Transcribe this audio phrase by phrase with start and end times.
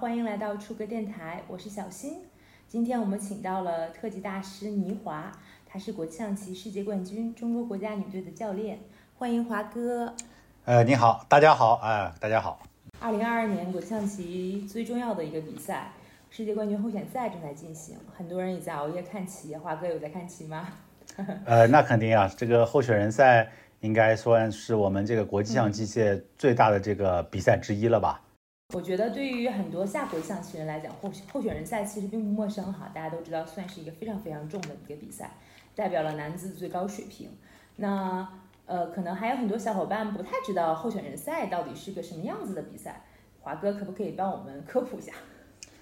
[0.00, 2.22] 欢迎来到触歌电台，我是小新。
[2.66, 5.30] 今天我们请到了特级大师倪华，
[5.66, 8.78] 他是国际象棋世界冠军，中国国家女队的教练。
[9.18, 10.14] 欢迎华哥。
[10.64, 12.62] 呃，你好，大家好，啊，大家好。
[12.98, 15.92] 二零二二年国际象棋最重要的一个比赛，
[16.30, 19.54] 世界冠军候选赛正在进行，很多人也在熬夜看棋。
[19.54, 20.66] 华哥有在看棋吗？
[21.44, 23.46] 呃，那肯定啊，这个候选人赛
[23.80, 28.22] 应该算是我们这个国际象棋界最大的这个比赛之一了吧？
[28.72, 35.32] 我觉得对于很多下国际象棋人来讲，候候选人赛其实并不陌生哈，大家都知道，算是一个非常非常重的一个比赛，
[35.74, 37.30] 代表了男子最高水平。
[37.76, 38.28] 那
[38.66, 43.02] 呃，可能还有很多小伙伴不太知道候选人赛到底是个什么样子的比赛，
[43.40, 45.12] 华哥可不可以帮我们科普一下？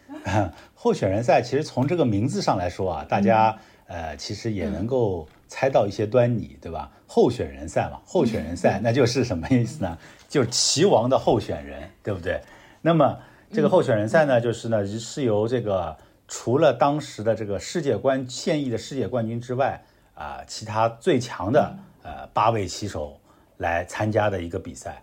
[0.74, 6.90] 候选人赛其实从这个名字上来说啊，大家呃其实也能够猜到一些端倪，对吧？
[7.06, 9.98] 候选人赛嘛，候选人赛那就是什么意思呢？
[10.26, 12.40] 就是棋王的候选人，对不对？
[12.80, 13.18] 那么
[13.52, 19.82] 这个候选人赛呢，就是呢是由这个除了当时的这个世界冠现役的世界冠军之外
[20.14, 23.18] 啊，其他最强的呃八位棋手
[23.56, 25.02] 来参加的一个比赛。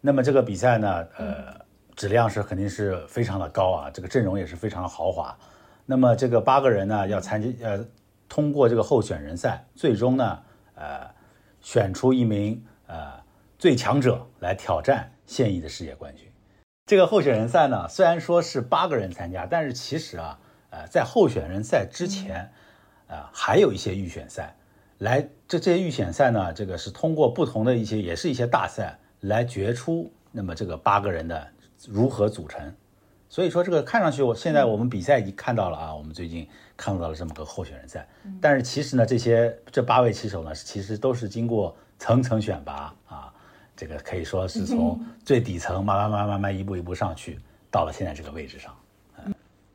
[0.00, 1.54] 那么这个比赛呢，呃，
[1.94, 5.36] 质量是肯定是非常的高啊，这个阵容也是非常的豪华。
[5.86, 7.86] 那么这个八个人呢要参加呃，
[8.28, 10.42] 通过这个候选人赛，最终呢
[10.74, 11.08] 呃
[11.60, 13.12] 选出一名呃
[13.58, 16.26] 最强者来挑战现役的世界冠军。
[16.86, 22.52] 这个候选人赛呢，虽然说是八个人参加，但是其实啊，呃，在候选人赛之前，
[23.06, 24.54] 呃，还有一些预选赛。
[24.98, 31.48] 来，这这些预选赛呢，这个是通过不同的一些，也是一些大赛来决出那么这个八个人的
[31.88, 32.74] 如何组成。
[33.30, 38.06] 所以说，这个看上去，我现在我们比赛已经看到了啊，我们最近看到了这么个候选人赛。
[38.42, 43.33] 但是其实呢，这些这八位棋手呢，其实都是经过层层选拔啊。
[43.76, 47.38] 这个可以说是从最底层慢慢慢慢慢慢一步一步上去，
[47.70, 48.72] 到了现在这个位置上，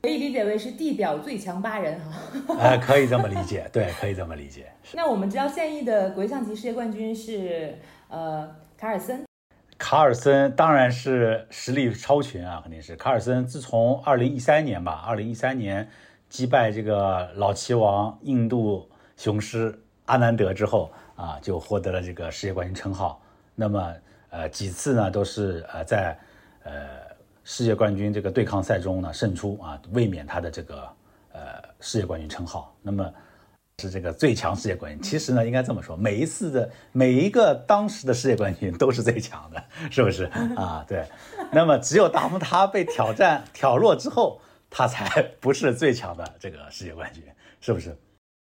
[0.01, 2.56] 可以理解为是地表最强八人哈。
[2.59, 4.72] 哎，可以这么理解， 对，可以这么理解。
[4.94, 9.25] 那我们知道现役的国际象棋世界冠军是呃卡尔森，
[9.78, 13.46] 卡尔森当然是实力超群啊，肯定是卡尔森。
[13.46, 15.85] 自从二零一三年吧，二零一三年
[16.29, 23.22] 击败这个老棋王印度雄狮阿南德之后啊，就获得了这个世界冠军称号。
[23.59, 23.94] 那么，
[24.30, 26.18] 呃，几次呢都是呃在
[26.64, 26.72] 呃
[27.44, 30.90] 世界冠军这个对抗赛中呢胜出啊，卫冕他的这个
[31.34, 31.42] 呃
[31.81, 32.74] 世界冠军称号。
[32.81, 33.14] 那么
[33.81, 35.02] 是这个最强世界冠军。
[35.02, 40.24] 其实呢，应该这么说，每一次的每一个当时的世界冠军都是最强的，是不是
[40.56, 40.86] 啊？
[40.88, 41.06] 对。
[41.52, 44.40] 那么只有当他被挑战挑落之后，
[44.70, 47.22] 他才不是最强的这个世界冠军，
[47.59, 47.94] 是不是？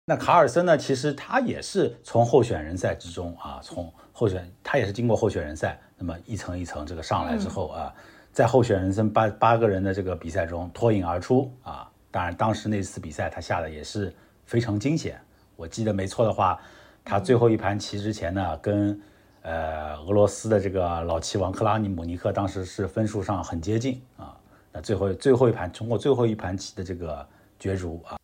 [0.06, 0.78] 那卡尔森呢？
[0.78, 7.92] 其实他也是从候选人赛之中啊，从候选他也是经过候选人赛，那么一层一层这个上来之后啊，
[8.32, 11.90] 在候选人生八八个人的这个比赛中脱颖而出啊。
[12.12, 14.14] 当然，当时那次比赛他下的也是
[14.46, 15.20] 非常惊险。
[15.56, 16.60] 我记得没错的话，
[17.04, 18.98] 他最后一盘棋之前呢，跟
[19.42, 24.36] 呃俄罗斯的这个老棋王克拉尼姆尼克当时是分数上很接近啊。
[24.72, 27.26] 那最后最后一盘通过最后一盘棋的这个
[27.58, 28.16] 角逐啊，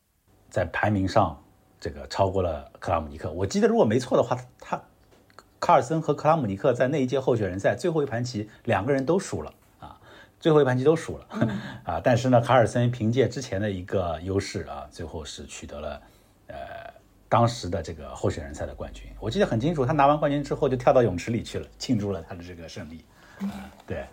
[0.48, 1.36] 在排名上。
[1.82, 4.78] 这个超过了克拉姆尼克，我记得如果没错的话，他
[5.60, 10.00] 卡尔森和克拉姆尼克在那一届候选人赛最后一盘棋，两个人都输了啊，
[10.40, 11.26] 最后一盘棋都输了
[11.84, 12.00] 啊。
[12.02, 16.00] 但是呢，卡尔森凭借之前的一个优势啊，最后是取得了
[16.46, 16.56] 呃
[17.28, 19.04] 当时的这个候选人赛的冠军。
[19.20, 23.04] 我记得很清楚，他拿完冠军之后就跳到泳池里去了，庆祝了他的这个胜利
[23.42, 23.70] 啊。
[23.86, 24.06] 对，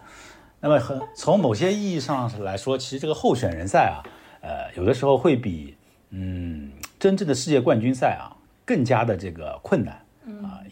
[0.60, 4.04] 那么很从某些意义上来说，其实这个候选人赛啊，
[4.42, 5.76] 呃，有的时候会比
[6.10, 6.72] 嗯。
[7.00, 8.34] 真正的世界冠军赛啊，
[8.66, 10.02] 更加的这个困难啊，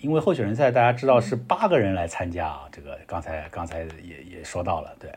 [0.06, 5.12] 因为候选人赛大家知道是八个人来参加啊，这个刚才刚才也也说到了，对。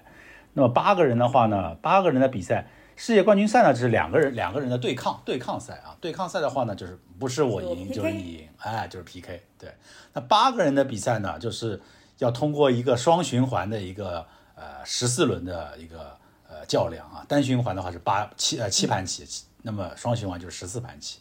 [0.55, 2.67] 那么八个人的话呢，八个人的比赛，
[2.97, 9.43] 世界冠军赛呢就是两个人两个人的对抗对抗赛啊，对抗赛的话呢就是不是我赢就是你赢，哎，就是 PK。
[9.59, 9.71] 对，
[10.15, 11.79] 那八个人的比赛呢，就是
[12.17, 16.17] 要通过一个双循环的一个呃十四轮的一个
[16.49, 19.27] 呃较量啊，单循环的话是八七呃七盘棋。
[19.61, 21.21] 那么双循环就是十四盘棋，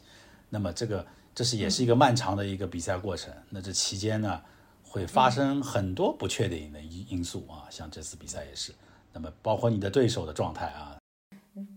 [0.50, 1.06] 那么这个
[1.38, 3.32] 这是也是一个漫长的一个比赛过程。
[3.52, 4.42] 那这期间呢，
[4.82, 8.74] 会发生很多不确定的因因素啊，像这次比赛也是。
[9.14, 10.98] 那么包括你的对手的状态啊。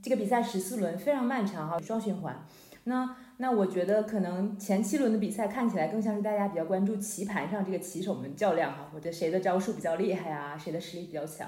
[0.02, 2.42] 这个比赛十四轮非常漫长哈，双循环。
[2.84, 11.46] 那那我觉得可能前七轮的比赛看起来更像是大家比较关注棋盘上这个棋手们较量哈，或者谁的招数比较厉害啊，谁的实力比较强。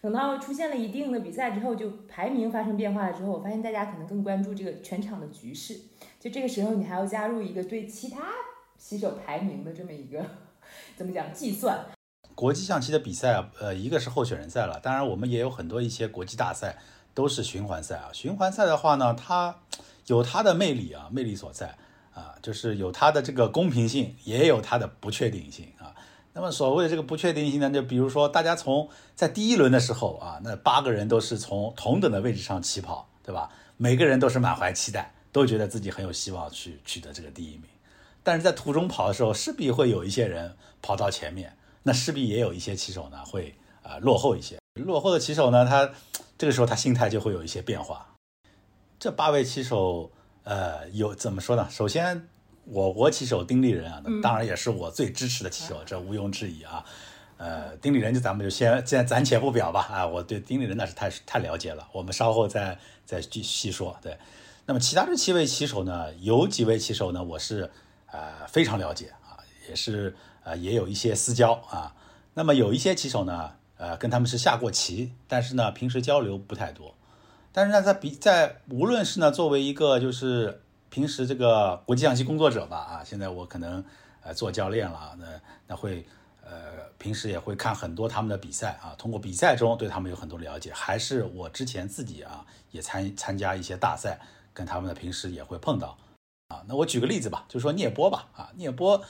[0.00, 5.78] 等到出现了一定的比赛之后，就排名发生变化了之后，我发现大家可能更关注这个全场的局势。
[6.24, 8.22] 就这个时候，你还要加入一个对其他
[8.78, 10.24] 棋手排名的这么一个
[10.96, 11.84] 怎么讲计算？
[12.34, 16.78] 国际象棋的比赛啊，呃，一个是候选人赛了，当然我们也有很多一些国际大赛
[17.12, 18.08] 都是循环赛啊。
[18.14, 19.54] 循环赛的话呢，它
[20.06, 21.76] 有它的魅力啊，魅力所在
[22.14, 25.94] 啊，就是有它的这个公平性，也有它的不确定性啊。
[26.32, 33.50] 那么所谓的这个不确定性呢，就比如说大家从在第一轮的时候啊，那八个人都是从同等的位置上起跑，对吧？
[33.76, 37.64] 每个人都是满怀期待，都觉得自己很有希望去取得这个第一名。
[38.22, 44.56] 但是在途中跑的时候，势必会有一些人跑到前面，那势必也有一些骑手呢会啊落后一些。
[44.80, 45.90] 落后的骑手呢，他
[46.38, 48.14] 这个时候他心态就会有一些变化。
[48.98, 50.10] 这八位骑手，
[50.44, 51.68] 呃，有怎么说呢？
[51.68, 52.28] 首先。
[52.66, 56.82] 我国骑手丁立人啊，当然也是我最支持的骑手，这毋庸置疑啊。
[57.36, 63.94] 呃，丁立人就咱们就先先暂且不表吧啊，我对丁立人那是太太了解了，我们稍后再再细细说。
[64.00, 64.16] 对，
[64.66, 67.70] 那么其他这七位棋手呢，有几位棋手呢，我是
[68.10, 69.38] 呃非常了解啊，
[69.68, 71.94] 也是呃也有一些私交啊。
[72.34, 76.94] 那么有一些棋手呢，呃跟他们是下过棋，但是呢平时交流不太多。
[77.52, 80.60] 但是呢，在比在无论是呢作为一个就是。
[80.90, 83.84] 平时这个国际象棋工作者吧，啊，现在我可能
[84.22, 85.26] 呃做教练了，那
[85.66, 86.06] 那会
[86.44, 94.20] 呃平时也会看很多他们的比赛啊，通过比赛中对他们有很多了解，还是我之前自己啊也参参加一些大赛，
[94.54, 95.98] 跟他们的平时也会碰到
[96.48, 96.64] 啊。
[96.66, 99.04] 那我举个例子吧，就说聂波吧，啊，聂波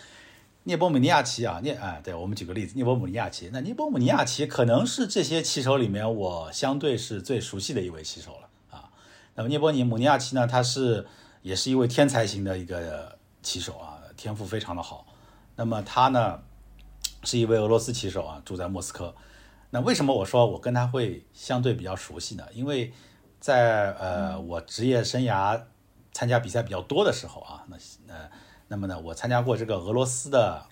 [0.64, 8.90] 聂波姆尼亚奇啊，聂啊，对我们举个例子，聂波姆尼亚奇，那聂波姆尼亚奇可能是这些棋手里面我相对是最熟悉的一位棋手了啊。
[9.36, 11.06] 那么聂波尼姆尼亚奇呢，他是。
[11.44, 15.06] 也是一位天才型的一个棋手啊，天赋非常的好。
[15.56, 16.40] 那么他呢，
[17.22, 19.14] 是一位俄罗斯棋手啊，住在莫斯科。
[19.68, 22.44] 那为什么我说我跟他会相对比较熟悉呢？
[22.54, 22.94] 因为
[23.44, 25.60] 在呃我职业生涯
[26.12, 27.76] 参加比赛比较多的时候啊，那
[28.08, 28.30] 呃
[28.68, 30.64] 那么呢，我参加过这个俄罗斯的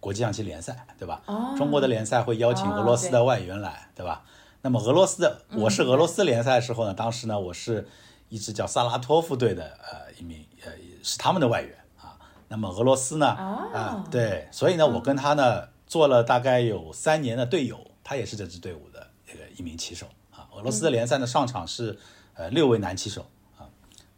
[0.00, 1.20] 国际象棋联赛，对吧？
[1.26, 4.24] 哦中国的联赛会邀请俄罗斯的外援来，对吧？
[4.62, 7.86] 那么俄罗斯的我是俄罗斯联赛的时候呢，当时呢我是。
[8.30, 10.70] 一支叫萨拉托夫队的呃一名呃
[11.02, 12.16] 是他们的外援啊，
[12.46, 20.19] 那么俄罗斯呢啊对，所以呢我跟他呢做了大概有三年的队友，他也是这支队伍的这个一名棋手啊。
[20.60, 21.98] 俄罗斯的联赛呢上场是
[22.34, 23.26] 呃六位男棋手
[23.58, 23.66] 啊，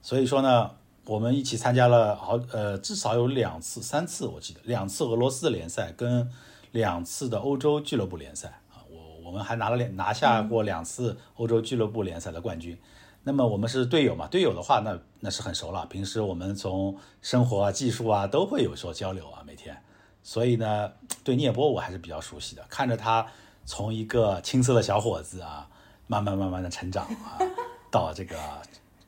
[0.02, 0.70] 所以说呢
[1.06, 6.30] 我们一起参加了好呃至少有两次三次我记得两次俄罗斯的联赛跟
[6.72, 12.78] 两次的欧洲俱乐部联赛啊，我我们还拿了两拿下过两次欧洲俱乐部联赛的冠军。
[13.24, 14.26] 那么我们是队友嘛？
[14.26, 15.86] 队友的话，那那是很熟了。
[15.86, 19.80] 平时我们从生活啊、技术啊都会有所交流啊，每天。
[20.24, 20.90] 所以呢，
[21.22, 22.64] 对聂波我还是比较熟悉的。
[22.68, 23.24] 看着他
[23.64, 25.68] 从一个青涩的小伙子啊，
[26.12, 27.40] 慢慢慢慢的成长啊，
[27.90, 28.36] 到这个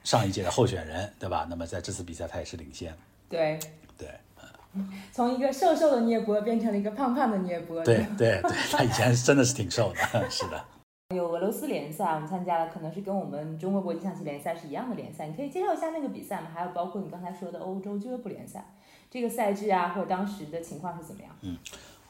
[0.05, 1.47] 上一届的候选人，对吧？
[1.51, 2.97] 那么在这次比赛他也是领先。
[3.29, 3.59] 对
[3.99, 4.09] 对，
[4.75, 4.89] 嗯。
[5.13, 7.85] 从一个瘦瘦的聂波变成了一个胖胖的聂波。
[7.85, 10.65] 对对对， 他以前真的是挺瘦的， 是的。
[11.15, 15.27] 有俄罗斯联赛，我们参加了，可能是跟我们中国国际象棋联赛是一样的联赛。
[15.27, 16.49] 你可以介绍一下那个比赛吗？
[16.55, 18.75] 还有包括你刚才说的欧洲俱乐部联赛，
[19.11, 21.31] 这个赛制啊，或者当时的情况是怎么样？
[21.43, 21.59] 嗯，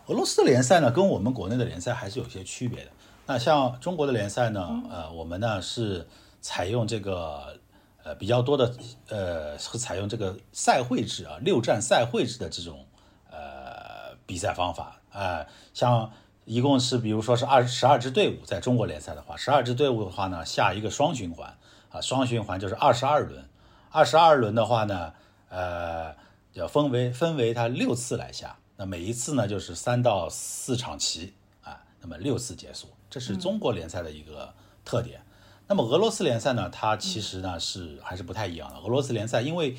[0.06, 2.90] 俄罗斯的联赛呢，跟我们国内的联赛还是有些区别的。
[3.26, 6.06] 那像中国的联赛呢，呃，我们呢是
[6.40, 7.58] 采用这个
[8.02, 8.74] 呃比较多的
[9.08, 12.84] 呃是采用这个赛会制啊，六战赛会制的这种
[13.30, 15.00] 呃比赛方法。
[15.12, 16.10] 啊，像。
[16.46, 21.56] 一共是，比如说是二十二支队伍，在中国联赛的话，十二支队伍的话呢，下一个双循环。
[21.88, 23.48] 啊，双循环就是二十二轮，
[23.88, 25.14] 二十二轮的话呢，
[25.48, 26.14] 呃，
[26.52, 31.32] 要分为分为它六次来下，那每一次呢就是三到四场棋。
[31.62, 34.52] 啊，那么六次结束，这是中国联赛的一个
[34.84, 35.20] 特点。
[35.68, 38.80] 那么俄罗斯联赛呢，它其实呢是还是不太一样的。
[38.80, 39.76] 俄罗斯联赛因为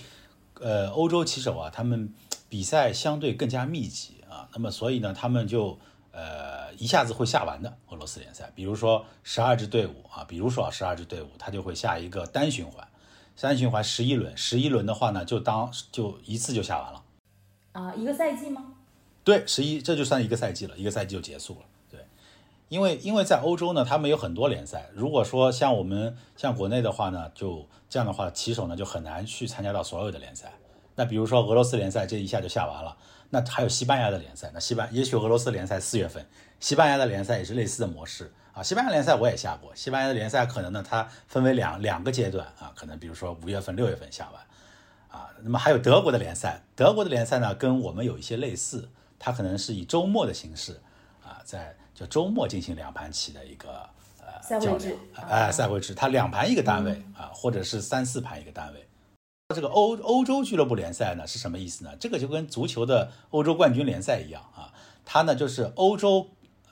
[0.62, 2.14] 呃欧洲棋手啊，他们
[2.48, 5.78] 比赛相对更加密集啊，那么所以呢，他们就
[6.12, 6.64] 呃。
[6.78, 12.86] 一下子会下完的俄罗斯联赛，比如说十二支队伍啊，比如说十二支队伍，它就会下一个单循环，
[13.40, 17.04] 单循环十一轮，十一轮的话呢，就当就一次就下完了。
[17.72, 18.74] 啊，一个赛季吗？
[19.24, 21.62] 对，十一这就算一个赛季了，一个赛季就结束了。
[22.76, 30.52] 因为因为在欧洲呢，他们有很多联赛，如果说像我们像国内的话呢，就这样的话，棋手呢就很难去参加到所有的联赛。
[30.96, 32.98] 那比如说俄罗斯联赛这一下就下完了，
[33.30, 36.28] 那还有西班牙的联赛，那西班也许俄罗斯联赛四月份。
[36.60, 39.74] 西班牙的联赛也是类似的模式啊，西班牙联赛我也下过。
[39.74, 44.42] 西班牙的联赛可能呢，它分为两两个阶段啊，可能比如说五月份、六月份下完
[45.18, 45.30] 啊。
[45.42, 50.82] 那么还有德国的联赛，德国的联赛呢跟我们有一些类似，它可能是以周末的形式
[51.24, 58.88] 啊，在就周末进行两盘棋的一个呃较量，哎，赛会制，它两盘一个单位啊，或者是三四盘一个单位。
[59.56, 61.96] 这个欧欧洲俱乐部联赛呢是什么意思呢？
[62.00, 64.74] 这个就跟足球的欧洲冠军联赛一样啊，
[65.04, 66.30] 它呢就是欧洲。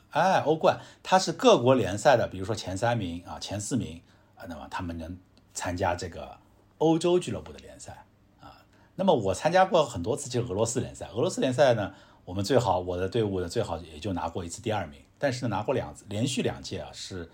[0.09, 3.99] 哎，欧冠它是各国联赛的，比如说前三名啊、前四名
[4.35, 5.17] 啊，那么他们能
[5.55, 6.37] 参加这个
[6.77, 8.05] 欧洲俱乐部的联赛
[8.39, 8.61] 啊。
[8.93, 11.07] 那么我参加过很多次，就是俄罗斯联赛。
[11.07, 17.31] 俄罗斯联赛呢，我们最好我的队伍呢最好也就拿过一次第二名，但是呢拿过两次，连续两届啊，是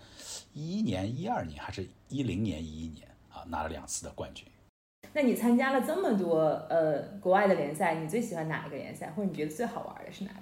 [0.52, 4.46] 一一年、一二年还是一零年、一一年啊，拿了两次的冠军。
[5.12, 6.38] 那你参加了这么多
[6.70, 10.40] 呃国外的联赛，你最喜欢哪一个联赛，或者你觉得最好玩的是哪个？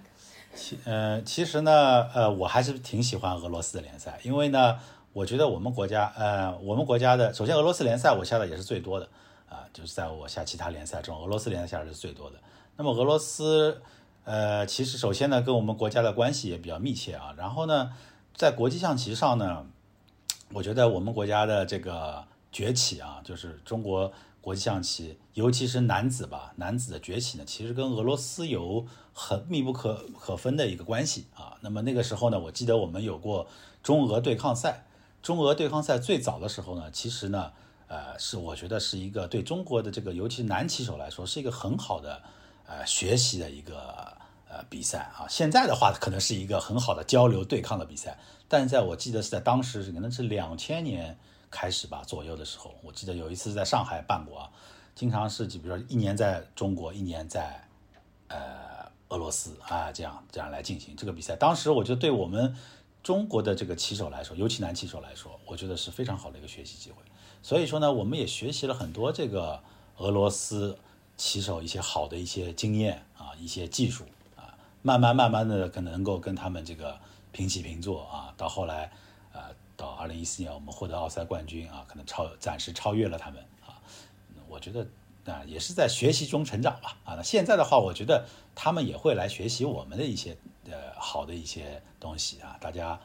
[0.55, 4.79] 其呃，其实呢，呃，我还是挺喜欢俄罗斯的联赛，因为呢，
[5.15, 9.09] 我觉得我们国家，呃，我们国家的，首先俄罗斯联赛我下的也是最多的，
[9.49, 12.37] 啊，就是在我下其他联赛中，俄罗斯联赛下的是最多的。
[12.77, 13.81] 那么俄罗斯，
[14.29, 17.35] 呃，其实首先呢，跟我们国家的关系也比较密切啊。
[17.39, 17.93] 然后呢，
[18.35, 19.65] 在国际象棋上呢，
[20.53, 24.13] 我觉得我们国家的这个崛起啊，就是中国。
[24.41, 31.59] 国际象棋，尤其是男子吧，男子的崛起呢，其实跟俄罗斯有很密不可可分的一个关系啊。
[31.61, 33.47] 那么那个时候呢，我记得我们有过
[33.83, 34.87] 中俄对抗赛。
[35.21, 37.53] 中俄对抗赛最早的时候呢，其实呢，
[37.89, 42.23] 呃，是我觉得是一个对中国的这个，尤其男棋手来说，是一个很好的
[42.67, 44.17] 呃学习的一个
[44.69, 45.27] 比赛啊。
[45.29, 51.19] 现在的话，可能是一个很好的交流对抗的比赛，但在我记得是在当时可能是两千年。
[51.51, 54.47] 开始吧，左右的时候，我记得有一次在上海办过，
[54.95, 57.67] 经常是就比如说一年在中国，一年在
[58.27, 58.37] 呃
[59.09, 61.35] 俄罗斯啊，这样这样来进行这个比赛。
[61.37, 62.55] 当时我觉得对我们
[63.03, 66.97] 中国的这个棋手来说，尤其男棋手来说，我觉得是非常好的一个学习机会。
[67.43, 69.63] 所以说呢，我们也学习了很多这个
[69.97, 70.77] 俄罗斯
[71.17, 74.05] 棋手一些好的一些经验啊，一些技术，
[74.83, 76.99] 慢慢慢慢的可能能够跟他们这个
[77.33, 78.91] 平起平坐啊，到后来。
[79.31, 79.41] 呃
[79.77, 83.79] 到二零一四年，我们获得奥赛冠军啊，可能超暂时超越了他们啊。
[84.49, 84.85] 我觉得
[85.25, 87.15] 啊，也是在学习中成长吧啊。
[87.15, 92.57] 那现在的话，我觉得他们也会来学习我们的一些呃好的一些东西啊。
[92.61, 92.99] 大家，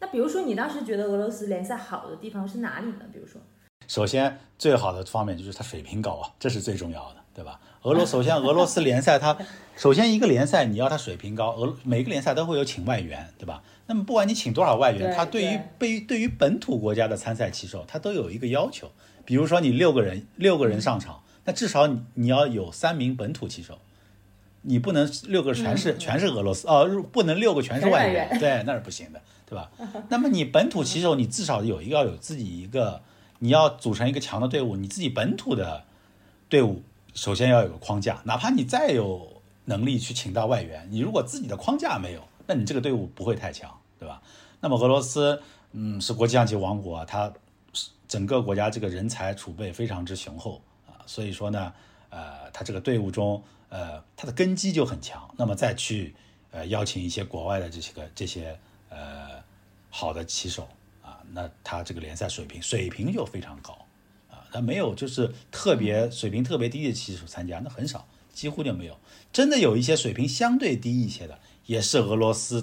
[0.00, 3.04] 那比如说你当时觉得俄罗斯联赛好的地方是哪里呢？
[3.12, 3.40] 比如说，
[3.86, 7.18] 首先最好的方面就是它水平高啊，这是最重要的。
[7.32, 7.60] 对吧？
[7.82, 9.36] 俄罗首先俄罗斯联赛，它
[9.78, 13.62] 首先一个联赛你要它水平高，俄每个联赛都会有请外援，对吧？
[13.86, 18.90] 那么不管你请多少外援，它对于对对于本土国家的参赛棋手，它都有一个要求。
[19.24, 23.78] 比如说你六个人六个人上场，那至少你你要有三名本土棋手，
[24.62, 29.70] 你不能六个全是全是俄罗斯哦，不能六个全是外援，对，那是不行的，对吧？
[30.08, 33.00] 那么你本土棋手，你至少有一个要有自己一个，
[33.38, 35.84] 你要组成一个强的队伍，你自己本土的
[36.48, 36.82] 队伍。
[37.14, 39.37] 首先要有个框架，哪怕你再有
[39.68, 44.22] 能力去请到外援，你如果自己的框架没有，那你这个队伍不会太强，对吧？
[44.60, 45.40] 那么俄罗斯，
[45.72, 47.30] 嗯，是国际象棋王国，它
[48.08, 51.72] 整个国家这个人才储备非常之雄厚啊，所以说呢，
[52.08, 55.28] 呃，它这个队伍中，呃，它的根基就很强。
[55.36, 56.14] 那么再去
[56.50, 58.58] 呃邀请一些国外的这些个这些
[58.88, 59.42] 呃
[59.90, 60.66] 好的棋手
[61.02, 63.76] 啊，那他这个联赛水平水平就非常高。
[64.50, 68.96] 他没有，就是特别水平特别低的棋手参加，那很少，几乎就没有。
[69.32, 72.62] 真的有一些水平相对低一些的，也是俄罗斯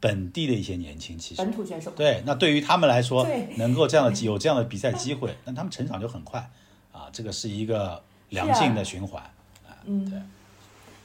[0.00, 1.90] 本地的一些年轻棋手，本土选手。
[1.92, 6.50] 对，那对于他们来说，能够这样的有这样的比赛机会， 那他们成长就很快
[6.92, 7.08] 啊。
[7.12, 9.22] 这个是一个良性的循环
[9.66, 9.76] 啊。
[9.84, 10.20] 嗯，对。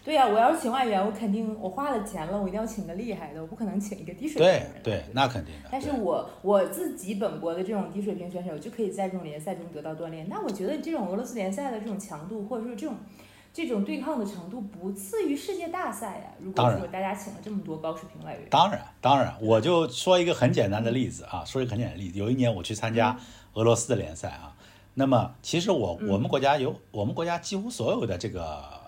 [0.03, 4.71] 对呀，我要是请外援，我肯定我花了钱了，我一定要请个厉害的，我不可能请一个低水平的人。
[4.81, 5.69] 对对，那肯定的。
[5.71, 10.27] 但是我我自己本国的这种低水平选手就可以在这种联赛中得到锻炼。
[10.27, 12.95] 那我觉得这种俄罗斯联赛的这种强度，或者说这种
[13.53, 16.25] 这种对抗的程度，不次于世界大赛呀。
[16.39, 22.19] 如果说大家请了这么多高水平外援，当然当然，我就说一个很简单的例子啊，说一个很简单的例子。
[22.19, 23.17] 有一年我去参加
[23.53, 24.55] 俄罗斯的联赛啊，
[24.93, 28.81] 那么其实我我们国家有我们国家几乎所有的这个。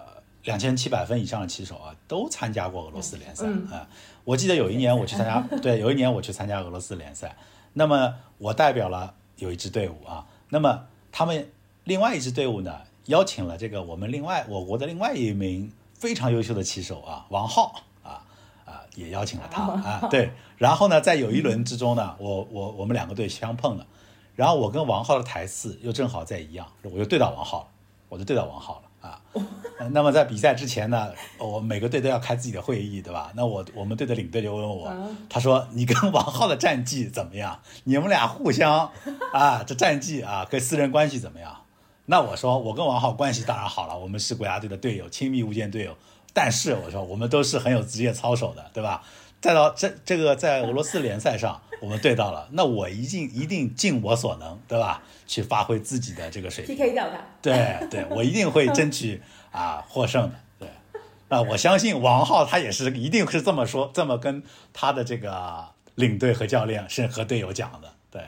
[0.44, 3.88] 两千七百分以上的棋手啊，都参加过俄罗斯联赛啊。
[4.26, 7.34] 我记得有一年我去参加，对，有一年我去参加俄罗斯联赛。
[7.72, 10.28] 那么我代表了有一支队伍啊。
[10.50, 11.50] 那么他们
[11.86, 18.24] 另外一支队伍呢，邀请了这个我们另外我国的另外一名非常优秀的棋手啊，王浩啊
[18.66, 20.08] 啊，也邀请了他啊。
[20.10, 23.86] 对，然后呢，在有一轮之中呢，我我我们两个队相碰了，
[24.36, 27.68] 然后我跟王浩的台次又正好在一样，我就对到王浩了，
[28.10, 28.84] 我就对到王浩了。
[29.04, 29.20] 啊，
[29.92, 33.34] 那么在比赛之前呢，我每个队都要开自己的会议，对吧？
[33.36, 34.90] 那我我们队的领队就问我，
[35.30, 37.60] 他说：“你跟王浩的战绩怎么样？
[37.84, 38.90] 你们俩互相
[39.34, 41.54] 啊，这战绩啊，跟私人关系怎么样？”
[42.06, 45.96] 那我说：“我跟王浩关系当然好了，我们是国家队的队友，亲密无间队友。
[46.34, 49.04] 但是我说，我们都是很有职业操守的，对吧？
[49.40, 55.04] 再到这这个在俄罗斯联赛上。”我们对到了，那我一定一定尽我所能，对吧？
[55.28, 57.18] 去发挥自己的这个水平，PK 掉他。
[57.42, 60.36] 对对，我一定会争取 啊获胜的。
[60.60, 60.70] 对，
[61.28, 64.42] 那，我相信王浩他也是一定是这么说，这么跟
[64.72, 68.22] 他的这个领队和教练是和队友讲的，对，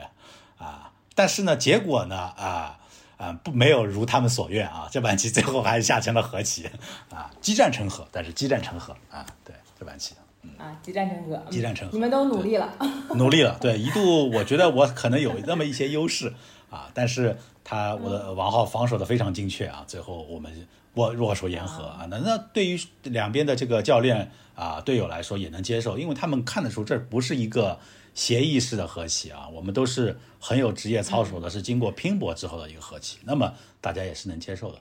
[0.58, 2.78] 啊，但是呢，结果呢，啊
[3.16, 6.68] 啊不没有如他们所愿啊，这盘棋最后还是下成了和棋，
[7.10, 10.14] 啊，激战成和，但是激战成和啊，对这盘棋。
[10.58, 12.72] 啊，激战成和，激战成和，你们都努力了，
[13.16, 16.32] 努力了，对，一度我觉得我可能有那么一些优势
[16.70, 27.80] 啊，但是他我的王浩防守的非常精确啊，最后我们握握手言和啊，那那对于两边的这个教练啊队友来说也能接受，因为他们看得出这不是一个
[28.16, 34.78] 协议式的和棋啊，我们都是很有职业操守的，是经过拼搏之后的一个和棋，那么大家也是能接受的。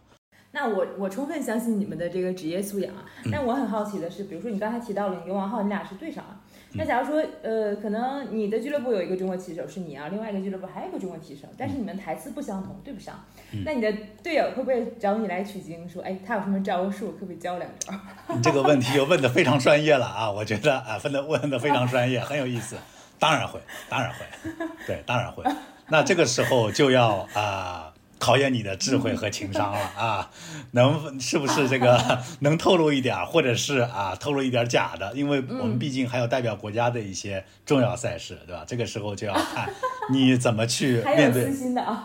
[0.52, 6.40] 那我我充分相信你们的这个职业素养啊，但我很好奇的是，比如说你刚才提到了你跟王浩，你俩是对上了。
[6.78, 13.22] 那假如说，呃，可能你的俱乐部有一个中国棋手是你啊，另外一个俱乐部还有一个中国棋手，但是你们台词不相同，对不上。
[13.66, 13.92] 那你的
[14.24, 17.94] 队友会不会找你来取经，说，哎，他有什么招数，可不可以教两招？
[18.34, 22.78] 你这个问题就问的非常专业了啊，我觉得啊，问的问的非常专业，很有意思。
[23.26, 24.20] 当然会，当然会，
[24.86, 25.44] 对，当然会。
[25.88, 27.92] 那这个时候就要啊。
[28.18, 30.32] 考验你的智慧和情商了 啊，
[30.72, 35.12] 能是不是这个 能透露一点，或者是啊透露一点假的？
[35.14, 38.64] 因为我们毕竟还有代表国家的一些重要赛事，对吧？
[38.66, 39.70] 这个时候就要看
[40.10, 41.54] 你怎么去 面对。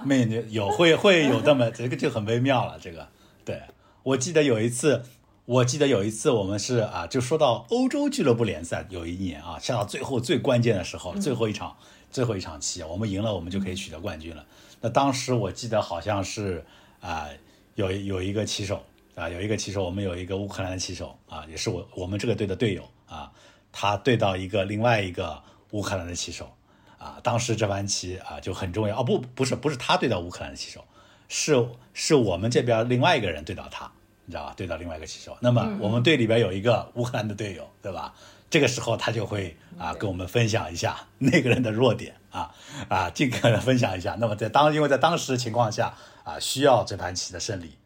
[0.05, 2.77] 面对有会会有这么这个就很微妙了。
[2.79, 3.07] 这个
[3.45, 3.62] 对
[4.03, 5.05] 我记得有一次，
[5.47, 11.76] 我记得有一次我们是啊，就说到欧洲俱乐部联赛，有一年啊，下到最后最关键的时候，最后一场
[12.11, 14.47] 最后一场棋，我们赢了，我们就可以取得冠军了。
[14.80, 16.64] 那当时我记得好像是
[17.00, 17.28] 啊，
[17.75, 18.85] 有有一个棋手
[19.16, 23.32] 啊，有一个棋手，我们有一个乌克兰的棋手啊，也是我我们这个队的队友啊，
[23.73, 25.42] 他对到一个另外一个
[25.73, 26.52] 乌克兰的棋手
[26.99, 30.85] 啊，当时这盘棋啊就很重要哦，不不是不是他对到乌克兰的棋手，
[31.28, 33.90] 是是我们这边另外一个人对到他，
[34.30, 34.54] 你知道吧？
[34.56, 38.14] 对到另外一个棋手，那么我们队里边有一个乌克兰的队友，对吧？
[38.49, 42.54] 这个时候他就会啊跟我们分享一下 那个人的弱点啊
[42.88, 44.16] 啊尽可能分享一下。
[44.21, 47.76] 那么在当因为在当时的情况下啊需要这盘棋的胜利。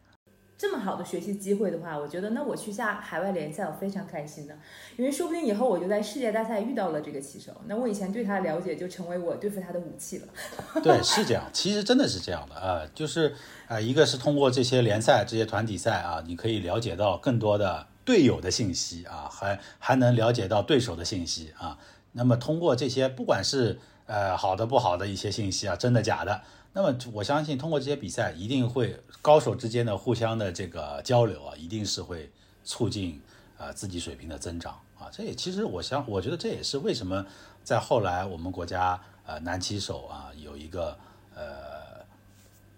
[0.65, 4.57] 这么好的学习机会的话，我觉得那我去下海外联赛我非常开心的，
[4.97, 10.27] 因为说不定以后我就在世界大赛遇到了这个棋手，那我以前对他的了解就成为我对付他的武器了。
[10.81, 13.35] 对，是这样，其实真的是这样的啊，就是
[13.67, 17.85] 啊一个是通过这些联赛、这些团体赛啊，你可以了解到更多的。
[18.05, 21.75] 队友的信息啊，还还能了解到对手的信息啊。
[22.11, 26.43] 那么通过这些，不管是呃好的不好的一些信息啊，真的假的，
[26.75, 32.29] 那么我相信通过这些比赛，一定会高手之间的互相的这个交流啊，一定是会
[32.65, 33.21] 促进
[33.57, 35.07] 啊自己水平的增长啊。
[35.09, 37.25] 这也其实我想，我觉得这也是为什么
[37.63, 40.97] 在后来我们国家呃男棋手啊有一个
[41.33, 42.03] 呃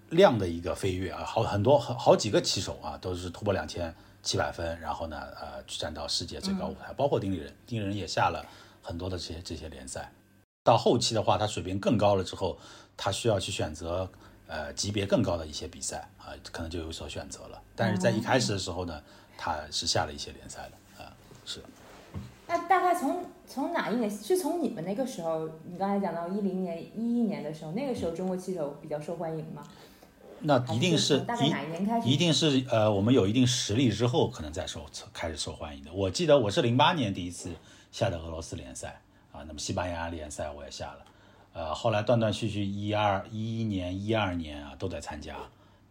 [0.10, 3.92] 量的一个飞跃啊，好很多好好几个棋手啊都是突破两千。
[4.24, 8.46] 七百分，然后呢，呃，去站到世界最高舞台，包括丁立人，丁立人也下了
[8.82, 10.12] 很多的这些这些联赛。
[10.66, 12.58] 到后期的话，他水平更高了之后，
[12.98, 14.10] 他需要去选择
[14.48, 17.62] 呃级别更高的一些比赛啊，可能就有所选择了。
[17.76, 19.02] 但是在一开始的时候呢，
[19.38, 21.14] 他是下了一些联赛的啊，
[21.46, 21.62] 是。
[22.48, 24.10] 那大概从从哪一年？
[24.10, 25.48] 是从你们那个时候？
[25.66, 29.64] 你刚才讲到一零年、一一年的时候，那个时候中国棋手比较受欢迎吗？
[30.40, 31.64] 那一定是大概哪
[32.06, 35.92] 一一定是呃，我们有一定实力之后，可能再受开始受欢迎的。
[35.92, 37.50] 我记得我是零八年第一次
[37.92, 41.00] 下的俄罗斯联赛啊，那么西班牙联赛我也下了，
[41.58, 45.36] 呃，后来断断续续一二一一年、一二年啊都在参加。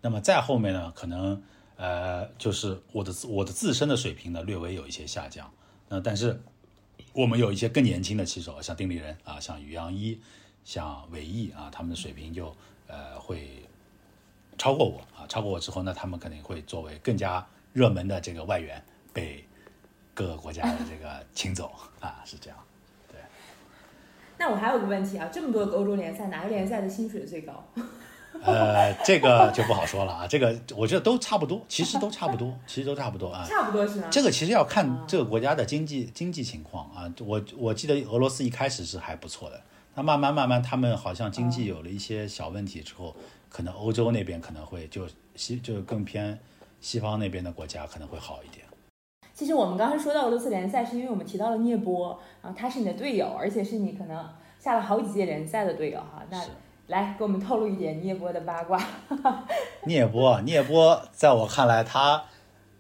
[0.01, 1.43] 那么再后面呢，可能
[1.77, 5.51] 呃就是我的我的自身的水平呢略微有一些下降。
[5.89, 6.41] 那但是
[7.13, 10.21] 我们有一些更年轻的棋手，像丁立人啊，像于洋一，
[10.63, 12.55] 像韦毅啊，他们的水平就
[12.87, 13.63] 呃会。
[14.59, 19.45] 超过我啊，超过我之后，那他们肯定会作为更加热门的这个外援被
[20.15, 22.59] 各个国家的这个请走啊，是这样。
[24.37, 24.47] 对。
[24.47, 27.65] 那我还有个问题啊，这么多个欧洲联赛，哪个联赛的薪水最高？
[28.45, 33.45] 呃，这个就不好说了啊，这个我觉得都差不多，其实都差不多，其实都差不多啊。
[33.49, 34.09] 差不多是吗？
[34.11, 37.13] 这个其实要看这个国家的经济经济情况啊。
[37.21, 39.61] 我我记得俄罗斯一开始是还不错的，
[39.95, 43.15] 那慢慢慢慢他们好像经济有了一些小问题之后。
[43.49, 46.39] 可能欧洲那边可能会就西就更偏
[46.81, 48.67] 西方那边的国家可能会好一点。
[49.37, 54.27] 其实我们刚才说到俄罗斯联赛，是因为我们提到了聂波，然后他是你的队友，而且是你可能
[54.59, 56.23] 下了好几届联赛的队友哈。
[56.31, 56.43] 那
[56.87, 58.83] 来给我们透露一点聂波的八卦。
[59.85, 62.25] 聂波，聂波，在我看来，他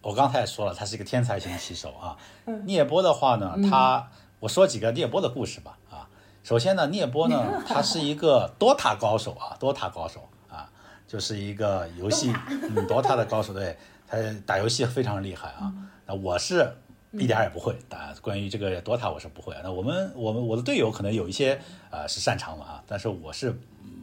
[0.01, 2.16] 我刚才也说了，他是一个天才型棋手啊。
[2.64, 4.09] 聂波的话呢，他
[4.40, 6.09] 我说几个聂波的故事吧啊。
[6.42, 10.66] 首先呢，聂波呢， 他是一个 DOTA 高手啊，DOTA 高手啊。
[11.07, 13.77] 就是一个游戏，嗯，DOTA 的高手对，
[14.09, 14.16] 他
[14.47, 15.71] 打游戏非常厉害啊。
[16.07, 16.73] 那我是
[17.12, 19.55] 一点儿也不会啊，关于这个 DOTA 我是不会。
[19.62, 23.59] 那我们我们我的队友可能有一些呃是擅长的啊，但是我是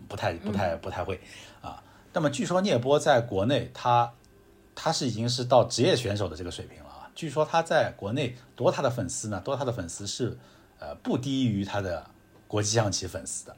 [0.08, 1.20] 不太不太不太会
[1.62, 1.82] 啊。
[2.14, 4.14] 那么据说聂波在国内他
[4.76, 7.10] 他是已经是到职业选手的这个水平了啊。
[7.16, 10.38] 据说他在国内 DOTA 的粉丝呢，DOTA 的粉丝是
[10.80, 12.06] 呃不低于他的
[12.48, 13.56] 国际象棋粉丝的。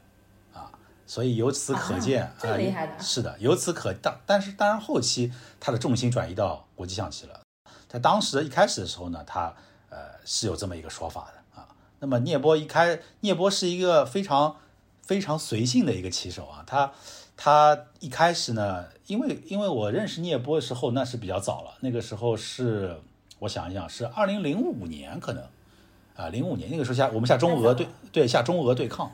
[1.08, 7.42] 所以由此可见，这么厉害的，是的，由此可但但是当然后期他的重心转移到国际象棋了。
[7.88, 9.54] 在当时一开始的时候呢，他
[9.90, 11.68] 呃是有这么一个说法的啊。
[12.00, 14.56] 那么聂波一开，聂波是一个非常
[15.02, 16.64] 非常随性的一个棋手啊。
[16.66, 16.92] 他
[17.36, 23.00] 他一开始呢，因为因为我认识聂波的时候那是比较早了，那个时候是
[23.38, 25.44] 我想一想是二零零五年可能
[26.16, 29.10] 啊零五年那个时候下我们下中俄对对下中俄对抗。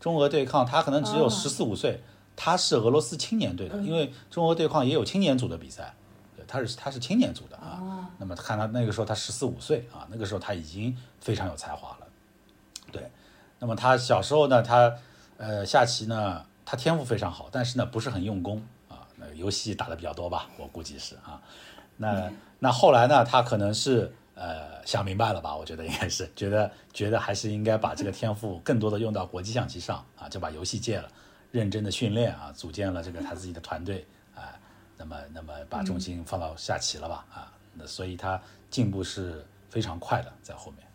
[0.00, 2.02] 中俄对抗，他可能只有十四五岁，
[2.34, 5.99] 他是俄罗斯青年队的，因为中俄对抗也有青年组的比赛，对，
[6.50, 8.10] 他是他是青年组的啊。
[8.18, 12.06] 那么看他那个时候他十四五岁啊，那个时候他已经非常有才华了，
[12.90, 13.08] 对。
[13.58, 14.92] 那么他小时候呢，他
[15.36, 21.40] 呃下棋呢，他天赋非常好，但是呢不是很用功啊，那游戏打的比较多吧，我估计是啊。
[21.96, 24.12] 那那后来呢，他可能是。
[24.42, 25.54] 呃，想明白了吧？
[25.54, 31.06] 我觉得应该是觉得觉得还是应该把这个天赋更多的用到国际象棋上啊，就把游戏戒了，
[31.50, 34.19] 认真的训练啊，组建了这个他自己的团队啊，
[35.00, 40.86] 那么那么把重心放到下棋了吧啊，那所以他进步是非常快的在后面。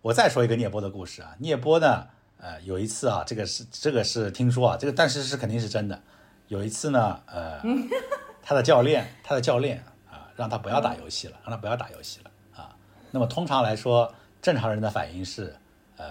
[0.00, 2.06] 我再说一个聂波的故事啊，聂波呢，
[2.38, 6.00] 呃，有一次啊，这个是这个是听说啊，这个但是是肯定是真的。
[6.46, 7.60] 有一次呢，呃，
[8.40, 12.76] 他的教练他的教练啊，让他不要打游戏了，让他不要打游戏了啊。
[13.10, 15.56] 那么通常来说，正常人的反应是，
[15.96, 16.06] 呃，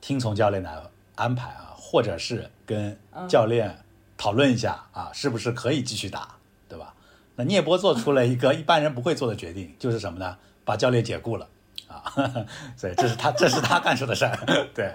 [0.00, 3.84] 听从教练的安排啊，或者是跟教练
[4.22, 6.36] 讨论一下啊，是不是可以继续打，
[6.68, 6.94] 对吧？
[7.34, 10.38] 那聂波做出了一个一般人不会做的决定，就是什么呢？
[10.64, 11.48] 把教练解雇了
[11.88, 12.04] 啊！
[12.78, 14.38] 所以这是他这是他干出的事儿。
[14.72, 14.92] 对，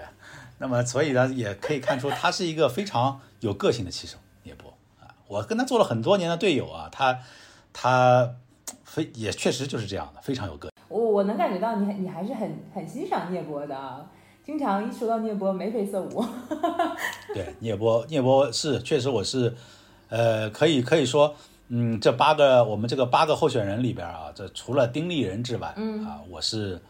[0.56, 5.12] 那么所以呢，也可以看出他是一个非常有个性的棋手，聂波啊。
[5.26, 7.18] 我跟他做了很多年的队友啊，他
[7.74, 8.30] 他
[8.82, 10.72] 非也确实就是这样的，非常有个性。
[10.88, 14.08] 我我能感觉到你你还是很很欣赏聂波的，
[14.48, 16.24] 经常一说到聂波眉飞色舞。
[17.34, 19.54] 对，聂波聂波是确实我是，
[20.08, 21.34] 呃，可以可以说，
[21.68, 26.80] 嗯，这八个我们这个八个候选人里边啊，这除了丁立人之外，嗯啊，我是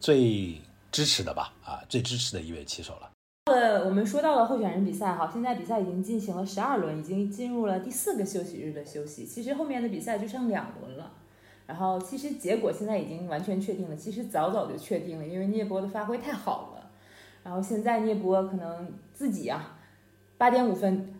[0.00, 0.58] 最
[0.90, 3.10] 支持的吧，啊，最支持的一位棋手了。
[3.52, 11.12] 呃，我们说到了候选人比赛哈，现在比赛已经进行了十二轮，已经进入了第四个休息日的休息，其实后面的比赛就剩两轮了。
[11.66, 16.71] 然后其实结果现在已经完全确定了，其实早早就确定了，因为聂波的发挥太好了。
[17.44, 19.78] 然后现在聂波可能自己啊，
[20.38, 21.14] 八点五分，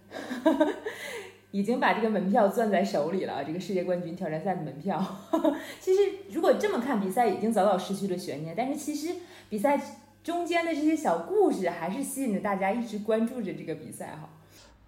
[1.50, 5.04] 已经把这个门票攥在手里了，这个世界冠军挑战赛的门票。
[5.80, 9.14] 其实如果这么看，比赛已经早早失去了悬念，但是其实
[9.48, 9.80] 比赛
[10.22, 14.28] 中间的这些小故事还是吸引着大家一直关注着这个比赛哈。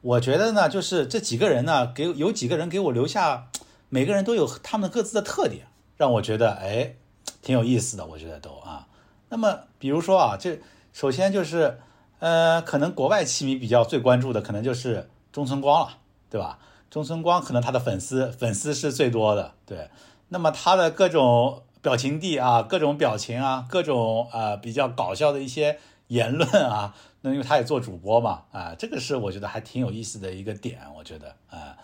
[0.01, 3.49] 我觉得呢，就是这几个人呢，给有几个人给我留下。
[3.91, 5.67] 每个人都有他们各自的特点，
[5.97, 6.97] 让我觉得哎，
[7.43, 8.05] 挺有意思的。
[8.05, 8.89] 我觉得都啊，
[9.29, 10.59] 那么比如说啊，这
[10.95, 11.79] 首先就是
[12.21, 15.99] 呃，可能国外棋迷比较最关注的，可能就是中村光了，
[16.31, 16.59] 对吧？
[16.89, 19.91] 中村光可能他的粉丝粉丝是最多的，对。
[20.29, 31.77] 那么他的各种表情帝啊，各种表情啊，各种啊比较搞笑的一些言论啊， 那因为他也做主播嘛，啊，这个是我觉得还挺有意思的一个点，我觉得啊。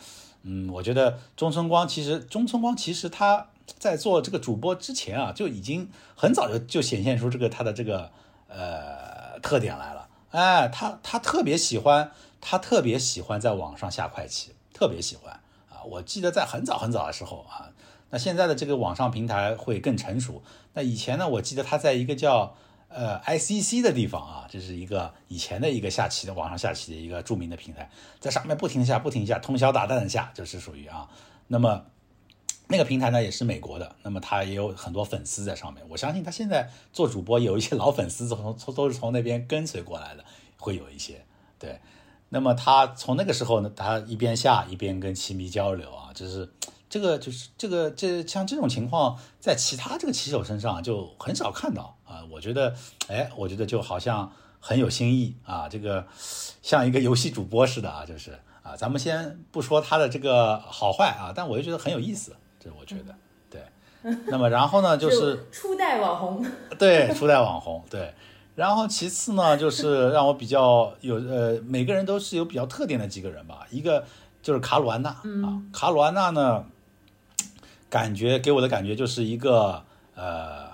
[0.42, 8.10] 嗯，我觉得中村光其实，中村光其实他在做这个主播之前啊，就已经很早就就显现出这个他的这个
[8.50, 10.08] 呃特点来了。
[10.32, 15.32] 哎，他他特别喜欢，他特别喜欢在网上下快棋，特别喜欢
[15.70, 15.80] 啊。
[15.84, 17.70] 我记得在很早很早的时候啊，
[18.10, 20.42] 那现在的这个网上平台会更成熟。
[20.74, 22.54] 那以前呢，我记得他在一个叫。
[22.92, 31.08] 呃，I C C 的地方啊，这是一个以前的一个下棋的网上下棋的一个著名的平台，在上面不停下，不停下，通宵达旦的下，就是属于啊。
[31.46, 31.84] 那么
[32.70, 35.84] 那个平台呢，也是美国的，那么他也有很多粉丝在上面。
[35.88, 40.24] 我相信他现在做主播，有一些老粉丝从从都是从那边跟随过来的，
[40.56, 41.24] 会有一些
[41.58, 41.80] 对。
[42.28, 46.48] 那么他从那个时候呢，他一边下一边跟棋迷交流啊，就是
[46.88, 51.96] 这个就是这个这像这种情况，在其他这个棋手身上就很少看到。
[52.04, 52.74] 啊，我觉得，
[53.08, 56.06] 哎，我觉得就好像很有新意啊，这个
[56.62, 63.14] 像一个游戏主播似的啊，就是啊，咱们先不说他的这个好坏啊，但我就觉得很有意思，这我觉得
[63.50, 63.62] 对。
[64.26, 66.46] 那么然后呢，就是初代网红，
[66.78, 68.14] 对，初代网红，对。
[68.56, 74.04] 然后其次呢，就是让我比较有呃，每个人都是有比较特点的几个人吧，一个
[74.42, 76.66] 就是卡鲁安娜啊，卡鲁安娜呢，
[77.88, 79.82] 感觉给我的感觉就是一个
[80.14, 80.68] 呃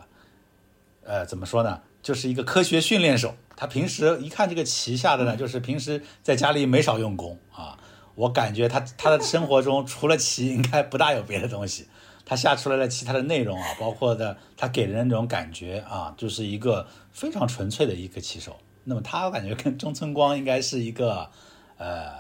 [1.04, 3.34] 呃怎么说呢，就是一个科学训练手。
[3.54, 7.78] 他平时一看这个棋下的呢，就是平时在家里没少用功啊。
[8.16, 11.86] 我感觉他他的生活中除了棋，应该不大有别的东西。
[12.28, 18.56] 他下出来的其他的内容啊，包括的他给人那种感觉啊，就是一个非常纯粹的一个棋手。
[18.82, 21.30] 那么他我感觉跟中村光应该是一个
[21.76, 22.10] 呃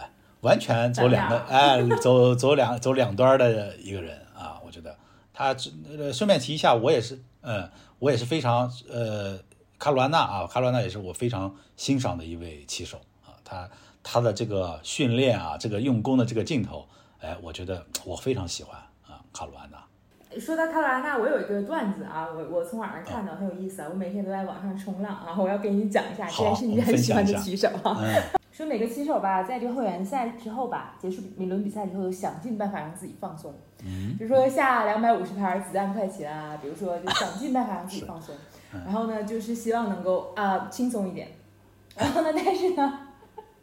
[0.42, 4.60] 完全走两个哎走走两走两端的一个人啊。
[4.64, 4.96] 我觉得
[5.34, 5.56] 他
[5.98, 9.36] 呃顺便提一下，我也是嗯我也是非常呃
[9.76, 13.34] 卡罗安娜啊，卡罗安娜也是我非常欣赏的一位棋手啊。
[13.44, 13.68] 他
[14.08, 16.86] 他的这个训练啊，这个用功的这个劲头，
[17.20, 19.78] 哎，我觉得我非常喜欢啊，卡罗安娜。
[20.38, 28.00] 说到卡罗安娜，我有一个段子啊，我我从网上看到很有意思啊，我每天都在网上冲浪啊，我要给你讲一下，既然是你很喜欢的棋手啊。
[28.52, 33.52] 说每个棋手吧，在这个会员赛之后吧，结束每轮比赛之后，都想尽办法让自己放松。
[33.84, 34.14] 嗯。
[34.16, 38.32] 比如说下两百五十盘子弹快钱啊，比如说就想尽办法让自己放松。
[38.86, 41.28] 然后呢，就是希望能够啊轻松一点。
[41.96, 43.05] 然后呢，但是呢，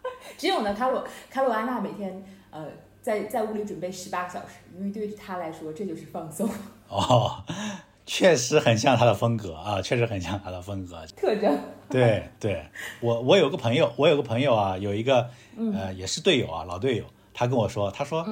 [0.37, 2.65] 只有呢卡鲁卡鲁安娜每天呃。
[3.03, 6.49] 在在屋里准备十八个小时，因为对于他来说，这就是放松。
[6.87, 7.43] 哦，
[8.05, 11.53] 确实很像他的风格啊，确实很像他的风格特征。
[11.89, 12.65] 对对，
[13.01, 15.29] 我我有个朋友，我有个朋友啊，有一个
[15.73, 18.25] 呃也是队友啊，老队友，他跟我说，他说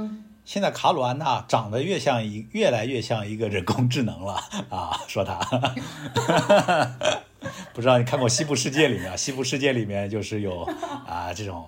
[0.45, 4.36] 现在卡鲁安娜长得越像一越来越像一个人工智能了
[4.69, 5.38] 啊，说他，
[7.74, 10.62] 不知道你看过《西部世界》里面，《西部世界》里面就是有
[11.08, 11.68] 啊这种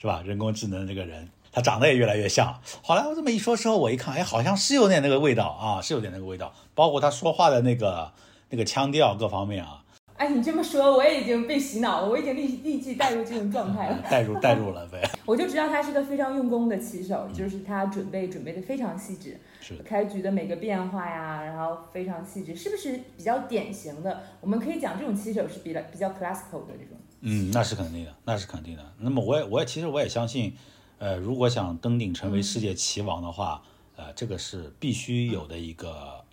[0.00, 1.28] 是吧，人工智能这个人。
[1.52, 2.60] 他长得也越来越像。
[2.82, 6.52] 后来我这么一说之后，我一看，哎，好像是有点那个味道啊，是有点那个味道。
[6.74, 8.10] 包括他说话的那个
[8.48, 9.83] 那个腔调各方面啊。
[10.16, 14.02] 哎，你这么说，我也已经被洗脑了，我已经立立即带入这种状态了。
[14.08, 15.02] 带入带入了呗。
[15.26, 24.22] 我就知道他是个非常用功的棋手，就是他准备准备的非常细致，是开局的每个变化呀，然后非常细致，是不是比较典型的？
[24.40, 26.96] 我们可以讲这种棋手是比较比较 classical 的这种。
[27.20, 28.82] 嗯，那是肯定的，那是肯定的。
[28.98, 30.54] 那么我也我也其实我也相信。
[30.96, 33.60] 呃，如果想登顶成为世界棋王的话，
[33.96, 36.23] 呃，这个是必须有的一个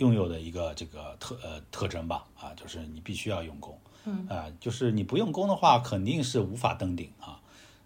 [0.00, 7.40] 拥有的一个这个特呃特征吧，啊，就是你必须要用功，嗯，啊，就是你不用功的话，肯定是无法登顶啊。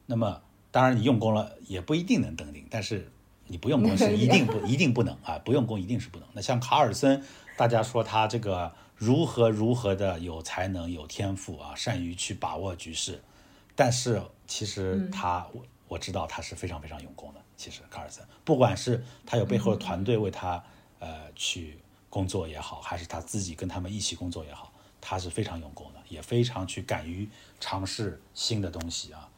[0.07, 3.11] 那么，当然你用功了也不一定能登顶，但是
[3.47, 6.29] 你不用功是一定不 一定不能啊，不用功一定是不能。
[6.33, 7.23] 那像卡尔森，
[7.57, 13.23] 大家说他这个如何如何的有才能、有天赋啊，善于去把握局势，
[13.77, 15.63] 但是其实他我。
[15.87, 17.41] 我知道他是非常非常用功的。
[17.57, 20.61] 其实卡尔森，不管是他有背后的团队为他
[20.99, 21.79] 呃去
[22.15, 29.29] 工作也好，还是他自己跟他们一起工作也好，他是非常用功的，也非常去敢于尝试新的东西啊。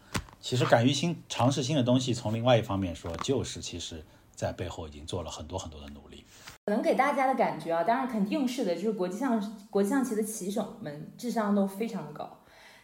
[0.43, 6.23] 其实敢于新尝试新的东西，从另外一方面说，就是其实在背后已经做了很多很多的努力。
[6.67, 12.41] 可能给大家的感觉啊，当然肯定是的，就是国际象国际象棋的棋手们智商都非常高，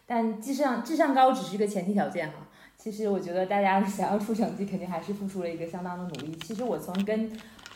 [0.07, 2.37] 但智商智商高只是一个前提条件哈。
[2.79, 6.37] 其实我觉得大家想要出成绩，肯定还是付出了一个相当的努力。
[6.45, 7.31] 其实我从跟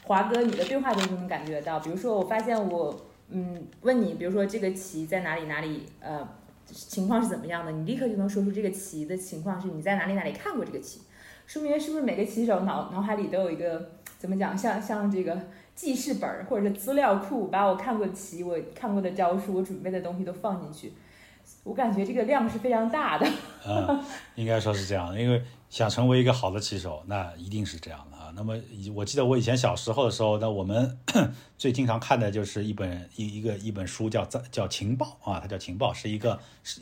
[0.07, 2.95] 华哥你的对话中就能感觉到，比如说我发现我，
[3.29, 6.27] 嗯，问你，比如说这个棋在哪里哪里，呃，
[6.67, 11.01] 情况是怎么样的，你立刻就能说出这个棋的情况是你在哪里哪里看过这个棋，
[11.47, 15.37] 说明是不是每个棋手脑脑海里都有一个怎么讲，像像这个
[15.75, 20.93] 记事本或者是资料库，把我看过的棋、我看过的招数、我准备的东西都放进去。
[21.63, 23.27] 我感觉这个量是非常大的。
[23.67, 24.01] 嗯，
[24.37, 28.16] 应该说是这样的，因为想成为一个好的棋手，那一定是这样的。
[28.37, 28.57] 那么，
[28.95, 30.97] 我记得我以前小时候的时候，那我们
[31.59, 36.39] 最经常看的就是一本一一个一本书，叫《叫情报》啊，它叫《情报》，是一个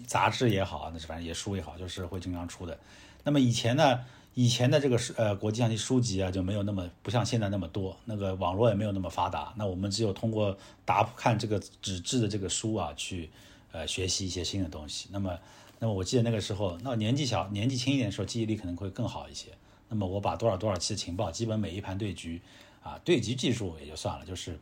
[0.07, 2.79] 杂志也好，那是反正也书也好，就是会经常出的。
[3.23, 4.01] 那么以前呢，
[4.35, 13.31] 以前的这个呃国际象棋书籍啊就没有那么不像现在那么多，那个网络也没有那么发达，那我们只有通过打看这个纸质的这个书啊去。
[13.77, 15.09] 呃，学习一些新的东西。
[15.11, 15.37] 那么，
[15.81, 19.49] 那么我记得那个时候，那年纪小、年纪轻一点的时候，记忆力可能会更好一些。
[19.89, 22.41] 那么我把多少多少期的情报，基本每一盘对局，
[22.83, 24.59] 啊，对局技术也就算了，就是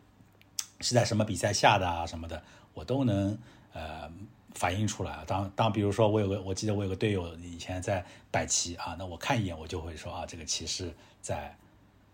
[0.81, 2.43] 是在什么比赛下的啊什么的，
[2.75, 3.39] 我都能
[3.73, 4.11] 呃
[4.55, 5.25] 反映出来。
[5.27, 11.57] 当当比如说我有个，我记得我有个队友以前在摆棋啊，那我看一眼我就会说啊，这个棋是在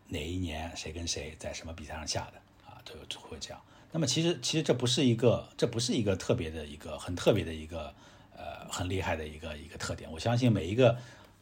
[0.07, 3.61] 哪一年谁跟谁在什么比赛上下的啊，就就会这样。
[3.90, 7.94] 那么其实其实这不是一个这不是一个特别的一个很特别的一个
[8.37, 10.11] 呃很厉害的一个一个特点。
[10.12, 10.97] 我相信每一个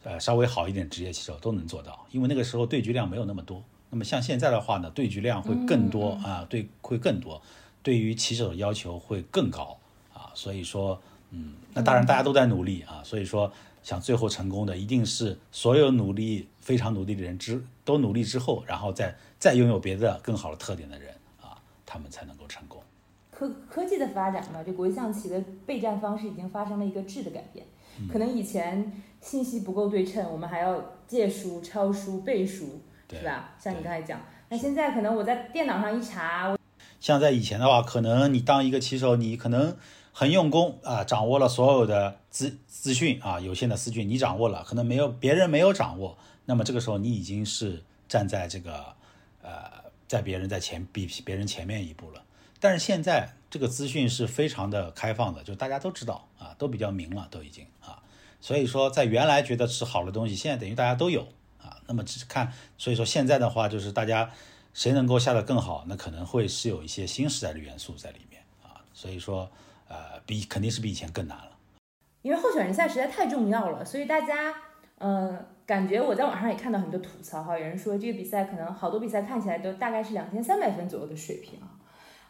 [0.06, 3.60] 呃稍微好一点职业棋手都能做到，因为那个时候对局量没有那么多。
[3.90, 7.42] 那么像现在的话呢，对局量会更多啊，对会更多，
[7.82, 9.76] 对于棋手的要求会更高
[10.14, 10.30] 啊。
[10.32, 13.02] 所以说，嗯，那当然大家都在努力啊。
[13.04, 13.50] 所以说
[13.82, 22.80] 想最后成功的，一定是所有努力非常努力的人之都努力之后，然后再再拥有别的更好的特点的人啊，他们才能够成功。
[23.30, 27.66] 科科技的发展嘛，这国际象棋的备战方式已经发生了一个质的改变。
[28.12, 28.92] 可能以前
[29.26, 33.56] 信息不够对称，我们还要借书、抄书、背书，是吧？
[33.58, 36.56] 像你刚才讲，那现在可能我在电脑上一查，
[37.00, 39.76] 像在以前的话，可能你当一个棋手，你可能。
[40.18, 48.94] 很用功啊，掌握了所有的资资讯啊，有限的资讯你掌握了，可能没有别人没有掌握，那么这个时候你已经是站在这个
[49.42, 49.70] 呃，
[50.08, 52.22] 在别人在前比别人前面一步了。
[52.58, 58.02] 但是现在这个资讯是非常的开放的，就大家都知道啊，都比较明了，都已经啊，
[58.40, 61.22] 所以说在原来觉得是好的东西，现在等于大家都有
[61.58, 61.76] 啊。
[61.86, 64.30] 那么只看，所以说现在的话就是大家
[64.74, 69.50] 谁能够下得更好，那可能会是有一些新时代的元素在里面啊，所以说。
[69.88, 71.50] 呃，比肯定是比以前更难了，
[72.22, 74.52] 因为候选人赛实在太重要了，所以大家，
[74.98, 81.70] 嗯，感觉我在网上也看到很多吐槽哈，有人说这个比赛可能好多比赛看起来都大概是两千三百分左右的水平啊，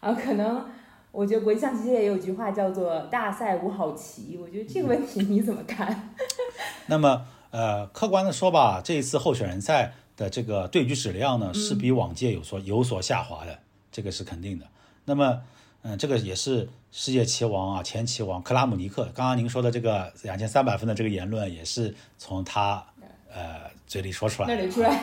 [0.00, 0.68] 啊，可能
[1.16, 6.14] 我觉得国际象棋界也有句话叫做“大赛无好棋”，我觉得这个问题你怎么看？
[6.86, 13.58] 那么，呃，客观的说吧，这一次候选人赛的这个对局质量呢，是比往届有所有所下滑的，
[13.90, 14.66] 这个是肯定的。
[15.06, 15.42] 那么。
[15.88, 19.04] 嗯，这个也是世界棋王啊，前棋王克拉姆尼克。
[19.14, 22.84] 刚刚您说的这个两千三百分的这个言论，也是从他
[23.32, 24.56] 呃嘴里说出来的。
[24.56, 25.00] 那里出来，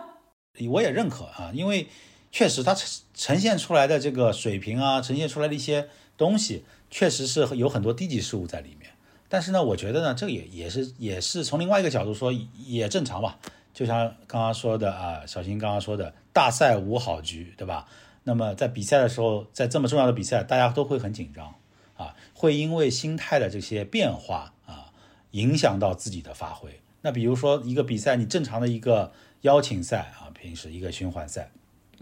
[0.70, 1.86] 我也认可啊，因为
[2.32, 8.90] 确实他呈呈现出来的这个水平啊，呈现出来的一些东西，确实是有很多低级失误在里面。
[9.28, 12.32] 但是呢，我觉得呢，这个也也是也是从另外一个角度说
[12.66, 13.38] 也正常吧。
[13.72, 17.86] 就像刚刚说的啊，小新刚刚说的，大赛无好局，对吧？
[18.24, 21.54] 那么在比赛的时候，在这么重要的比赛，大家都会很紧张
[21.96, 24.92] 啊，会因为心态的这些变化啊，
[25.32, 26.80] 影响到自己的发挥。
[27.00, 31.50] 那比如说一个比赛，你正常的一个邀请赛啊，平时一个循环赛，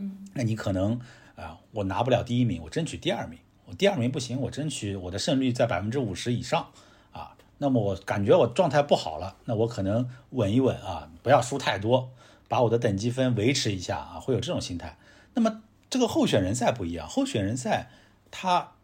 [0.00, 0.98] 嗯，那你可能
[1.36, 6.70] 啊，我拿不了第一名，我争取第二名，我第二名不行，我争取我的胜率在百分之五十以上
[7.12, 7.36] 啊。
[7.58, 12.10] 那么我感觉我状态不好了，那我可能稳一稳啊，不要输太多，
[12.48, 14.96] 把我的等级分维持一下啊，会有这种心态。
[15.34, 15.62] 那么。
[15.92, 17.90] 这个候选人赛不一样，候选人赛，
[18.30, 18.74] 它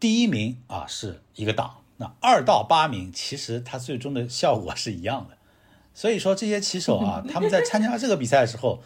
[0.00, 5.36] 第一名啊是一个档，那二到八名其实它最终的效果是一样的。
[5.92, 8.82] 所以说这些棋手啊， 他们在参加这个比赛的时候，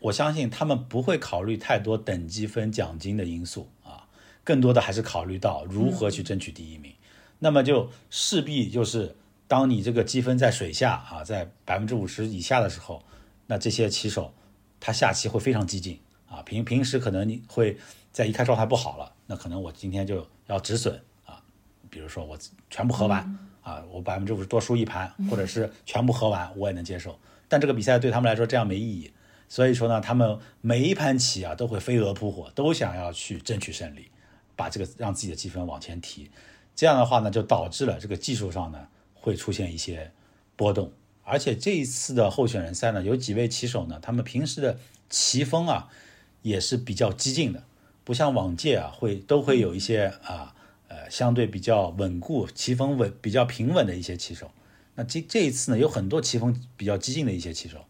[0.00, 4.06] 我相信他们不会考虑太多等积分、奖金的因素啊，
[4.44, 6.92] 更多的还是考虑到如何去争取第一名。
[7.38, 9.14] 那么就势必就是
[9.46, 13.02] 当你这个积分在水下啊，在百分之五十以下的时候，
[13.46, 14.32] 那这些棋手
[14.80, 15.98] 他下棋会非常激进。
[16.28, 17.78] 啊，平平时可能你会
[18.12, 21.40] 在一看状态不好了，那可能我今天就要止损啊，
[21.88, 27.18] 比如说我全部合完啊，我百分之五十多输一盘，或者是全部合完，我也能接受。
[27.48, 29.10] 但这个比赛对他们来说这样没意义，
[29.48, 34.10] 所以说呢，他们每一盘棋啊都会飞蛾扑火，都想要去争取胜利，
[34.54, 36.30] 把这个让自己的积分往前提。
[36.76, 40.12] 这样的话呢，就导致了这个技术上呢会出现一些
[40.54, 40.92] 波动。
[41.22, 45.88] 而且这一次的候选人赛呢，有几位棋手呢，他们平时的棋风啊。
[46.42, 47.64] 也是比较激进的，
[48.04, 50.54] 不像往届啊，会都会有一些啊，
[50.86, 54.52] 呃，相对比较稳固、棋风稳、比较平稳的一些棋手。
[54.94, 57.84] 那这这一次呢，有很多棋风比较激进的一些棋手。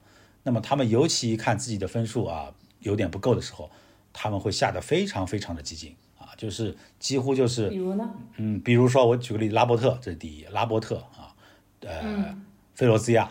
[0.49, 3.71] 那么他们尤其一看自己的分数啊有点不够的时候，
[4.15, 8.11] 他们会下得非常非常的激进啊，就是几乎就是，比如呢？
[8.39, 11.37] 嗯，比如说我举个例子，拉伯特这是第一，拉伯特啊，
[11.81, 12.35] 呃，
[12.75, 13.31] 菲罗兹亚，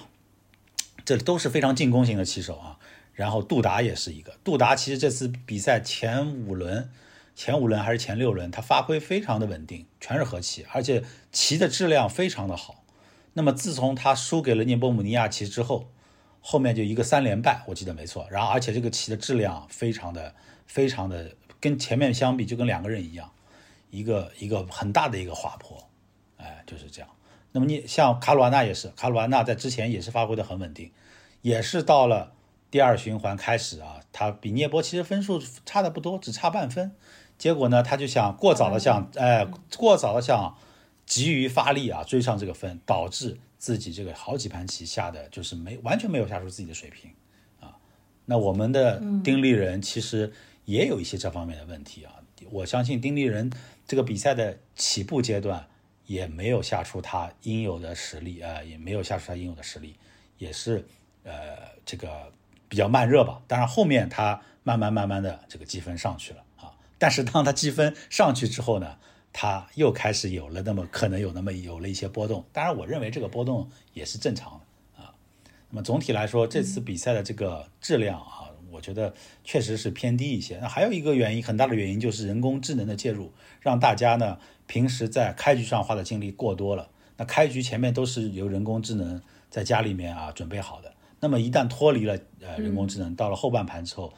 [1.03, 2.77] 这都是非常进攻型的棋手啊。
[3.13, 6.87] 然后杜达也是一个，杜达其实这次比赛前五轮，
[7.35, 12.83] 前五轮还是前六轮，他发挥非常的稳定，全是和棋，而且棋的质量非常的好。
[13.33, 15.89] 那么自从他输给了涅波姆尼亚棋之后，
[16.41, 18.27] 后面就一个三连败，我记得没错。
[18.29, 20.33] 然后而且这个棋的质量非常的
[20.65, 23.31] 非常的跟前面相比就跟两个人一样，
[23.89, 25.87] 一个一个很大的一个滑坡，
[26.37, 27.09] 哎，就是这样。
[27.51, 30.91] 那么你像卡鲁安娜也是，卡鲁安娜在之前也是发挥的很稳定，
[31.41, 32.33] 也是到了。
[32.69, 36.91] 第二循环开始啊，他比聂波其实分数差的不多，只差半分。
[37.37, 40.53] 结果呢，他就想过早的想，哎，过早的想
[41.05, 47.11] 急于发力啊，追上这个分，导致自己这个好几盘棋下的就是没完全没有下出自己的水平
[47.59, 47.77] 啊。
[48.25, 50.31] 那我们的丁立人其实
[50.65, 52.13] 也有一些这方面的问题啊。
[52.49, 53.51] 我相信丁立人
[53.87, 55.67] 这个比赛的起步阶段
[56.05, 59.95] 也没有下出他应有的实力啊，也没有下出他应有的实力，
[60.37, 60.87] 也是
[61.23, 62.31] 呃这个。
[62.69, 66.75] 比较慢热吧，当然后面他慢慢慢慢的这个积分上去了啊。
[66.97, 68.97] 但是当他积分上去之后呢，
[69.39, 72.43] 他又开始有了那么可能有那么有了一些波动。
[72.51, 75.13] 当然，我认为这个波动也是正常的啊。
[75.69, 78.45] 那么总体来说，这次比赛的这个质量啊。
[78.69, 79.13] 我觉得
[79.43, 80.59] 确实是偏低一些。
[80.59, 83.31] 那还有一个原因，很大的原因就是人工智能的介入，
[83.61, 86.89] 让大家呢平时在开局上花的精力过多了。
[87.15, 89.19] 那开局前面都是由人工智能
[89.49, 90.93] 在家里面啊准备好的。
[91.19, 94.13] 那么一旦脱离了呃人工智能，到了后半盘之后，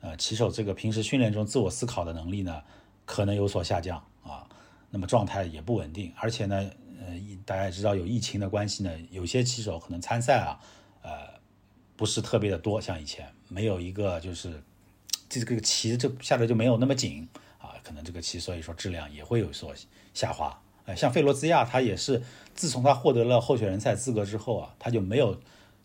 [0.00, 2.60] 呃骑手这个平时训练中自我思考的能力呢
[3.06, 4.04] 可能有所下降啊。
[4.94, 6.70] 那么状态也不稳定，而且呢，
[7.00, 10.60] 呃大家也知道有疫情的关系呢，有些骑手可能参赛啊，
[11.02, 11.10] 呃
[11.96, 13.28] 不是特别的多，像以前。
[13.48, 14.62] 没有一个就是，
[15.28, 17.28] 这个棋就下来就没有那么紧
[17.58, 19.74] 啊，可能这个棋所以说质量也会有所
[20.12, 20.56] 下滑。
[20.86, 22.22] 哎，像费罗兹亚他也是，
[22.54, 25.40] 自从他获得了候选人赛资格之后啊，他就没有，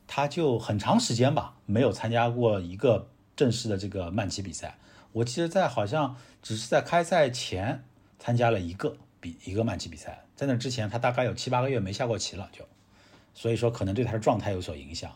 [0.06, 4.78] 他就很长时间吧没有参加过一个正式的这个慢棋比赛。
[5.12, 7.84] 我记得在好像只是在开赛前
[8.20, 12.64] 参加了一个比一个慢棋比赛，在那之前他大概有七八个月没下过棋了，就，
[13.34, 15.10] 所以说可能对他的状态有所影响。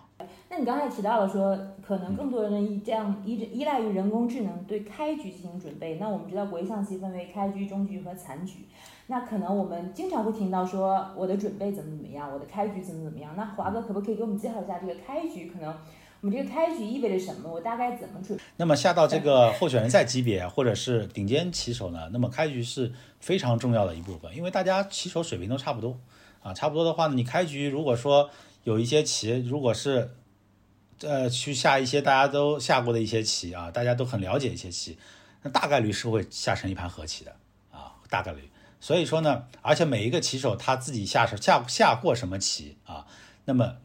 [0.49, 5.95] 那你刚才提到了说，可能更多人依这样依依赖于人工智能对开局进行准备。
[5.95, 8.67] 那我们知道国际象棋分为开局、中局和残局。
[9.07, 13.33] 那可能我们经常会听到说，我的准备怎么怎么样，我的开局怎么怎么样。
[13.35, 15.49] 那华哥可不可以给我们介绍一下这个开局？
[15.49, 15.75] 可能
[16.23, 17.51] 我们这个开局意味着什么？
[17.51, 18.39] 我大概怎么准？
[18.55, 22.09] 那么下到这个候选人赛级别或者是顶尖棋手呢？
[22.13, 25.99] 那么开局是非常重要的一部分，因为大家棋手水平都差不多
[26.41, 28.29] 啊，差不多的话呢，你开局如果说
[28.63, 30.15] 有一些棋，如果是
[31.01, 34.97] 呃，去下一些大家都下过的一些棋啊，大家都很了解一些棋，
[35.41, 37.35] 那大概率是会下成一盘和棋的
[37.69, 38.49] 啊，大概率。
[38.79, 43.05] 所以说呢，而且每一个棋手他自己下手下下过什么棋啊，
[43.43, 43.75] 那么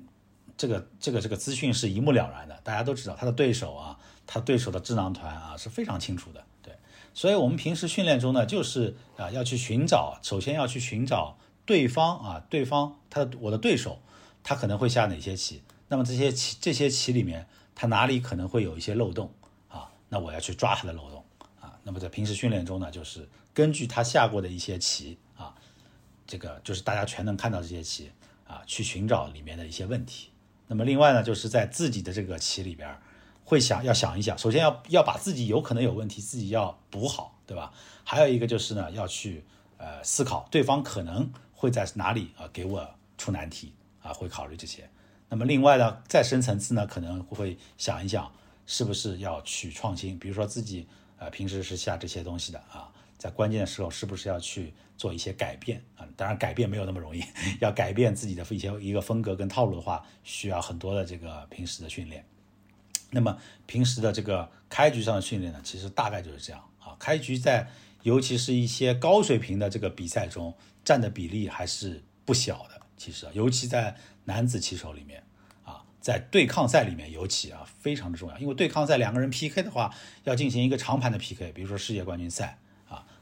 [0.58, 6.44] 这个这个这个资讯是一目了然的，大家都知道他的对手啊，他对手的智囊团啊是非常清楚的。
[6.60, 6.76] 对，
[7.14, 14.02] 所以我们平时训练中呢，就是啊要去寻找，首先要去寻找对方啊，对方他的我的对手
[14.42, 15.62] 他可能会下哪些棋。
[15.86, 19.32] 那么这些棋这些棋里面，他哪里可能会有一些漏洞
[19.68, 19.88] 啊？
[20.08, 21.24] 那我要去抓他的漏洞
[21.60, 21.78] 啊。
[21.84, 25.54] 那么在平时训练中呢，就是根据他下过的一些棋啊，
[26.26, 28.10] 这个就是大家全能看到这些棋
[28.44, 30.30] 啊，去寻找里面的一些问题。
[30.68, 32.96] 那么另外呢，就是在自己的这个棋里边，
[33.44, 37.72] 会想要想一想，首先要要把自己有可能有问题自己要补好，对吧？
[38.04, 39.44] 还有一个就是呢，要去
[39.78, 44.88] 呃思考对方可能会在哪里啊给我出难题啊，会考虑这些。
[45.30, 48.30] 那么另外呢，再深层次呢，可能会想一想，
[48.66, 50.18] 是不是要去创新？
[50.18, 50.86] 比如说自己
[51.18, 56.06] 呃平时是下这些东西的啊，在关键的时候是不是要去做一些改变啊？
[56.16, 57.22] 当然改变没有那么容易，
[57.60, 62.24] 要改变自己的一些一个风格跟套路的话，需要很多的这个平时的训练。
[63.10, 66.96] 那么平时的这个开局上的训练呢，其实大概就是这样啊。
[66.98, 67.68] 开局在
[68.04, 70.54] 尤其是一些高水平的这个比赛中
[70.84, 73.96] 占的比例还是不小的，其实尤其在。
[74.28, 75.24] 男子棋手里面，
[75.64, 79.90] 啊，在对抗赛里面尤其啊非常的重要，因为对抗赛两个人 PK 的话，
[80.24, 82.58] 要进行一个长盘的 PK，比如说世界冠军赛。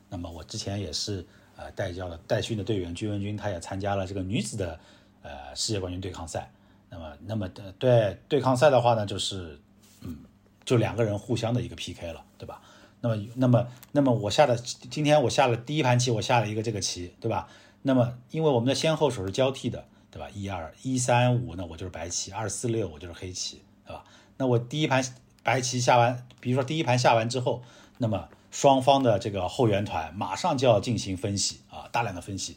[0.08, 1.24] 那么我之前也是
[1.56, 4.78] 呃带教的带训的队员鞠文军，他也参加了这个女子的
[5.22, 6.50] 呃世界冠军对抗赛。
[6.88, 9.58] 那么那么的对对抗赛的话呢，就是
[10.02, 10.18] 嗯，
[10.64, 12.62] 就两个人互相的一个 PK 了，对吧？
[13.00, 17.48] 那么那么那么我下的今天我下了第一盘棋，我下了一个这个棋，对吧？
[17.82, 19.84] 那么因为我们的先后手是交替的。
[20.08, 20.30] 对吧？
[20.32, 24.02] 一二一三五，那我就是白棋；二四六，我就是黑棋，对吧？
[24.38, 25.04] 那我第一盘
[25.42, 27.62] 白棋下完，比如说第一盘下完之后，
[27.98, 28.26] 那么
[28.56, 32.56] 双方的这个后援团马上就要进行分析啊，大量的分析。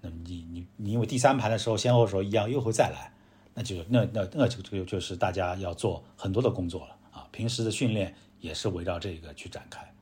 [0.00, 3.12] 那么你你你，因为第三盘的时候先后手一样又会再来，
[3.52, 7.26] 那就那那那就就就是大家要做很多的工作了啊。
[7.32, 9.92] 平时的训练也是围绕这个去展开，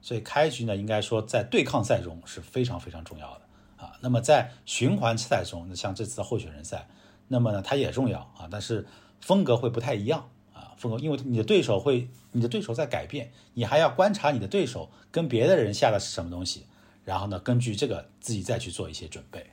[0.00, 3.42] 所以开局呢，应该说在对抗赛中是非常非常重要的。
[3.76, 6.88] 啊，那么在循环赛中，那像这次的候选人赛，
[7.28, 8.86] 那么呢，它也重要啊，但是
[9.20, 16.66] 风格会不太一样啊，风格，因为你的对手会，你的对手在改变，你还要观察你的对手跟别的人下的是什么东西，
[17.04, 19.46] 然后呢，根据这个自己再去做一些准备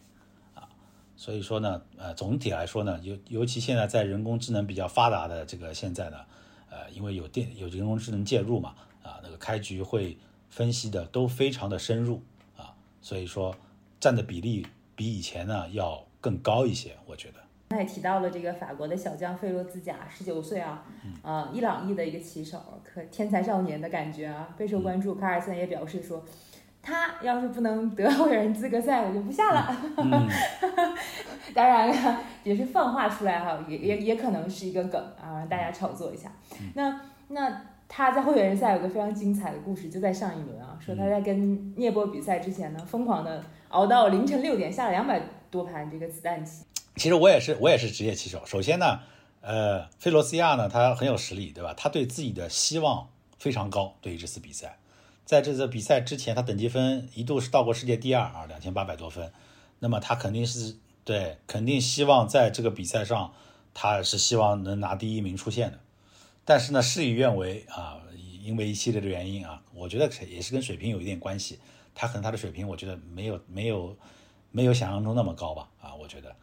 [0.53, 0.67] 啊，
[1.15, 6.17] 所以说呢，呃，总体来说呢，尤尤其现在在人工智能比较发达的这个现在呢，
[6.69, 10.17] 呃，因为有电有人工智能介入嘛，啊，那个开局会
[10.49, 12.21] 分析的都非常的深入
[12.57, 13.55] 啊，所以说。
[14.01, 14.65] 占的比例
[14.95, 17.35] 比以前呢要更高一些，我觉得。
[17.71, 20.83] 他也提到了这个法国的小将费洛兹贾，十九岁啊，
[21.23, 25.15] 啊，伊朗裔的一个棋手，可天才少年的感觉啊，备受关注。
[25.15, 26.23] 卡尔森也表示说，
[26.81, 29.75] 他要是不能得候选人资格赛，我就不下了。
[31.55, 36.29] 当然了，也是放话出来哈，也也也可能是一个梗啊，让大家炒作一下。
[36.75, 37.61] 那那。
[37.93, 46.63] 他在候选人赛有个非常精彩的故事，就在上一轮啊，说他在跟聂波比赛之前呢，疯狂的熬到凌晨六点，下了两百多盘这个子弹棋。
[46.95, 48.43] 其实我也是，我也是职业棋手。
[48.45, 48.99] 首先呢，
[49.41, 51.73] 呃，费罗斯亚呢，他很有实力，对吧？
[51.73, 53.95] 他对自己的希望非常高。
[54.01, 54.77] 对于这次比赛，
[55.25, 59.31] 在这次比赛之前，他等级分一度是到过世界第二啊，两千八百多分。
[59.79, 63.33] 那么他肯定是对，肯定希望在这个比赛上，
[63.73, 65.79] 他是希望能拿第一名出现的。
[66.43, 67.99] 但是呢，事与愿违啊，
[68.43, 71.57] 因为一系列的原因啊，我觉得也是跟水平有一点关系。
[71.95, 73.97] 他可能他的水平，我觉得没有没有
[74.51, 75.69] 没有想象中那么高吧？
[75.81, 76.35] 啊，我觉得。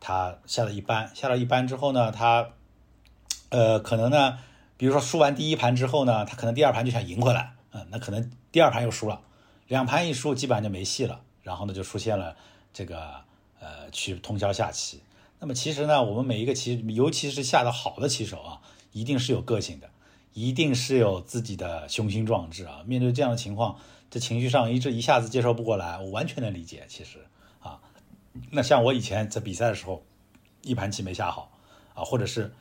[0.00, 2.50] 他下了一班，下了一班之后呢，他，
[3.50, 4.38] 呃，可能呢，
[4.76, 9.20] 比如说输完第一盘之后呢，他可能第二盘就想赢回来，嗯，那可能第二盘又输了，
[9.66, 12.36] 两盘一输，基本上就没戏了，然后呢，就出现了
[12.72, 13.12] 这个
[13.60, 15.00] 呃，去通宵下棋。
[15.40, 18.60] 那么其实呢，我们每一个棋，尤其是下的好的棋手啊，
[18.92, 19.88] 一定是有个性的，
[20.32, 22.82] 一定是有自己的雄心壮志啊。
[22.86, 23.76] 面对这样的情况，
[24.10, 27.26] 这情绪上一直一下子接受不过来，我完全能理解，其实。
[28.50, 30.04] 那像我以前在比赛的时候，
[30.62, 31.50] 一盘棋没下好
[31.94, 32.52] 啊，或者是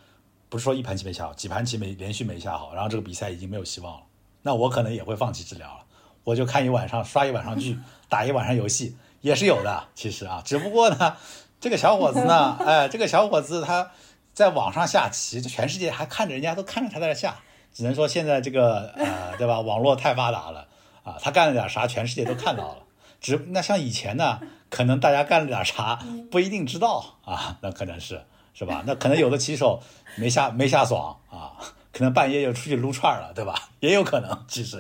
[0.49, 4.03] 不是说一盘棋没下好，几盘棋没连续没下好，然后这个比赛已经没有希望了，
[4.43, 5.86] 那我可能也会放弃治疗了，
[6.23, 9.88] 我就看一晚上刷一晚上剧， 打一晚上游戏也是有的。
[9.95, 11.17] 其实啊，只不过呢，
[11.59, 13.91] 这个小伙子呢， 哎，这个小伙子他
[14.34, 17.39] 在网上下棋，全世界还看着人家都看着他在那下，
[17.73, 19.59] 只能说现在这个呃，对吧？
[19.59, 20.67] 网络太发达了
[21.03, 22.84] 啊，他干了点啥，全世界都看到了。
[23.19, 24.39] 只那像以前呢？
[24.70, 25.99] 可能大家干了点啥
[26.30, 28.22] 不一定知道啊，那可能是
[28.53, 28.84] 是吧？
[28.86, 29.82] 那可能有的棋手
[30.18, 31.53] 没下没下爽啊，
[31.91, 33.70] 可能半夜又出去撸串了，对吧？
[33.80, 34.80] 也有可能，其实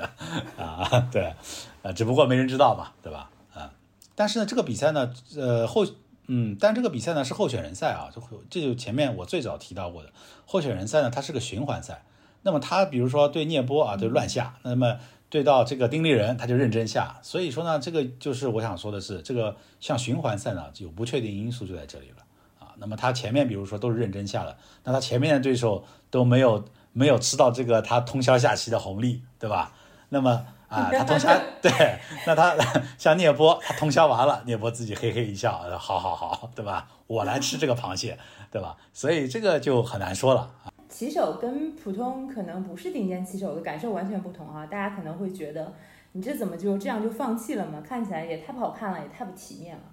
[0.57, 1.33] 啊，对，
[1.83, 3.29] 呃，只不过没人知道嘛，对吧？
[3.53, 3.71] 啊，
[4.15, 5.85] 但是呢，这个比赛呢，呃，后
[6.27, 10.09] 嗯，但这个比赛呢是候选人赛啊，就这就前面我最早提到过的
[10.45, 12.03] 候选人赛呢，它是个循环赛。
[12.43, 14.97] 那么他比如说对聂波啊，就乱下，那么。
[15.29, 22.23] 对到这个丁立人，他就认真下，所以说呢，这个就是我想说的是，这个像循环赛呢，有不确定因素就在这里了
[22.59, 22.71] 啊。
[22.77, 26.63] 那么他前面比如说都是认真下了，那他前面的对手都没有
[26.93, 29.73] 没有吃到这个他通宵下棋的红利，对吧？
[30.09, 31.29] 那么啊，他通宵
[31.61, 32.55] 对，那他
[32.97, 36.87] 像聂波，他通宵完了，聂波自己嘿嘿一笑，好好好，对吧？
[37.07, 38.17] 我来吃这个螃蟹，
[38.49, 38.77] 对吧？
[38.93, 40.71] 所以这个就很难说了啊。
[40.97, 44.65] 棋手跟普通可能不是顶尖棋手的感受完全不同啊！
[44.65, 45.71] 大家可能会觉得，
[46.13, 47.79] 你这怎么就这样就放弃了嘛？
[47.81, 49.83] 看起来也太不好看了，也太不体面了。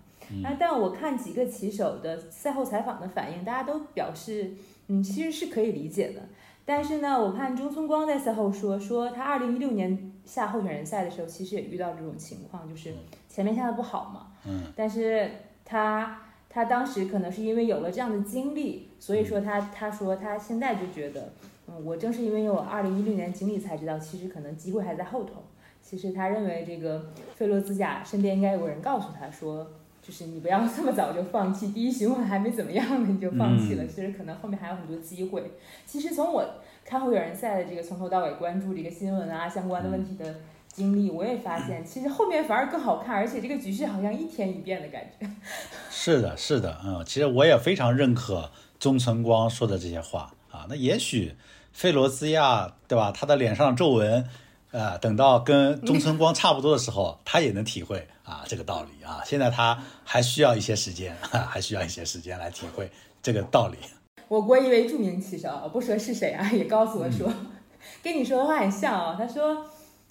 [0.43, 4.55] 那但我看几个棋手的赛后采访的反应，大家都表示，
[4.87, 6.23] 嗯，其实是可以理解的。
[6.65, 12.95] 但是呢，我看中村光在赛后说，说他二零一六年下候选人赛的时候，其实也遇到这种情况，就是
[13.29, 14.29] 前面下的不好嘛。
[14.47, 14.73] 嗯。
[14.75, 15.31] 但是
[15.67, 16.24] 他。
[16.55, 21.33] 他当时可能是因为有了这样的经历，所以说他他说他现在就觉得，
[21.67, 25.43] 嗯，我正是因为有二零一六年经历才知道，其实可能机会还在后头。
[25.83, 29.67] 其实他认为这个费洛兹贾身边应该有个人告诉他说，
[30.01, 35.43] 就是你不要这么早就放弃，第一循环还没怎么样呢你就放弃了，其实可能后面还有很多机会。
[35.85, 36.49] 其实从我
[36.85, 40.37] 看候选人赛的这个从头到尾关注这个新闻啊相关的问题的。
[40.75, 45.25] 经历我也发现，其实后面反而更好看，而且这个局势好像一天一变的感觉。
[45.89, 48.51] 是的，是的，嗯，其实我也非常认可
[48.81, 50.67] 钟晨光说的这些话啊。
[50.69, 51.37] 那也许
[51.73, 53.13] 费罗兹亚，对吧？
[53.13, 54.29] 他的脸上皱纹，
[54.73, 59.23] 呃，等到跟钟晨光差不多的时候，他也能体会啊这个道理啊。
[59.25, 61.17] 现在他还需要一些时间，
[61.49, 62.91] 还需要一些时间来体会
[63.23, 63.79] 这个道理。
[64.27, 67.33] 我国一位著名棋手，不说是谁啊，也告诉我说，
[68.03, 69.15] 跟你说的话很像哦。
[69.17, 69.65] 他说。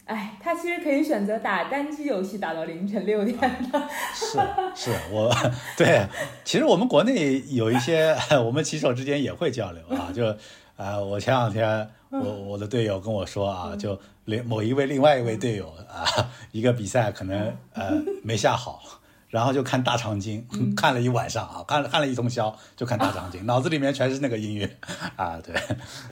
[0.05, 3.89] 哎，他其实可以选择打单机游戏，打到凌晨六点的。
[4.13, 4.37] 是
[4.75, 5.33] 是，我
[5.77, 6.05] 对，
[6.43, 8.13] 其实我们国内有一些，
[8.45, 10.11] 我们棋手之间也会交流啊。
[10.13, 10.35] 就，
[10.75, 16.03] 呃，我前两天我我的队友跟我说啊，就另某一位另外一位队友啊，
[16.51, 17.93] 一个比赛可能呃
[18.23, 18.81] 没下好，
[19.29, 20.45] 然后就看大长今，
[20.75, 24.77] 看了一晚上啊，看了看了一通宵，就看大长今， 脑子里面全是那个音乐
[25.15, 25.55] 啊，对，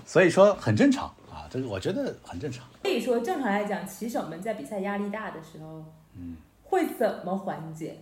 [0.06, 1.14] 所以说很正常。
[1.52, 2.66] 这个我觉得很正常。
[2.82, 5.84] 可以说，正常来讲，棋手们在比赛压力大的时候，
[6.16, 7.98] 嗯，会怎么缓解？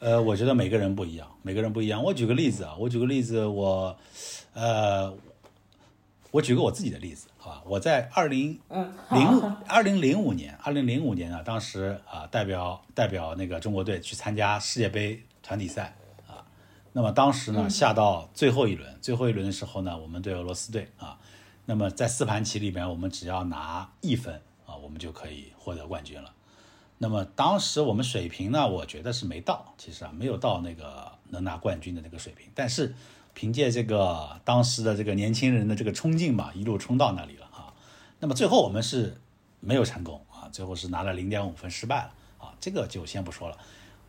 [0.00, 2.02] 呃，我觉得每个人不一样，每个人不一样。
[2.02, 3.96] 我举个例子啊，我举个例子，我，
[4.52, 5.14] 呃，
[6.32, 7.62] 我举个我自己的例子，好吧？
[7.64, 8.58] 我在二零
[9.10, 15.94] 零二零零五年，二零零五年啊，当时啊，代表代表那个中国队去参加世界杯团体赛
[16.26, 16.42] 啊，
[16.92, 21.16] 那么当时呢，下到最后一轮，最后一轮的时候呢，我们对俄罗斯队啊。
[21.64, 26.34] 那么在四盘棋里面，我们只要拿一分啊，我们就可以获得冠军了。
[26.98, 32.48] 那么当时我们水平呢，我觉得是没到，其实啊没有到那个能拿冠军的那个水平。
[32.54, 32.94] 但是
[33.34, 37.72] 凭借这个当时的这个年轻人的这个冲劲嘛，一路冲到那里了啊。
[38.20, 39.20] 那么最后我们是
[39.60, 43.56] 没有成功啊，最后是拿了零点五分失败了啊，这个就先不说了。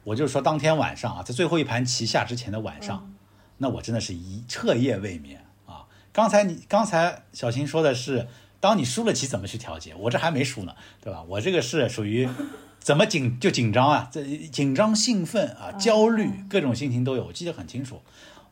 [0.04, 3.14] 我就说当天晚上啊，在最后一盘棋下之前的晚上，
[3.58, 5.43] 那我真的是一彻夜未眠。
[6.14, 8.28] 刚才你刚才小新说的是，
[8.60, 9.94] 当你输了棋怎么去调节？
[9.96, 11.24] 我这还没输呢，对吧？
[11.28, 12.30] 我这个是属于
[12.80, 18.02] 怎么紧就紧张啊，这紧张、兴奋啊、焦虑，各种心情都有，我记得很清楚。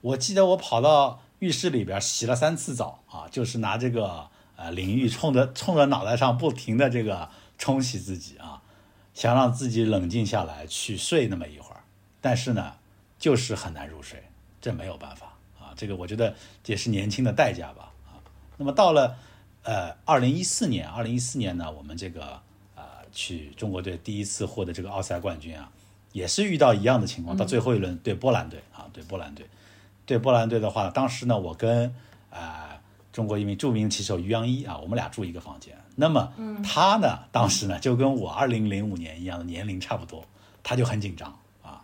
[0.01, 8.62] 我记得我跑到浴室里边洗了三次澡啊，就是拿这个呃淋浴冲着冲着脑袋上不停的这个冲洗自己啊。
[9.14, 11.84] 想让自己冷静下来去睡那么一会儿，
[12.22, 12.76] 但是呢，
[13.20, 14.24] 就是很难入睡，
[14.62, 15.31] 这没有办法啊。
[15.82, 16.36] 这个我觉得
[16.68, 18.22] 也是年轻的代价吧啊。
[18.56, 19.18] 那么到了
[19.64, 22.40] 呃二零一四年，二零一四年呢，我们这个
[22.76, 25.72] 呃去中国队第一次获得这个奥赛冠军啊，
[26.12, 29.48] 也是遇到一样的情况，到最后一轮对波兰队啊，对波兰队，
[30.06, 31.92] 对波兰队的话，当时呢，我跟
[32.30, 32.80] 啊
[33.12, 35.76] 中国一名著名棋手于洋一啊，我们俩住一个房间。
[35.96, 36.32] 那么
[36.64, 40.24] 他呢，当时呢就跟我二零零五年一样的年龄差不多，
[40.62, 41.36] 他就很紧张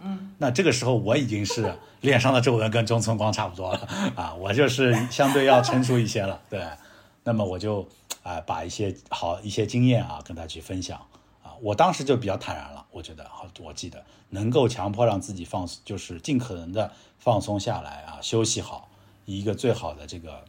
[0.02, 0.20] 啊。
[0.38, 6.42] 那这个时候我已经是 脸上的皱纹跟中村光差不多了啊，我就是相对要成熟一些了。
[6.50, 6.66] 对，
[7.24, 7.88] 那么我就
[8.24, 10.98] 啊把一些好一些经验啊跟他去分享
[11.44, 18.90] 啊，我当时就比较坦然了，我觉得好，我记得能够强迫让自己放，就是尽可能的放松下来啊，休息好，
[19.26, 20.44] 一个最好的这个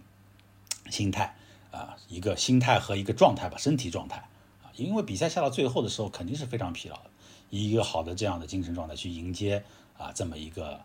[0.91, 1.35] 心态。
[1.71, 4.17] 啊，一个心态和一个状态吧，身体状态
[4.65, 7.08] 啊，因为比赛下到最后的时候肯定是非常疲劳的，
[7.51, 9.63] 以一个好的这样的精神状态去迎接
[9.97, 10.81] 啊这么一个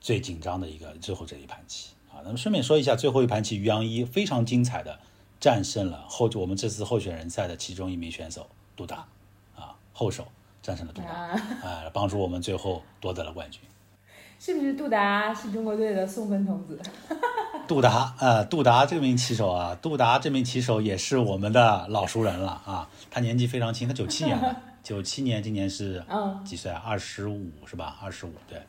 [0.00, 2.22] 最紧张的一个最后这一盘棋啊。
[2.24, 4.98] 那么顺便说一下，最后一盘棋于洋一非常精彩的
[5.40, 9.06] 战胜了后我们这次候选人赛的其中一名选手杜达
[9.56, 10.26] 啊，后手
[10.62, 11.08] 战胜了杜达
[11.66, 13.60] 啊，帮助我们最后夺得了冠军。
[14.38, 16.80] 是不是杜达是中国队的送分童子？
[17.68, 22.88] 杜达，呃，杜达这名棋手啊，杜达这名棋手也是我们的老熟人了啊。
[23.10, 26.02] 他年纪非常轻，他九七年的，九七年，今年是
[26.44, 26.82] 几岁啊？
[26.84, 27.98] 二十五是吧？
[28.02, 28.60] 二十五，对。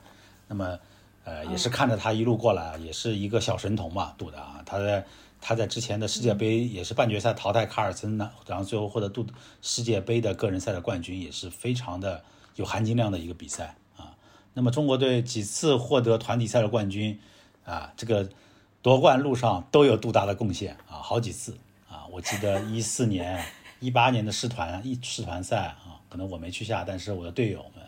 [0.47, 0.77] 那么，
[1.23, 4.61] 呃，也是看着他一路过来，也是一个小神童嘛，杜达。
[4.65, 5.05] 他在
[5.39, 9.25] 他在之前的世界杯也是半决赛淘汰卡尔森的，然后最后获得杜
[9.61, 12.21] 世界杯的个人赛的冠军，也是非常的
[12.57, 14.13] 有含金量的一个比赛啊。
[14.53, 17.17] 那么中国队几次获得团体赛的冠军，
[17.63, 18.29] 啊，这个
[18.81, 21.57] 夺冠路上都有杜达的贡献啊，好几次
[21.89, 22.05] 啊。
[22.11, 23.43] 我记得一四年、
[23.79, 25.80] 一八年的世团一世团赛啊，
[26.11, 27.85] 可能我没去下，但是我的队友们，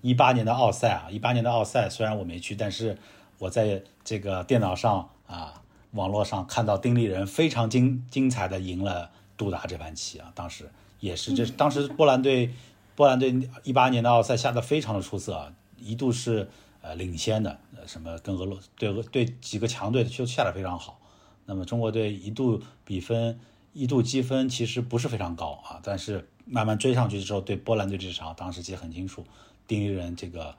[0.00, 2.96] 一八年的奥赛啊，一八年的奥赛虽然我没去，但是
[3.38, 12.50] 我在这个电脑上啊、网络上看到丁立人非常精精彩的赢了杜达这盘棋啊，当时也是这当时波兰队
[12.96, 15.52] 波兰队一八年的奥赛下的非常的出色啊。
[15.80, 16.48] 一度是
[16.80, 20.98] 呃领先的，呃什么跟俄罗对俄对几个强队就下的非常好。
[21.46, 23.38] 那么中国队一度比分
[23.72, 29.24] 一度积分其实不是非常高啊，但是慢慢追上去之后，对波兰队这场当时记得很清楚，
[29.66, 30.54] 丁立人这个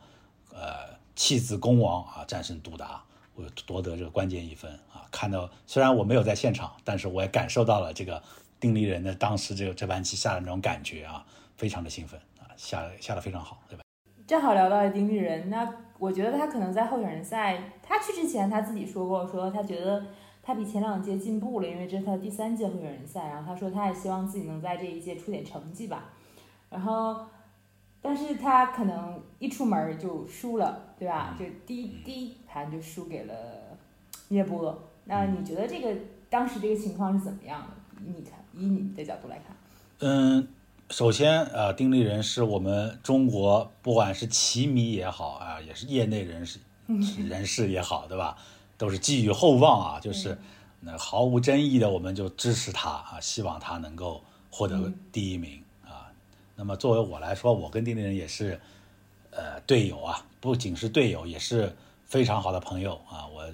[0.54, 3.04] 呃弃子攻王啊战胜杜达，
[3.36, 5.06] 我夺得这个关键一分啊。
[5.12, 8.22] 看到虽然我没有在现场，但是我也感受到了这个
[8.60, 11.26] 丁立人的当时这个这盘棋下的那种感觉啊，
[11.58, 13.84] 非常的兴奋啊，下下的非常好，对吧？
[14.28, 15.68] 正好聊到了丁立人，那
[15.98, 20.06] 我觉得他可能在候选人赛，他去之前他自己说过，说他觉得
[20.50, 26.06] 他比前两届进步了，因为这是他第三届候选人赛，然后他说他也希望自己能在这一届出点成绩吧。
[26.72, 27.24] 然后，
[28.02, 31.36] 但是他可能一出门就输了，对吧？
[31.38, 33.34] 就第一第一盘就输给了
[34.30, 34.76] 聂波。
[35.06, 35.96] 那你觉得这个
[36.32, 38.04] 当时这个情况是怎么样的？
[38.04, 39.56] 以你看，以你的角度来看，
[40.00, 40.48] 嗯。
[40.90, 46.58] 首先，呃，丁立人是我们中国不管是棋迷也好啊，也是业内人士
[47.30, 48.36] 人士也好，对吧？
[48.80, 50.36] 都是寄予厚望啊，就是
[50.80, 56.10] 那毫无争议的，我们就支持他啊，希望他能够获得第一名啊。
[56.56, 58.60] 那么作为我来说，我跟丁立人也是
[59.32, 61.76] 呃队友啊，不仅是队友，也是
[62.06, 63.28] 非常好的朋友啊。
[63.28, 63.48] 我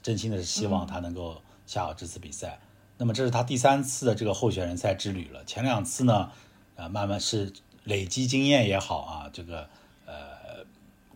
[0.00, 2.60] 真心的是希望他能够下好这次比赛。
[2.96, 6.30] 那么这是他第三次的这个候选人赛之旅了，前两次呢？
[6.76, 7.52] 啊，慢慢是
[7.82, 9.68] 累积经验也好啊，这个
[10.06, 10.64] 呃，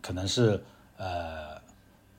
[0.01, 0.61] 可能是
[0.97, 1.61] 呃，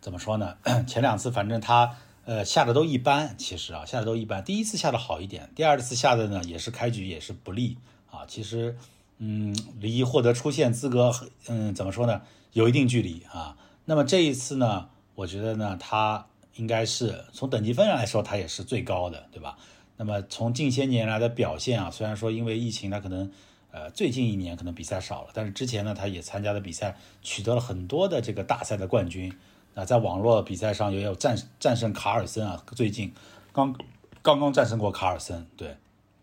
[0.04, 0.58] 怎么说呢？
[0.86, 1.96] 前两次反正他
[2.26, 4.44] 呃下的都一般，其实啊下的都一般。
[4.44, 7.78] 第一次下的好一点，第二次下的呢也是开局也是不利
[8.10, 8.26] 啊。
[8.28, 8.76] 其实
[9.16, 11.10] 嗯，离获得出线资格
[11.48, 12.20] 嗯怎么说呢，
[12.52, 13.56] 有一定距离啊。
[13.86, 16.26] 那么这一次呢，我觉得呢，他
[16.56, 19.56] 应该是从等级分上来说，他也是最高的，对吧？
[19.96, 23.32] 那么从近些年来的表现啊，虽然说因为疫情，他可能，
[23.70, 29.32] 呃，最近一年可能比赛少了，但是之前呢，他也参加的比赛，取得了很多的这个大赛的冠军。
[29.74, 33.12] 啊，在网络比赛上也有战战胜卡尔森啊，最近
[33.52, 33.74] 刚
[34.22, 35.76] 刚刚战胜过卡尔森，对。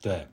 [0.03, 0.27] 对，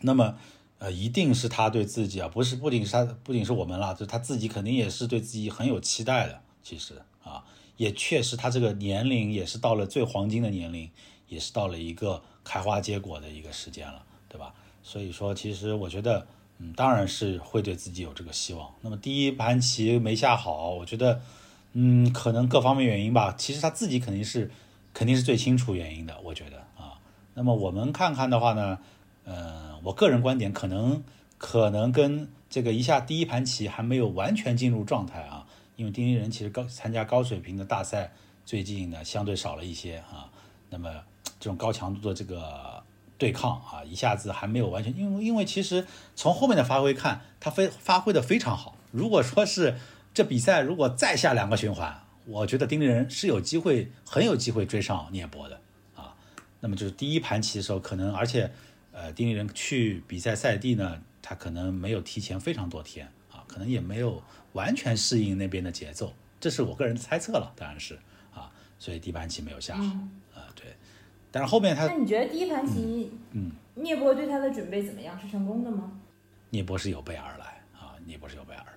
[0.00, 0.34] 那么
[0.80, 6.40] 呃，一定是他对自己啊，不是不仅是他，不仅是我们啦，就他自己肯定也是对自己很有期待的。
[6.64, 7.44] 其实啊，
[7.76, 10.90] 也确实他这个年龄也是到了最黄金的年龄，
[11.28, 14.52] 也是到了一个开花结果的一个时间了，对吧？
[14.82, 16.26] 所以说，其实我觉得，
[16.58, 18.68] 嗯，当然是会对自己有这个希望。
[18.80, 21.20] 那么第一盘棋没下好，我觉得，
[21.72, 23.34] 嗯，可能各方面原因吧。
[23.36, 24.50] 其实他自己肯定是
[24.92, 26.98] 肯定是最清楚原因的，我觉得啊。
[27.34, 28.78] 那么我们看看的话呢，
[29.24, 31.02] 呃，我个人观点可能
[31.38, 35.46] 可能跟这个一下第一盘棋还没有完全进入状态啊，
[35.76, 38.12] 因为丁立人其实高参加高水平的大赛
[38.44, 40.30] 最近呢相对少了一些啊。
[40.70, 40.90] 那么
[41.40, 42.82] 这种高强度的这个。
[43.18, 48.74] 对抗啊，一下子还没有完全，因为因为其实从后面的发挥看，他非发挥的非常好。
[48.90, 49.76] 如果说是
[50.14, 55.60] 这比赛如果再下两个循环，我觉得丁立人是有机会，很有机会追上聂博的
[55.96, 56.14] 啊。
[56.60, 58.50] 那么就是第一盘棋的时候，可能而且
[58.92, 67.98] 呃，丁立人去比赛赛地呢，他可能没有提前非常多天啊，可能也没有完全适应那边的节奏，这是我个人的猜测了，当然是
[68.34, 69.82] 啊，所以第一盘棋没有下好
[70.34, 70.66] 啊，对。
[71.30, 75.18] 但是后面他，那你觉得第一盘棋，嗯，聂波对他的准备怎么样？
[75.18, 75.90] 是成功的吗？
[76.50, 78.71] 聂波是有备而来啊，聂波是有备而来，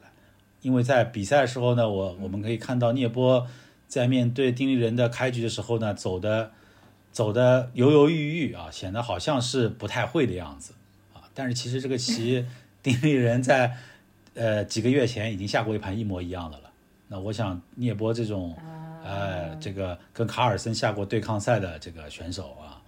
[0.65, 3.45] 因为在比赛的时候呢，我我们可以看到聂波
[3.87, 6.51] 在面对丁立人的开局的时候呢，走的
[7.11, 10.73] 走的犹犹豫豫啊，显得好像是不太会的样子
[11.13, 11.21] 啊。
[11.35, 12.43] 但是其实这个棋，
[12.81, 13.77] 丁立人在
[14.33, 16.71] 呃几个月前已经下过一盘一模一样的了。
[17.09, 18.55] 那我想聂波这种。
[19.07, 22.81] 呃，这个跟卡尔森下过对抗赛的这个选手啊，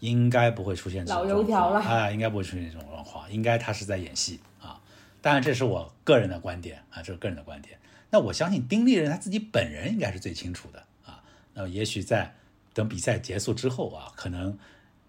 [0.00, 4.78] 应该不会出现这种状况啊，应该不会出现这种状况，应该他是在演戏啊。
[5.24, 7.78] 当然，这是我个人的观点啊，这是个人的观点。
[8.10, 11.22] 那我相信丁立人他自己本人应该是最清楚的啊。
[11.54, 12.34] 那也许在
[12.74, 14.58] 等比赛结束之后啊，可能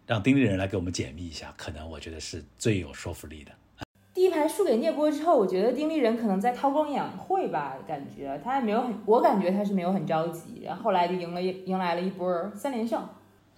[0.08, 3.52] 让丁立人来给我们解密一下，可能我觉得是最有说服力的。
[4.14, 13.06] 第一盘输给聂波之后，我觉得丁立人可能在韬光养晦吧，感觉他也没有很，我感觉他是没有很着急，然后后来就赢了，迎来了一波三连胜。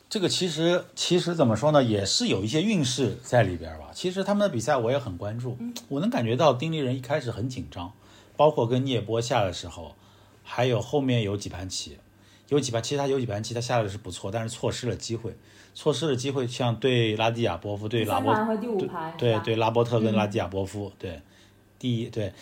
[0.09, 3.89] 这个其实其实怎么说呢，也是有一些运势在里边吧。
[3.93, 5.57] 其实他们的比赛我也很关注，
[5.89, 7.91] 我能感觉到丁立人一开始很紧张，
[8.35, 9.95] 包括跟聂波下的时候，
[10.43, 11.97] 还有后面有几盘棋，
[12.47, 15.35] 有几盘其实他有几盘棋他下的是不错，但是错失了机会。
[15.75, 18.33] 错失了机会，像对拉蒂亚波夫，对拉波，
[19.15, 21.21] 对对拉波特跟拉蒂亚波夫，对
[21.77, 22.33] 第一对，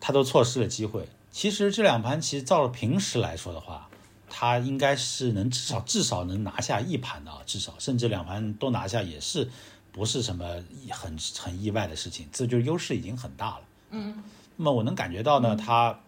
[0.00, 1.06] 他都错失了机会。
[1.30, 3.88] 其实这两盘棋，照平时来说的话，
[4.36, 9.48] 他应该是能至少至少能拿下一盘的啊，至少甚至两盘都拿下也是
[9.92, 10.44] 不是什么
[10.90, 13.60] 很很意外的事情，这就优势已经很大了。
[13.90, 14.24] 嗯，
[14.56, 16.00] 那么我能感觉到呢，他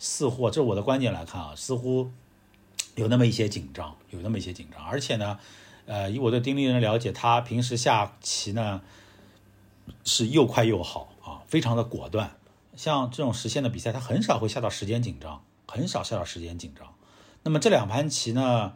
[0.00, 2.10] 似乎，这是我的观点来看啊，似乎
[2.96, 5.38] 有那么一些紧张，有那么一些紧张，而且呢。
[5.90, 8.82] 呃，以我对丁立人的了解，他平时下棋呢
[10.04, 12.36] 是又快又好啊，非常的果断。
[12.76, 16.86] 像这种实线的比赛，他很少会下到时间紧张，很少下到时间紧张。
[17.48, 18.74] 那么这两盘棋呢，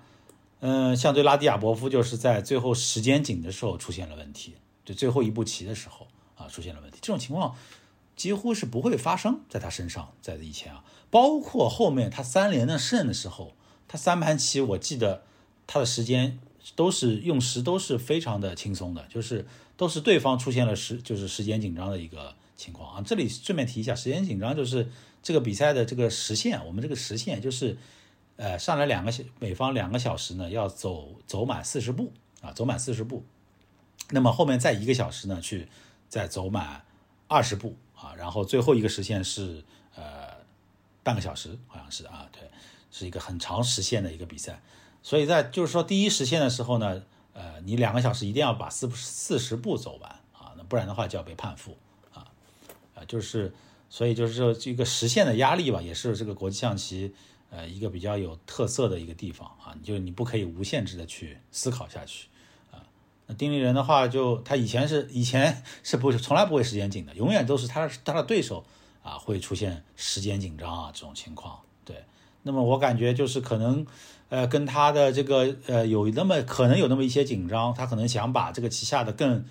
[0.60, 6.06] 嗯，像对拉迪亚伯夫，就是在最后时间紧的时候出现了问题，就最后一步棋的时候
[6.36, 6.96] 啊出现了问题。
[7.02, 7.54] 这种情况
[8.16, 13.52] 几乎是不会发生在他身上，在以前啊，包括后面他三连的胜的时候，
[13.86, 15.22] 他三盘棋我记得
[15.66, 16.38] 他的时间。
[16.76, 19.44] 都是用时都是非常的轻松的，就是
[19.76, 23.02] 都是对方出现了时就是时间紧张的一个情况啊。
[23.04, 24.88] 这里顺便提一下，时间紧张就是
[25.24, 27.76] 这个比赛的这个时限，我们这个时限就是，
[28.36, 33.24] 呃，上来两个小每方两个小时呢要走走满四十步啊，走满四十步，
[34.10, 35.68] 那么后面再一个小时呢去
[36.08, 36.84] 再走满
[37.28, 39.62] 二十步啊，然后最后一个时限是
[39.94, 40.28] 呃
[41.02, 42.42] 半个小时，好像是啊，对，
[42.90, 44.60] 是一个很长时限的一个比赛。
[45.02, 47.02] 所以在就是说第一时限的时候呢，
[47.32, 51.76] 呃，你两个小时一定要把四四十步走完啊，那不然的话就要被判负
[52.12, 52.26] 啊，
[52.94, 53.52] 啊，就是
[53.90, 57.14] 所以就是说这个实现的压力吧，也是这个国际象棋
[57.52, 62.26] 呃一个比较有特色的一个地方啊，就是你不可以无限制的去思考下去
[62.72, 62.82] 啊。
[63.28, 68.64] 那丁立人的话，就他以前是以前是不从来不会时间紧的，永远都是他他的对手
[69.04, 71.60] 啊会出现时间紧张啊这种情况。
[71.84, 72.04] 对，
[72.42, 73.86] 那么我感觉就是可能。
[74.32, 79.44] 呃，跟他的这个呃有那么可能有那么一些紧张，他可能想把这个棋下的更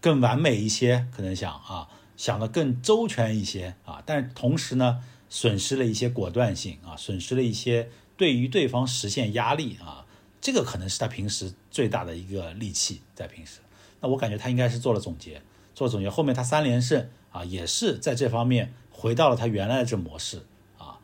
[0.00, 1.86] 更完美一些，可能想啊
[2.16, 10.06] 想的更周全一些啊，但同时呢，损失了一些果断性啊，损失了一些对于对方实现压力啊，
[10.40, 13.60] 这个可能是他平时最大的一个利器在平时。
[14.00, 15.42] 那我感觉他应该是做了总结，
[15.74, 20.44] 做总结，后面他三连胜啊，也是在这方面回到了他原来的这模式
[20.78, 20.98] 啊。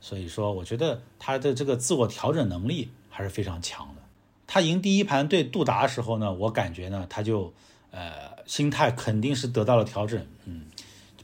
[0.00, 4.02] 所以说，我觉得他的这个自我调整能力还是非常强的。
[4.46, 7.52] 他赢第一盘对杜达的时候呢，我感觉呢，他就，
[7.90, 10.66] 呃，心态肯定是得到了调整，嗯，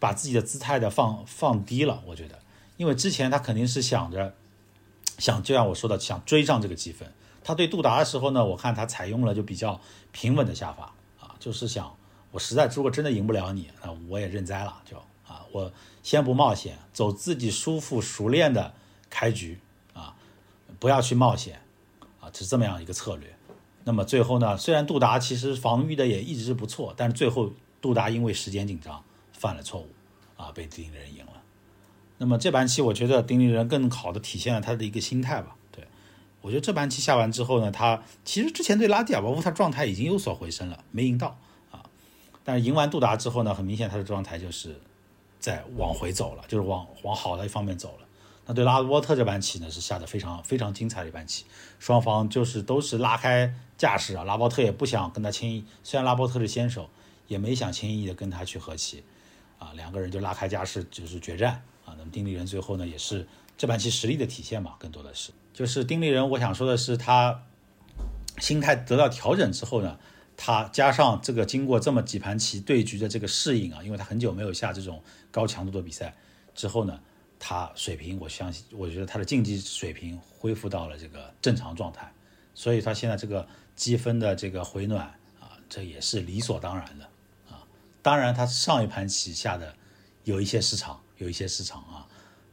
[0.00, 2.38] 把自己的姿态的放放低了，我觉得，
[2.82, 4.34] 因为之前他肯定是想着，
[5.16, 7.08] 想就像我说的，想追上这个积分。
[7.44, 9.80] 他对杜达的时候呢，我看他采用了就比较
[10.10, 11.96] 平稳的下法啊，就是想
[12.32, 14.96] 我实在如果真的赢不了你，那我也认栽了，就
[15.28, 15.72] 啊，我
[16.02, 18.74] 先不冒险，走自己舒服熟练的
[19.08, 19.60] 开局
[19.94, 20.16] 啊，
[20.80, 21.62] 不要去冒险
[22.20, 23.32] 啊，是这么样一个策略。
[23.84, 29.88] 那么最后呢，虽然杜达其实防御的也一直是不错，但是最后杜达因为时间紧张犯了错误
[30.36, 31.31] 啊，被丁立人赢了。
[32.22, 35.56] 那么这盘棋我觉得丁立人更好的体现了他的一个心态吧。
[35.72, 35.84] 对
[36.40, 41.36] 我觉得这盘棋下完之后呢，他其实之前对拉蒂亚波夫他状态已经有所回升了，没赢到
[41.72, 41.82] 啊。
[42.44, 44.80] 但是赢完杜达之后呢，很明显他的状态就是
[45.40, 48.06] 在往回走了，就是往往好的一方面走了。
[48.46, 51.44] 那对拉波特这盘棋呢，是下的非常非常精彩的一盘棋，
[51.80, 54.22] 双方就是都是拉开架势啊。
[54.22, 56.88] 拉波特也不想跟他轻易，虽然拉波特是先手，
[57.26, 59.02] 也没想轻易的跟他去和棋
[59.58, 59.72] 啊。
[59.74, 61.60] 两个人就拉开架势，就是决战
[61.98, 63.26] 那么丁立人最后呢，也是
[63.56, 65.30] 这盘棋实力的体现嘛，更多的是。
[65.52, 67.42] 就是丁立人，我想说的是，他
[68.38, 69.98] 心态得到调整之后呢，
[70.36, 76.14] 他加上这个经过这么几盘棋对局的这个适应啊，因为他很久没有下这种高强度的比赛
[76.54, 76.98] 之后呢，
[77.38, 82.10] 他水平，我相信，我觉得他的竞技水平恢复到了这个正常状态，
[82.54, 85.06] 所以他现在这个积分的这个回暖
[85.38, 87.04] 啊，这也是理所当然的
[87.50, 87.62] 啊。
[88.00, 89.74] 当然，他上一盘棋下的
[90.24, 92.06] 有一些失常，有一些市场啊，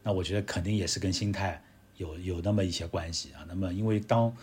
[0.03, 1.61] 那我觉得肯定也是跟心态。
[1.97, 4.33] 有有那么一些关系啊，那么因为当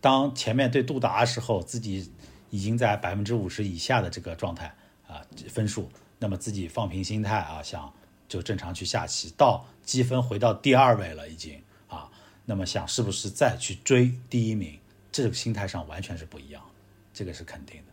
[0.00, 2.08] 当前面对杜达时候，自己
[2.50, 4.72] 已经在百分之五十以下的这个状态
[5.08, 7.92] 啊分数，那么自己放平心态啊，想
[8.28, 12.08] 就正常去下棋，到积分回到第二位了已经啊，
[12.44, 14.78] 那么想是不是再去追第一名，
[15.10, 16.62] 这个心态上完全是不一样，
[17.12, 17.89] 这个是肯定的。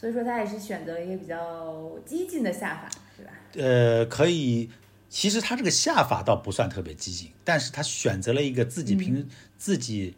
[0.00, 3.30] 所以说他也是选择了一个比较激进的下法，是吧？
[3.56, 4.70] 呃，可以。
[5.10, 9.28] 其实他这个下法倒不算特别激进，但是他选择了一个自己平
[9.58, 10.14] 自己，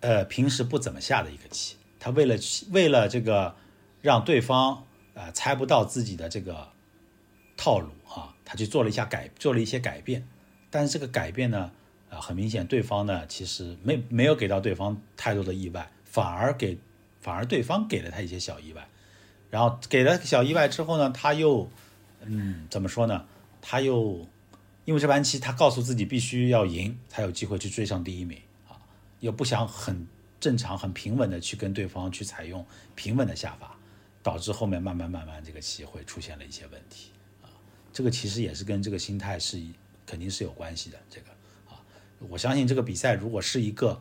[0.00, 1.76] 呃平时不怎么下的一个棋。
[2.00, 2.34] 他为了
[2.72, 3.54] 为了这个
[4.00, 4.84] 让对方
[5.14, 6.66] 呃猜不到自己的这个
[7.56, 10.26] 套路啊，他去做了一下改做了一些改变。
[10.68, 11.70] 但是这个改变呢，
[12.10, 16.76] 啊很明显对方呢其实没没有给到对方太多的意外，反而给
[17.20, 18.88] 反而对方给了他一些小意外。
[19.56, 21.70] 然后给了小意外之后呢，他又
[22.20, 23.24] 嗯怎么说呢？
[23.62, 24.28] 他又
[24.84, 28.38] 因为这盘棋，他告诉自己必须要赢，才有机会去追上第一名
[28.68, 28.76] 啊！
[29.20, 30.06] 又不想很
[30.38, 32.62] 正常、很平稳的去跟对方去采用
[32.94, 33.78] 平稳的下法，
[34.22, 37.48] 导致后面慢慢慢慢这个棋会出现了一些问题啊！
[37.94, 39.58] 这个其实也是跟这个心态是
[40.04, 40.98] 肯定是有关系的。
[41.08, 41.30] 这个
[41.70, 41.80] 啊，
[42.28, 43.98] 我相信这个比赛如果是一个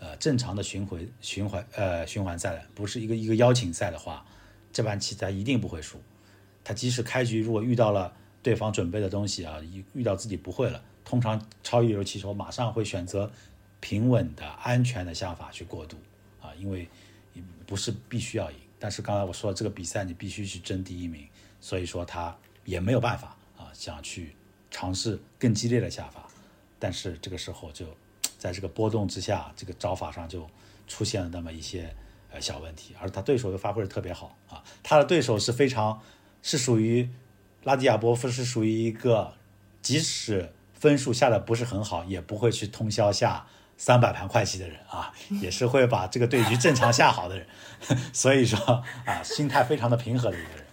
[0.00, 4.22] 呃正常的巡回循环呃循环赛，不是一个一个邀请赛的话，
[4.72, 6.00] 这盘棋他一定不会输。
[6.64, 8.12] 他即使开局如果遇到了。
[8.40, 13.30] 对方准备的东西啊，遇遇到自己不会了，通常超一流棋手马上会选择
[13.80, 15.96] 平稳的、安全的下法去过渡
[16.40, 16.88] 啊，因为
[17.66, 18.56] 不是必须要赢。
[18.78, 21.26] 但是刚才我说这个比赛你必须去争第一名，
[21.60, 24.34] 所以说他也没有办法啊，想去
[24.70, 26.26] 尝试更激烈的下法。
[26.78, 27.86] 但是这个时候就
[28.38, 30.48] 在这个波动之下，这个招法上就
[30.86, 31.92] 出现了那么一些
[32.32, 36.00] 呃小问题，而他对手又发挥的特别好啊，他的对手是非常
[36.42, 37.08] 是属于。
[37.64, 39.34] 拉迪亚波夫是属于一个，
[39.82, 45.12] 即使分数下的不是很好，也不会去通宵下三百盘快棋的人啊，
[45.42, 47.46] 也是会把这个对局正常下好的人，
[48.14, 48.58] 所以说
[49.04, 50.64] 啊，心态非常的平和的一个人。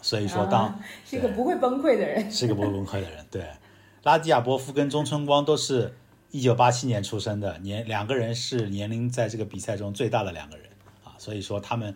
[0.00, 3.24] 所以说，当是一个不会崩溃的人，是一个不会崩溃的人。
[3.30, 3.46] 对，
[4.02, 5.94] 拉迪亚波夫跟中村光都是
[6.32, 10.66] 一九八七年出生的，年两个人是年龄在这个比赛中最大的两个人
[11.04, 11.94] 啊，所以说他们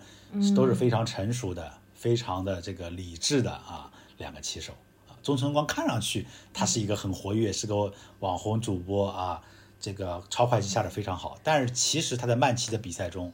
[0.55, 1.73] 都是非常成熟的。
[1.97, 4.75] 非常的这个理智的啊，两个棋手
[5.09, 9.43] 啊，钟晨光看上去他是一个很活跃，是个网红主播啊，
[9.81, 13.33] 这个超快棋下的非常好，但是其实他在慢棋的比赛中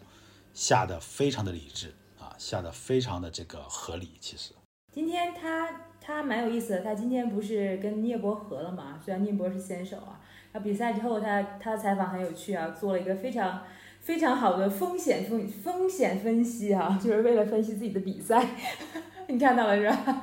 [0.55, 4.13] 下的非常的理智啊，下的非常的这个合理。
[4.21, 4.53] 其实
[4.93, 9.01] 今天他他蛮有意思的，他今天不是跟聂博和了嘛？
[9.05, 10.21] 虽然聂博是先手啊，
[10.53, 13.63] 他比赛之后他他的采访很有趣啊，做了一个非常。
[14.03, 18.45] 非常好的风险风风险分析啊，就是为了分析自己的比赛，
[19.29, 20.23] 你看到了是吧？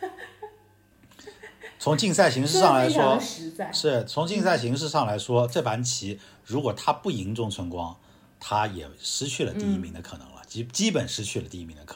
[1.78, 3.16] 从竞赛形式上来说，
[3.72, 7.96] 是从竞赛形式上来说，这盘棋如果他不赢中村光，
[8.40, 11.95] 他也失去了第一名的可能了，基基本失去了第一名的可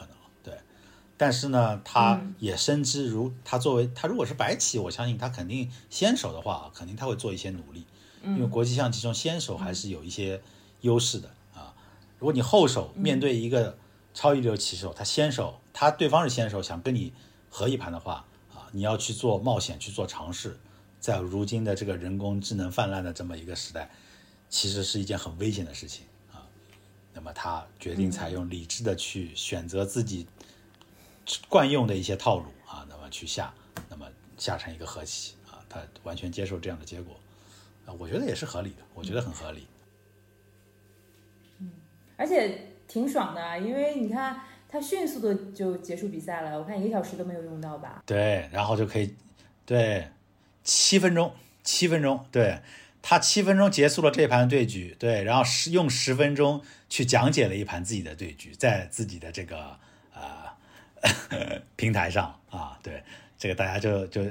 [1.21, 7.85] 但是呢，他也深知，如他作为他如果是白棋，我相信他肯定先手的话，肯定他会做一些努力，
[8.23, 10.41] 因为国际象棋中先手还是有一些。
[10.81, 11.75] 优势的啊，
[12.17, 13.77] 如果你后手面对一个
[14.15, 17.13] 超一流棋手，他先手，他对方是先手，想跟你
[17.51, 20.59] 合一盘的话啊，你要去做冒险，去做尝试，
[20.99, 23.91] 在如今的这个人工智能泛滥的这么一个时代，
[24.49, 26.41] 其实是一件很危险的事情啊。
[27.13, 30.25] 那么他决定采用理智的去选择自己
[31.47, 33.53] 惯用的一些套路啊，那么去下，
[33.89, 34.07] 那么
[34.37, 37.19] 下成一个和棋啊，他完全接受这样的结果
[37.85, 39.67] 啊，我觉得也是合理的，我觉得很合理。
[41.59, 41.71] 嗯
[42.17, 48.03] 而且挺爽的啊，因为你看他迅速的就结束比赛了，我看一个小时都没有用到吧？
[48.05, 49.15] 对，然后就可以，
[49.65, 50.07] 对，
[50.63, 52.61] 七分钟，七分钟，对
[53.01, 59.79] 他七分钟结束了这盘对局，对，然后十用十分钟去讲解了一盘自己的对局，在自己的这个呃
[61.75, 63.03] 平台上啊，对，
[63.37, 64.21] 这个大家就就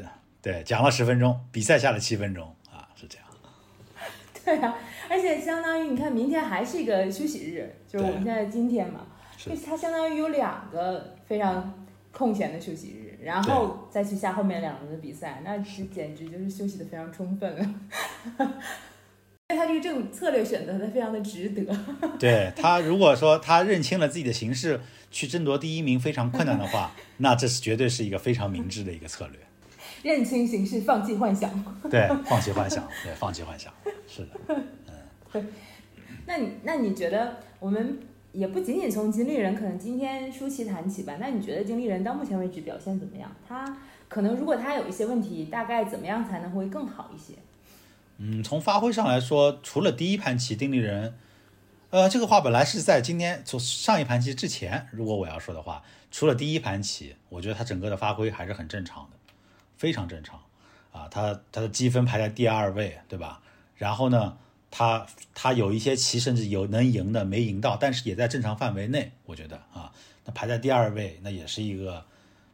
[0.42, 3.26] 对讲了十分钟，比赛下了七分钟啊，是这样。
[4.44, 4.74] 对啊，
[5.08, 9.06] 而且相当于你看，明天还是一个休息日，就是我们现在今天嘛，
[9.36, 17.74] 就是它相当于有两个非常空闲的休息日，然后再去下后面两轮的比赛，那是简直就是休息的非常充分了。
[18.38, 21.76] 所以他这个这种策略选择的非常的值得。
[22.18, 29.38] 对他，如果说他认清了自己的形势，去争夺第一名非常困难的话， 那这是绝对是一个非常明智的一个策略。
[30.02, 31.50] 认清形势，放弃幻想。
[31.90, 33.72] 对，放弃幻想， 对，放弃幻想，
[34.08, 34.28] 是的。
[35.34, 35.46] 嗯
[36.26, 37.98] 那你那你觉得我们
[38.32, 41.16] 也不仅仅从金立人可能今天舒淇谈起吧？
[41.20, 43.30] 那你觉得金立人到目前为止表现怎么样？
[43.46, 43.76] 他
[44.08, 47.34] 可能如果他有一些问题，大概怎么样才能会更好一些？
[48.18, 51.14] 嗯，从发挥上来说，除了第一盘棋丁立人，
[51.90, 55.82] 呃，这个话本来是在今天从上一盘棋之前，如果我要说的话，
[56.12, 59.16] 除了第一盘棋，我觉得他整个的发挥还是很正常的，
[59.76, 60.40] 非常正常
[60.92, 61.08] 啊。
[61.10, 63.40] 他他的积分排在第二位，对吧？
[63.74, 64.38] 然后呢，
[64.70, 69.90] 他他有一些棋甚至有能赢的没赢到，但是也在正常范围内，我觉得啊，
[70.24, 72.04] 那排在第二位，那也是一个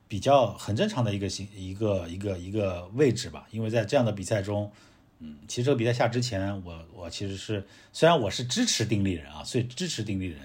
[0.08, 3.46] 比较很正常的一个形一个一个一个位置吧。
[3.50, 4.72] 因为在这样的比赛中，
[5.18, 10.40] 嗯，其实这个比赛下之前，我我其实是虽然我是支持丁立人啊，所以支持丁立人，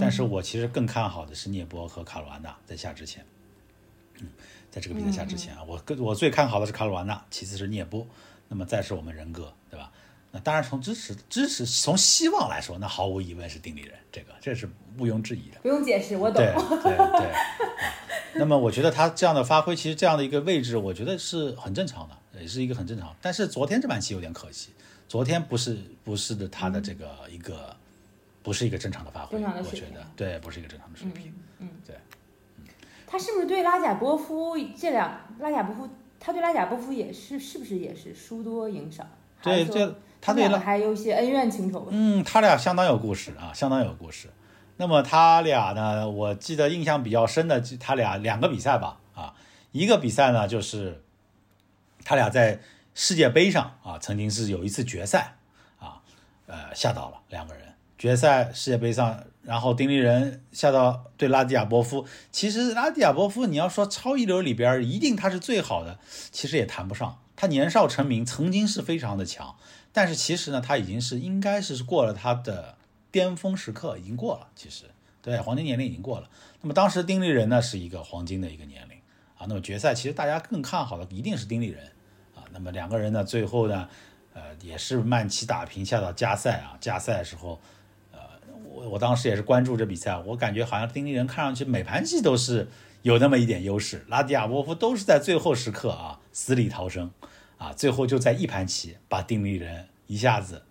[0.00, 3.24] 但是我其实更看好的是涅波和卡罗安娜在下之前。
[4.20, 4.28] 嗯，
[4.70, 8.04] 在这个比赛下之前啊，我更我最看好的是卡罗安娜，其次是涅波，
[8.48, 9.92] 那么再是我们人格，对吧？
[10.30, 15.60] 那当然从支持支持从希望来说，那毫无疑问是丁立人，这个这是毋庸置疑的。
[15.62, 16.42] 不用解释，我懂。
[16.42, 16.52] 对
[16.82, 17.32] 对对。
[18.34, 23.14] 那么我觉得他这样的发挥，其实这样的一个位置，我觉得是很正常的，也是一个很正常。
[23.20, 24.70] 但是昨天这盘棋有点可惜，
[25.08, 27.74] 昨天不是不是的他的这个一个
[28.42, 31.32] 不是一个正常的发挥，我觉得对，不是一个正常的水平。
[31.58, 31.96] 嗯，对，
[33.06, 35.88] 他是不是对拉贾波夫这两拉贾波夫，
[36.20, 39.04] 他对拉贾波夫也是是不是也是输多赢少？
[39.38, 41.86] 还对是说这他对还有一些恩怨情仇。
[41.90, 44.28] 嗯，他俩相当有故事啊，相当有故事。
[44.76, 49.34] 那么他俩呢，我记得印象比较深的，就他俩两个比赛吧，啊，
[49.72, 51.02] 一个比赛呢就是
[52.08, 52.58] 他俩在
[52.94, 55.34] 世界杯上啊，曾经是有一次决赛
[55.78, 56.00] 啊，
[56.46, 57.74] 呃，下到了两个人。
[57.98, 62.06] 决赛世界杯上，然后丁立人下到对拉迪亚波夫。
[62.32, 65.98] 其实拉迪亚波夫，你要说超一流里边一定他是最好的，
[66.32, 67.18] 其实也谈不上。
[67.36, 69.54] 他年少成名，曾经是非常的强，
[69.92, 72.78] 但是其实呢，他已经是应该是过了他的
[73.10, 74.48] 巅峰时刻，已经过了。
[74.56, 74.84] 其实
[75.20, 76.30] 对黄金年龄已经过了。
[76.62, 78.96] 那么当时丁立人呢是一个黄金的一个年龄
[79.36, 79.44] 啊。
[79.46, 81.92] 那么决赛其实大家更看好的一定是丁立人。
[82.58, 83.88] 那么两个人呢最后呢，
[84.34, 86.76] 呃也是慢棋打平下到加赛啊。
[86.80, 87.60] 加赛的时候，
[88.10, 88.18] 呃
[88.68, 92.68] 我我当时也是关注这比赛，我感觉好像丁立人看上去每盘棋都是
[93.02, 97.12] 有那么一点优势，拉迪亚波夫都是在最后时刻啊死里逃生
[97.58, 100.64] 啊，最后就在一盘棋把丁立人一下子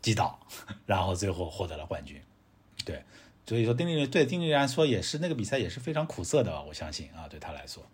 [0.00, 0.40] 击倒，
[0.86, 2.18] 然后最后获得了冠军。
[2.86, 3.02] 对，
[3.44, 7.84] 所以说丁立人对丁立人来说也是那个比赛也是非常苦涩的，我相信啊，对他来说。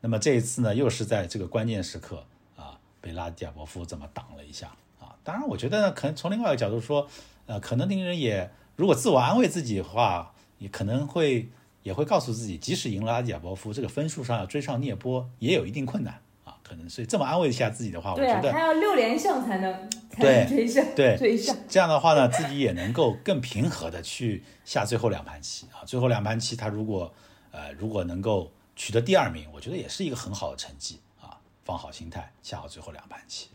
[0.00, 2.24] 那么这一次呢，又是在这个关键时刻
[2.56, 5.14] 啊，被拉迪亚波夫这么挡了一下啊。
[5.22, 7.06] 当然，我觉得呢，可能从另外一个角度说，
[7.46, 11.50] 呃，可能丁人也如果自我安慰自己的话，也可能会
[11.82, 16.56] 也会告诉自己，即使赢了拉迪亚波夫，这个分数上要追上涅波也有一定困难啊。
[16.62, 21.54] 可能所以这么安慰一下自己的话，我觉得他要六连胜才能才对能追上对追上。
[21.68, 25.84] 这样的话呢，自己也能够更平和的去下最后两盘棋啊。
[25.84, 27.12] 最后两盘棋，他如果
[27.50, 31.38] 呃如果能够取得第二名，我觉得也是一个很好的成绩啊。
[31.66, 33.50] 放好心态，下好最后两盘棋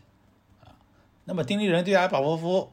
[0.62, 0.70] 啊。
[1.24, 2.72] 那么丁立人对阿巴波夫，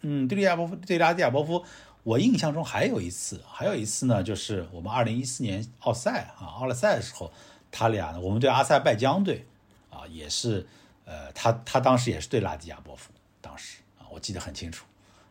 [0.00, 1.64] 嗯，对利亚波夫对拉蒂亚波夫，
[2.02, 7.32] 我印象中还有一次，还有一次呢，就是我们二零一四年奥赛啊奥莱赛的时候，
[7.70, 9.46] 他俩呢，我们对阿塞拜疆队
[9.88, 10.66] 啊，也是
[11.04, 14.84] 呃，他他当时也是对拉迪亚波夫，当时啊，我记得很清楚。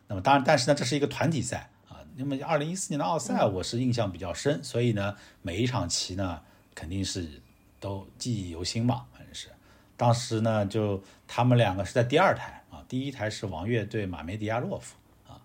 [0.06, 6.40] 那么当然，但是呢，这是一个团体赛啊，那么二零一四年的奥赛我是印象比较深，所以呢，每一场棋呢
[6.74, 7.40] 肯定是
[7.78, 9.48] 都记忆犹新嘛，反正是。
[9.96, 14.96] 当时呢，就他们两个是在第二台啊，第一台是王悦对马梅迪亚洛夫
[15.28, 15.40] 啊。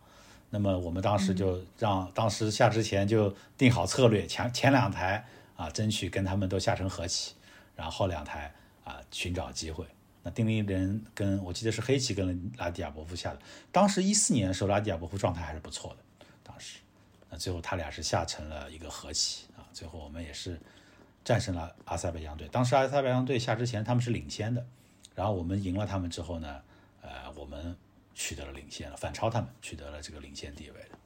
[0.49, 5.23] 那么我们当时就让当时下之前就定好策略，前前两台
[5.55, 7.33] 啊争取跟他们都下成和棋，
[7.75, 8.51] 然后后两台
[8.83, 9.85] 啊寻找机会。
[10.23, 13.39] 那丁立人跟我记得是黑棋跟拉迪亚伯夫下的，
[13.71, 16.79] 当时一四年的时候拉迪亚伯夫状态还是不错的，当时，
[17.29, 20.59] 那最后他俩是下成了一个和棋啊，最后我们也是
[21.27, 22.47] 战胜了阿塞拜疆队。
[22.47, 24.65] 当时阿塞拜疆队下之前他们是领先的，
[25.13, 26.61] 然后我们赢了他们之后呢，
[27.01, 27.75] 呃，我们
[28.15, 30.97] 取得了领先了，反超他们取得了这个领先地位的，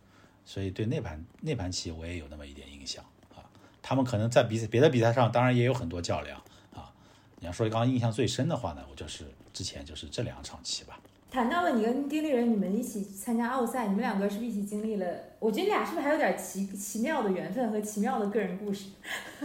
[0.45, 3.03] 所以对那盘那盘棋我也有那么一点印象
[3.35, 3.41] 啊。
[3.81, 6.39] 他们可能在比别的比赛上当然也有很多较量
[6.75, 6.93] 啊。
[7.39, 10.99] 你要说刚刚印象最深的话呢，我就是之前就是这两场棋吧。
[11.31, 15.07] 谈到了你跟丁立人，你们一起参加奥赛，你们两个是不是一起经历了？
[15.39, 18.87] 我觉得你俩是不是还有点奇奇妙的缘分和奇妙的个人故事？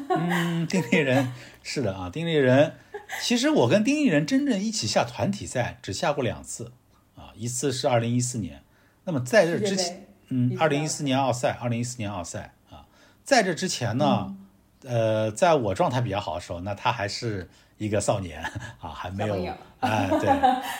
[0.08, 1.32] 嗯，丁立人
[1.62, 2.74] 是的啊，丁立人，
[3.22, 6.72] 其实我跟丁立人真正一起下团体赛只下过两次
[7.14, 8.64] 啊，一次是二零一四年，
[9.04, 12.84] 那么在这之前，嗯，二零一四年奥赛，二零一四年奥赛啊，
[13.22, 14.34] 在这之前呢，
[14.82, 17.48] 呃，在我状态比较好的时候，那他还是。
[17.78, 18.42] 一个少年
[18.80, 19.34] 啊，还没有
[19.80, 20.28] 哎，对。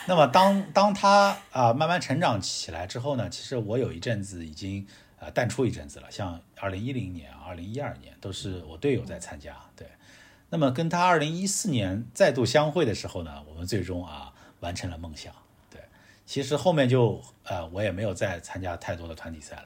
[0.07, 4.85] 那么当当他啊慢慢成长起来之后呢，其实我有一阵子已经
[5.19, 6.09] 呃淡出一阵子了。
[6.09, 9.55] 像二零一零年、二零一二年都是我队友在参加。
[9.75, 9.87] 对。
[10.49, 15.31] 那么跟他二零一四年再度相会的时候呢，我们最终啊完成了梦想。
[15.69, 15.79] 对。
[16.25, 19.65] 其实后面就呃我也没有再参加太多的团体赛了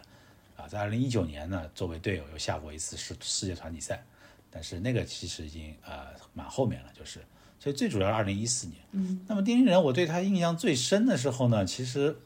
[0.57, 0.67] 啊。
[0.67, 4.03] 在二零一九年呢，作为队友又下过一次世世界团体赛。
[4.51, 7.25] 但是那个其实已经呃蛮后面了，就是，
[7.57, 8.79] 所以最主要是二零一四年。
[8.91, 12.17] 嗯，那么丁立人，我对他印象最深的时候呢，其实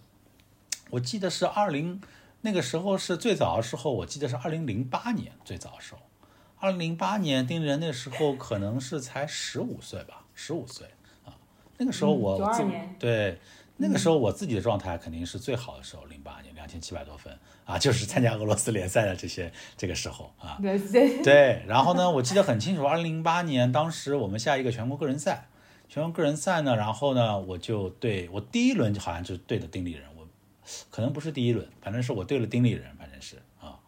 [0.89, 2.01] 我记得是二零
[2.41, 6.01] 那个时候是最早的时候，我记得是二零零八年最早的时候。
[6.57, 10.87] 二零零八年丁立人那时候可能是才十五岁吧，十五岁
[11.23, 11.37] 啊。
[11.77, 13.39] 那个时候我九二年对
[13.77, 17.37] 那个时候我自己的状态肯定是最好的时候，零八年两千七百多分。
[17.65, 21.63] 啊，就是参加俄罗斯联赛的这些这个时候啊，对对对。
[21.67, 25.47] 然后呢，我记得很清楚，二零零八年当时我们下一个全国个人赛，
[25.89, 30.27] 全国个人赛呢，然后呢，我就对我第一轮好像就对的丁立人，我
[30.91, 33.79] 可能不是第一轮，反正是我对了丁立人，反正是啊。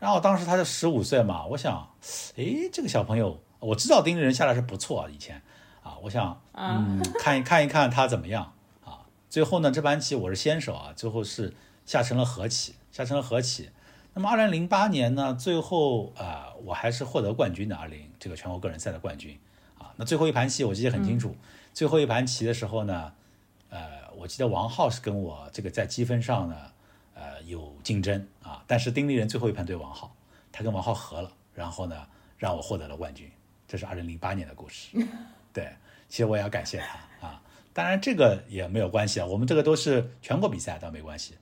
[0.00, 1.88] 然后当时他就十五岁嘛，我想，
[2.36, 5.40] 哎，这个小朋友，我知道丁立人下来是不错啊，以前
[5.84, 8.52] 啊，我想嗯看一看一看他怎么样
[8.84, 9.06] 啊。
[9.30, 11.54] 最后呢，这盘棋我是先手啊，最后是
[11.86, 12.74] 下成了和棋。
[12.94, 13.68] 下成了和棋，
[14.12, 19.36] 那么二零零八年呢，最后啊，我还是获得冠军的，二零这个全国个人赛的冠军
[19.76, 19.92] 啊。
[19.96, 21.34] 那最后一盘棋我记得很清楚，
[21.72, 23.12] 最后一盘棋的时候呢，
[23.68, 26.56] 呃，我记得王浩是跟我这个在积分上呢，
[27.14, 28.62] 呃，有竞争啊。
[28.68, 30.14] 但是丁立人最后一盘对王浩，
[30.52, 32.06] 他跟王浩和了，然后呢，
[32.38, 33.28] 让我获得了冠军。
[33.66, 34.96] 这是二零零八年的故事。
[35.52, 35.68] 对，
[36.08, 37.42] 其实我也要感谢他啊。
[37.72, 41.34] 当然这个也没有关系啊，我们这个都是全国比赛，倒没关系。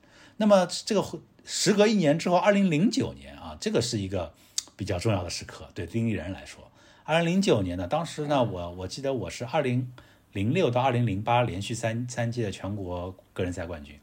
[0.42, 4.34] 那么这个时隔一年之后，二零零九年啊，这个是一个
[4.74, 6.68] 比较重要的时刻，对丁立人来说。
[7.04, 9.92] 二零零九年呢，当时呢，我我记得我是二零
[10.32, 13.96] 零六到二零零八连续三三届的全国个人赛冠军。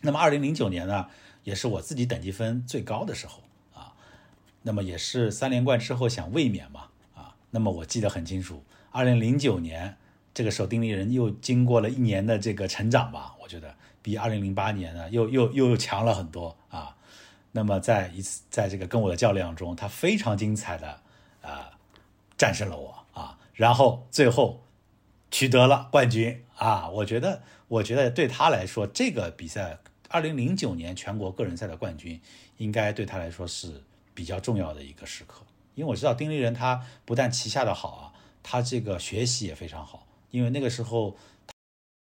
[0.00, 1.08] 那么二零零九年呢，
[1.42, 3.42] 也是我自己等级分最高的时候
[3.74, 3.92] 啊。
[4.62, 6.84] 那么也是三连冠之后想卫冕嘛
[7.16, 7.34] 啊。
[7.50, 8.62] 那么我记得很清楚，
[8.92, 9.96] 二零零九年
[10.32, 13.74] 这个时候，丁立人又经过了一年的这个成长吧，我觉得。
[14.02, 16.96] 比二零零八年呢，又又又强了很多啊。
[17.52, 21.00] 那么在一次在这个跟我的较量中，他非常精彩的
[21.40, 21.72] 啊
[22.36, 24.62] 战胜了我啊，然后最后
[25.30, 26.88] 取得了冠军啊。
[26.90, 32.20] 我觉得，我觉得对他来说，这个比赛二零零九年全国个人赛的冠军，
[32.58, 33.82] 应该对他来说是
[34.14, 35.42] 比较重要的一个时刻。
[35.74, 38.12] 因为我知道丁立人他不但棋下的好啊，
[38.42, 40.06] 他这个学习也非常好。
[40.30, 41.16] 因为那个时候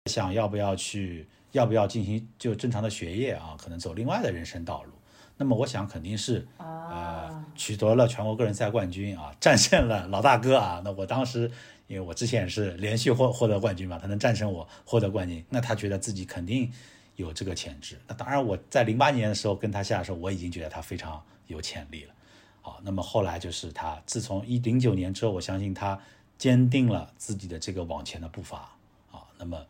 [0.09, 1.27] 想要不要去。
[1.55, 3.55] 要不要进行就正常的学业啊？
[3.57, 4.91] 可能走另外的人生道路。
[5.37, 10.81] 那么我想肯定是呃取得了全国个人赛冠军啊， 战胜了老大哥啊。
[10.83, 11.49] 那我当时
[11.87, 16.69] 因为我之前也是连续获获得冠军嘛，他能战胜我获得冠军，那他觉得自己肯定
[17.15, 17.97] 有这个潜质。
[18.05, 22.13] 那当然我在零八年的时候跟他下的时候，我已经觉得他非常有潜力了。
[22.61, 25.97] 好，那么后来就是他自从一零九年之后，我相信他
[26.37, 28.69] 坚定了自己的这个往前的步伐
[29.09, 29.23] 啊。
[29.37, 29.65] 那么。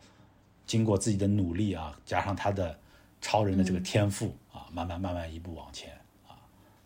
[0.66, 2.78] 经过自己的努力啊，加上他的
[3.20, 5.92] 超人的这个天赋啊，慢慢慢慢一步往前
[6.26, 6.34] 啊，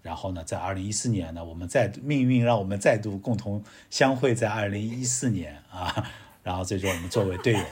[0.03, 6.11] 然后呢，在二零一四年呢，我们再命运让我们再度共同相会在二零一四年啊，
[6.43, 7.65] 然后最终我们作为队友，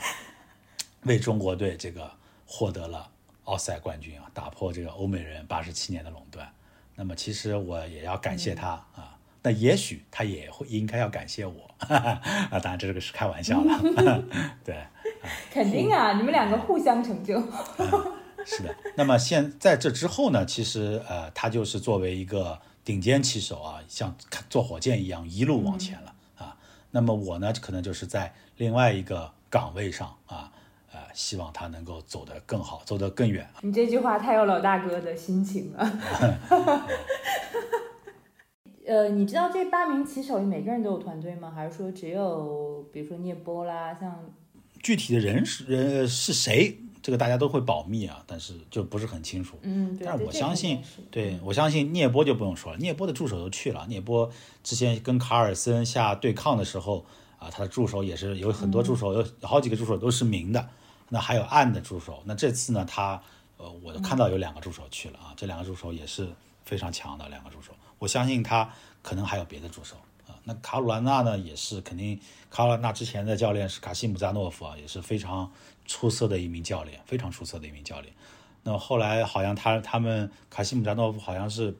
[1.03, 2.11] 为中国队这个
[2.45, 3.09] 获得了
[3.45, 6.51] 奥赛冠军啊，打破这个欧美人八十七年的垄断。
[6.95, 11.69] 那么其实我也要感谢他啊，那也许他也会应该要感谢我。
[11.87, 14.23] 啊，当然这个是开玩笑了，
[14.65, 14.75] 对，
[15.51, 17.41] 肯定啊，你们两个互相成就。
[18.45, 24.15] 是的，那么现在这之后呢，其实呃，他就是作为一个顶尖棋手啊，像
[24.49, 26.55] 坐火箭一样一路往前了啊。
[26.91, 30.51] 那么我呢，可能就是在另外一个岗位上啊，
[30.93, 33.45] 呃，希望他能够走得更好，走得更远。
[33.61, 35.99] 你这句话太有老大哥的心情了。
[38.87, 41.51] 呃，你知道这八名棋手每个人都有团队吗？
[41.53, 44.11] 还是说只有比如说聂波啦，像
[44.81, 46.77] 具体的人是人是谁？
[47.01, 49.57] 这个大家都会保密啊，但是就不是很清楚。
[49.61, 53.87] 嗯，但是我相信，对我相信聂波就不用说了，聂波的助手都去了。
[53.87, 54.29] 聂波
[54.63, 57.05] 之前跟卡尔森下对抗的时候
[57.39, 60.69] 啊，他的助手也是有很多助手，有好几个助手都是明的，
[61.07, 62.21] 那还有暗的助手。
[62.25, 63.21] 那这次呢，他
[63.55, 66.27] 呃，我看到有两个助手去了啊，这两个助手也是
[66.65, 67.71] 非常强的两个助手。
[67.97, 68.69] 我相信他
[69.01, 70.03] 可能还有别的助手啊。
[70.49, 72.19] 那卡鲁兰纳呢，也是肯定，
[72.49, 75.51] 卡鲁兰纳之前的教练是卡西姆扎诺夫啊，也是非常。
[75.89, 78.13] 出色的一名教练，非常出色的一名教练。
[78.61, 81.75] 那后来好像他他们卡西姆扎诺夫好像是，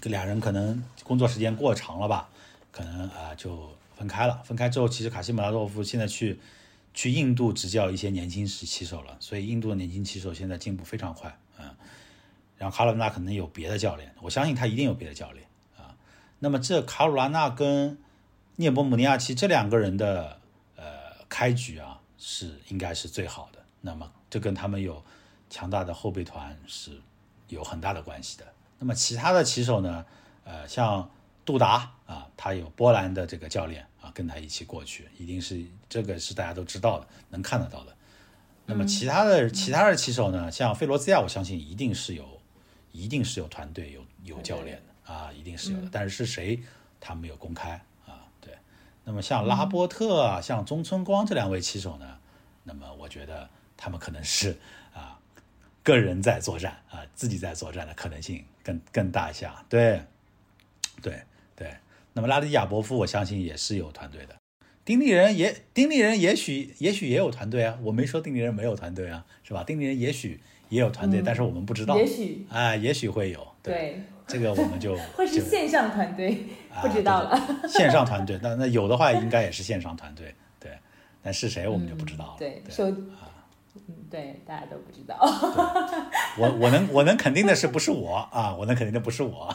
[0.00, 2.28] 这俩人可能工作时间过长了吧，
[2.70, 4.40] 可能啊就分开了。
[4.44, 6.38] 分开之后，其实卡西姆扎诺夫现在去
[6.94, 11.36] 去印度执教一些年轻时棋手了，所以印度的年轻棋手现在进步非常快。
[11.58, 11.68] 嗯，
[12.56, 15.44] 然后卡鲁纳可能有别的教练，我相信他一定有别的教练。
[16.38, 17.98] 那么这卡鲁拉纳跟
[18.56, 20.40] 涅波姆尼亚奇这两个人的
[20.76, 20.84] 呃
[21.28, 21.96] 开局啊。
[22.20, 25.00] 是应该是最好的，那么这跟他们有
[25.48, 27.00] 强大的后备团是
[27.46, 28.44] 有很大的关系的。
[28.76, 30.04] 那么其他的棋手呢？
[30.42, 31.08] 呃，像
[31.44, 37.94] 杜达啊，他有波兰的这个教练啊，跟他一起过去，一定是这个是大家都知道的，能看得到的。
[38.66, 40.50] 那么其他的其他的棋手呢？
[40.50, 42.40] 像费罗兹亚，我相信一定是有，
[42.90, 45.88] 一定是有团队有有教练的啊，一定是有的。
[45.90, 46.60] 但是是谁，
[47.00, 47.70] 他没有公开
[48.06, 48.28] 啊。
[48.40, 48.52] 对。
[49.04, 52.18] 那么像拉波特啊，像中村光这两位棋手呢，
[52.64, 54.58] 那么我觉得他们可能是
[54.92, 55.18] 啊，
[55.82, 59.48] 个人在作战啊，自己在作战的可能性更更大一些。
[59.68, 60.02] 对，
[61.00, 61.22] 对
[61.56, 61.74] 对。
[62.12, 64.36] 那么拉迪亚伯夫，我相信也是有团队的。
[64.84, 69.64] 丁立人也，丁立人也许也许也有团队啊，我没说丁立人没有团队啊，是吧？
[69.64, 71.96] 丁立人也许也有团队，但是我们不知道。
[71.96, 73.54] 也许啊，也许会有。
[73.62, 74.02] 对。
[74.28, 76.46] 这个我们就 会是线上团队，
[76.82, 77.40] 不知道了。
[77.66, 80.70] 线上团队，那那有的话应该也是线上团队，对。
[81.22, 82.34] 但是谁我们就不知道了。
[82.38, 83.26] 对，收啊，
[83.74, 85.16] 嗯，对，大家都不知道。
[86.38, 88.54] 我我能我能肯定的是不是我啊？
[88.54, 89.54] 我能肯定的不是我。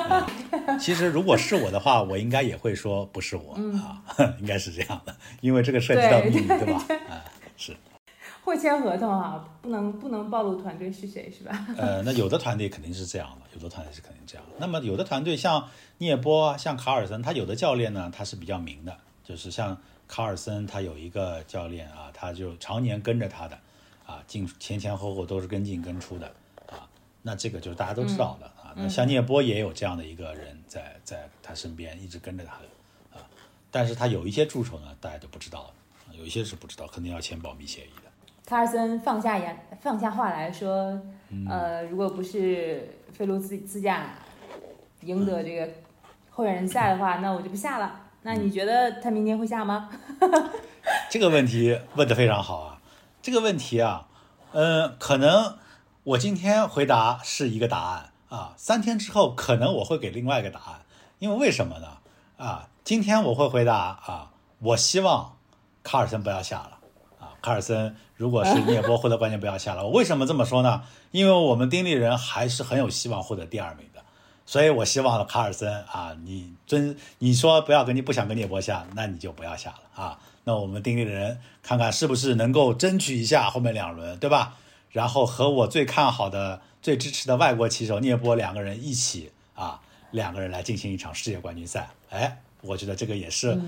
[0.78, 4.02] 其实如果是我的话，我应该也会说不是我啊，
[4.38, 6.84] 应该是这样的，因为这个涉及到秘密，对吧？
[7.10, 7.24] 啊，
[7.56, 7.74] 是。
[8.44, 11.66] 会签合同啊，不能不能暴露团队是谁是吧？
[11.78, 14.44] 呃，那有的团队肯定是这样的，有的团队是肯定这样。
[14.58, 15.66] 那么有的团队像
[15.96, 18.94] 聂波、像卡尔森，他有的教练呢，他是比较明的，
[19.24, 19.76] 就是像
[20.06, 23.58] 卡尔森，他有一个教练啊，他就常年跟着他的，
[24.04, 26.26] 啊，进前前后后都是跟进跟出的，
[26.66, 26.86] 啊，
[27.22, 28.74] 那这个就是大家都知道的啊。
[28.76, 33.24] 那像聂波也有这样的一个人在在他身边一直跟着他的，啊，
[33.70, 35.72] 但是他有一些助手呢，大家都不知道，
[36.12, 37.90] 有一些是不知道，肯定要签保密协议。
[38.46, 41.00] 卡尔森放下言，放下话来说，
[41.48, 44.06] 呃，如果不是费卢自自驾
[45.00, 45.68] 赢得这个
[46.30, 48.00] 后援人赛的话，那我就不下了。
[48.22, 49.88] 那你觉得他明天会下吗？
[51.08, 52.80] 这个问题问得非常好啊！
[53.22, 54.08] 这个问题啊，
[54.52, 55.56] 嗯，可能
[56.02, 60.82] 我今天回答是一个答案啊，三天之后可能我会给另外一个答案，
[61.18, 61.98] 因为为什么呢？
[62.36, 65.36] 啊，今天我会回答啊，我希望
[65.82, 66.78] 卡尔森不要下了
[67.18, 67.32] 啊。
[67.40, 69.84] 卡尔森，如果是聂波获得冠军，不要下了。
[69.84, 70.82] 我为什么这么说呢？
[71.10, 74.00] 因为我们丁立人还是很有希望获得第二名的，
[74.46, 80.18] 所以我希望卡尔森啊，你真你说不要跟你不想跟聂波下，那你就不要下了啊。
[80.44, 84.56] 那我们丁立人看看是不是能够争取一下后面两轮，对吧？
[84.90, 89.80] 然后和我最看好的、最支持的外国棋手聂波两个人一起啊，
[90.12, 91.90] 两个人来进行一场世界冠军赛。
[92.10, 93.58] 哎，我觉得这个也是。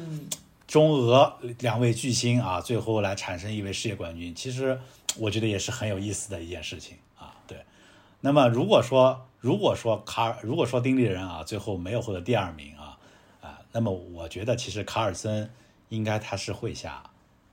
[0.66, 4.78] 中俄两位巨星啊，最后来产生一位世界冠军，其实
[5.16, 7.34] 我觉得也是很有意思的一件事情啊。
[7.46, 7.64] 对，
[8.20, 12.98] 那么如果说如果说卡尔，如果说丁立人啊，最后没有获得第二名啊
[13.40, 15.48] 啊，那么我觉得其实卡尔森
[15.88, 17.02] 应该他是会下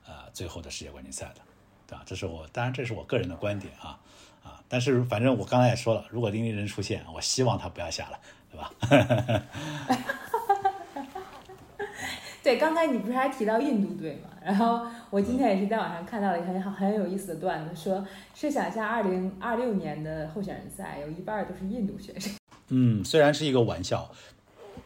[0.06, 1.40] 呃最后的世界冠军赛的，
[1.86, 2.02] 对吧？
[2.04, 3.96] 这是我当然这是我个人的观点啊
[4.42, 8.18] 啊，但是反正我刚才也说了，如果丁立人出现，我希望他不要下了，
[8.50, 8.72] 对吧？
[12.44, 14.28] 对，刚才你不是还提到印度队嘛？
[14.44, 22.28] 然后我今天也是在网上看到了一个很很有意思的段子，说设想一下二零二六年的候选人赛，有一半都是印度选手。
[22.68, 24.10] 嗯，虽然是一个玩笑，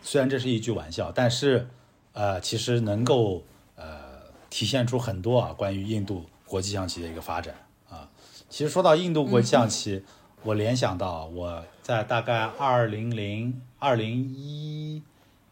[0.03, 1.67] 虽然这是一句玩笑，但是
[2.13, 3.43] 呃，其实能够
[3.75, 7.57] 呃体现出很多啊关于印度国际象棋的一个发展
[7.91, 8.09] 啊。
[8.49, 10.05] 其实说到印度国际象棋，
[10.45, 15.03] 我联想到我在大概二零零二零一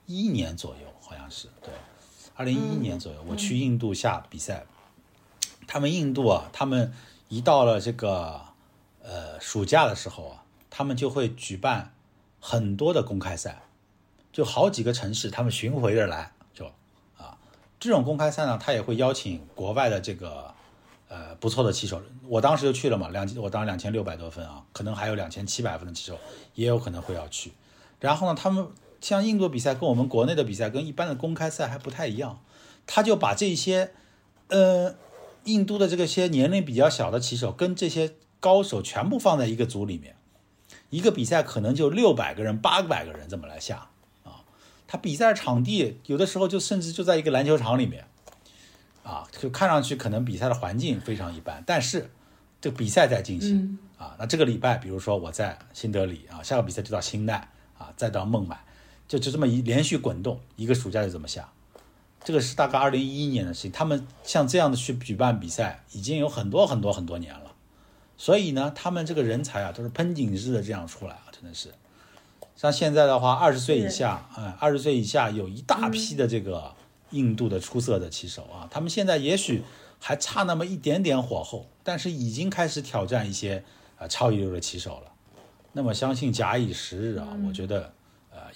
[0.06, 1.70] 一年左右，好像是对，
[2.36, 4.66] 二零一一年左右，我去印度下比赛。
[5.66, 6.92] 他们印度啊，他们
[7.28, 8.40] 一到了这个
[9.02, 11.92] 呃暑假的时候啊，他们就会举办
[12.38, 13.62] 很多的公开赛，
[14.32, 16.66] 就好几个城市，他们巡回着来，就
[17.16, 17.36] 啊，
[17.80, 20.54] 这种公开赛呢，他也会邀请国外的这个
[21.08, 22.00] 呃不错的棋手。
[22.28, 26.18] 我当时就去了嘛，两我当时两千六百多分啊，可能还有两千七百分的棋手，
[26.54, 27.52] 也有可能会要去。
[27.98, 28.68] 然后呢，他们
[29.00, 32.40] 像印度比赛跟我们国内的比赛跟一般的公开赛还不太一样，
[32.86, 33.92] 他就把这些
[34.48, 34.94] 呃
[35.44, 40.16] 印度的这个些年龄比较小的棋手跟这些高手全部放在一个组里面，
[40.90, 43.88] 一个比赛可能就六百个人、八百个人这么来下
[44.24, 44.44] 啊。
[44.86, 48.06] 他比赛场地有的时候就甚至就在一个篮球场里面
[49.02, 52.10] 啊，就看上去可能比赛的环境非常一般，但是
[52.60, 54.16] 这个比赛在进行啊。
[54.18, 57.48] 那这个礼拜，比如说我在新德里啊，下个比赛就到新奈
[57.78, 58.58] 啊，再到孟买，
[59.08, 61.48] 就就这么一连续滚动，一个暑假就这么下。
[62.24, 67.52] 这个是大概二零一一年的事情，他们像这样的去举办比赛，已经有很多很多很多年了。
[68.16, 71.72] 所以呢，他们这个人才啊，都是喷井式的这样出来啊，真的是。
[72.56, 76.74] 像现在的话，二十岁以下，嗯，二十岁以下有一大批的这个
[77.10, 79.62] 印度的出色的棋手啊，他们现在也许
[80.00, 83.62] 还差那么一点点火候，但是已经开始挑战一些
[83.98, 85.12] 呃超一流的棋手了。
[85.74, 87.92] 那么相信假以时日啊，我觉得。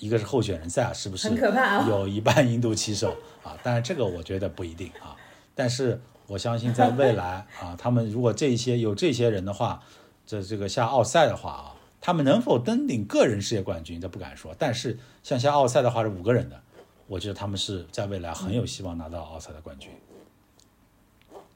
[0.00, 1.86] 呃，一个是候选人赛啊，是不是很可怕啊？
[1.88, 5.16] 有一半印度棋手啊，但是这个我觉得不一定啊。
[5.54, 9.82] 但是我相信在未来 啊，他们如果这些有这些人的话，
[10.26, 14.54] 这这个下奥赛的话啊，他们能否登顶个人世界冠军，这不敢说。
[14.58, 16.60] 但是像下奥赛的话是五个人的，
[17.06, 19.90] 我觉得他们是在未来很有希望拿到奥赛的冠军。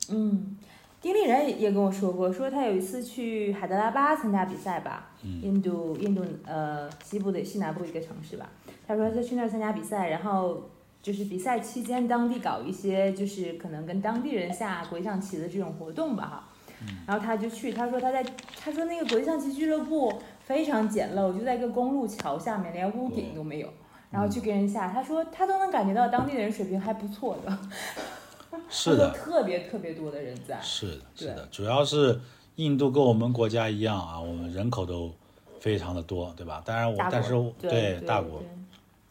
[0.08, 0.56] 嗯。
[1.04, 5.10] 丁立人也跟我说过，说他有一次去海德拉巴参加比赛吧，
[5.42, 8.48] 印度印度呃西部的西南部一个城市吧。
[8.88, 10.70] 他说他去那儿参加比赛，然后
[11.02, 16.48] 就是比赛期间当地搞一些就是可能跟当地人下国际象棋的这种活动吧哈。
[17.06, 18.24] 然后他就去，他说他在
[18.58, 20.10] 他说那个国际象棋俱乐部
[20.40, 23.68] 非常简陋，就在一个公路桥下面，连屋顶都没有，
[24.10, 27.58] 然后去跟人下，他说他都能感觉到当地的人水平还不错的。
[28.70, 30.60] 是的，特别特别多的人在。
[30.62, 32.20] 是的，是的，主要是
[32.56, 35.12] 印度跟我们国家一样啊，我们人口都
[35.60, 36.62] 非常的多，对吧？
[36.64, 38.42] 当然我，但是对大国，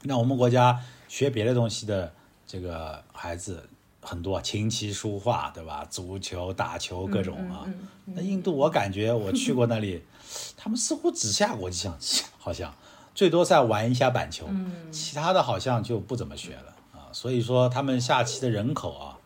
[0.03, 2.11] 那我们国家学别的东西的
[2.45, 3.63] 这个孩子
[4.01, 5.85] 很多，琴棋书画，对吧？
[5.89, 7.65] 足球、打球各种啊。
[8.05, 10.03] 那印度，我感觉我去过那里，
[10.57, 12.73] 他们似乎只下国际象棋， 好像
[13.15, 14.47] 最多再玩一下板球，
[14.91, 17.07] 其他的好像就不怎么学了啊。
[17.11, 19.17] 所以说，他们下棋的人口啊。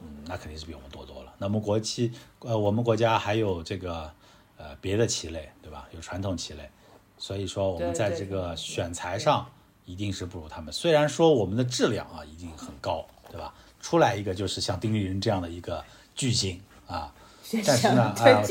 [0.00, 1.32] 嗯，那肯定是比我们多多了。
[1.38, 4.12] 那么国旗，呃，我们国家还有这个，
[4.56, 5.88] 呃，别的棋类，对吧？
[5.92, 6.68] 有传统棋类，
[7.18, 9.46] 所以说我们在这个选材上
[9.84, 10.72] 一定是不如他们。
[10.72, 13.54] 虽然说我们的质量啊一定很高，对吧？
[13.80, 15.84] 出来一个就是像丁立人这样的一个
[16.16, 17.14] 巨星啊，
[17.64, 18.42] 但是呢，啊，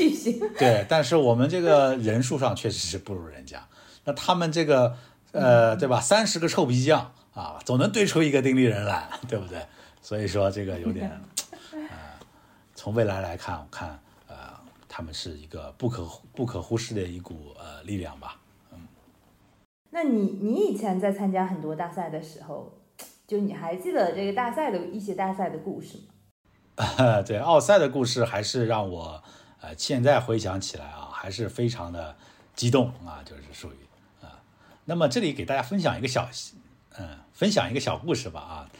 [0.58, 3.66] 对，但是我们这个人数上确实是不如人家。
[4.04, 4.96] 那他们这个，
[5.32, 6.00] 呃，对吧？
[6.00, 9.66] 三十个臭皮匠啊，总能堆出一个丁立人来，对不对？
[10.06, 11.10] 所以说这个有点，
[11.72, 11.80] 呃，
[12.76, 14.56] 从未来来看，我看，呃，
[14.88, 18.38] 他们是一个不可不可忽视的一股呃力量吧，
[18.70, 18.86] 嗯。
[19.90, 22.72] 那你你以前在参加很多大赛的时候，
[23.26, 25.98] 就你还记得这个大赛的一些大赛的故事
[26.76, 27.20] 吗？
[27.26, 29.20] 对，奥赛的故事还是让我
[29.60, 32.14] 呃现在回想起来啊，还是非常的
[32.54, 34.38] 激动啊，就是属于啊。
[34.84, 36.28] 那么这里给大家分享一个小，
[36.96, 38.70] 嗯，分享一个小故事吧啊。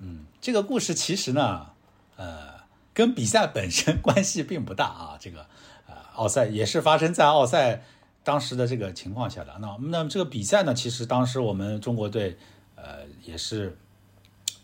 [0.00, 1.70] 嗯，这个故事其实呢，
[2.16, 2.54] 呃，
[2.94, 5.16] 跟比赛本身关系并不大啊。
[5.18, 5.46] 这个，
[5.88, 7.82] 呃，奥赛也是发生在奥赛
[8.22, 9.56] 当时的这个情况下的。
[9.60, 12.38] 那那这个比赛呢，其实当时我们中国队，
[12.76, 13.76] 呃，也是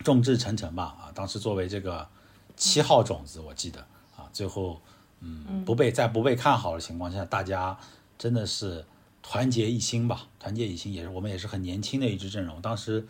[0.05, 1.11] 众志成城吧啊。
[1.13, 2.09] 当时作为这个
[2.57, 3.81] 七号种子，我记得
[4.17, 4.81] 啊，最后
[5.19, 7.77] 嗯不被在不被看好的情况下，大家
[8.17, 8.85] 真的是
[9.21, 13.09] 团结一心吧，团结一心也是我们也是很年轻的一支阵容，当时。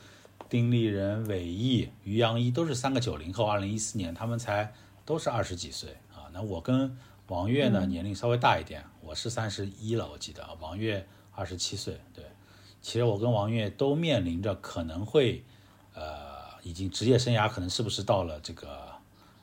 [0.48, 4.72] 丁立人、韦毅、于洋一都是三个九零后，二零一四年他们才
[5.04, 6.30] 都是二十几岁啊。
[6.32, 6.96] 那我跟
[7.28, 12.00] 王悦呢年龄稍微大一点，我是三十一了，我记得王悦二十七岁。
[12.12, 12.24] 对，
[12.82, 15.44] 其实我跟王悦都面临着可能会
[15.94, 16.04] 呃
[16.62, 18.92] 已经职业生涯可能是不是到了这个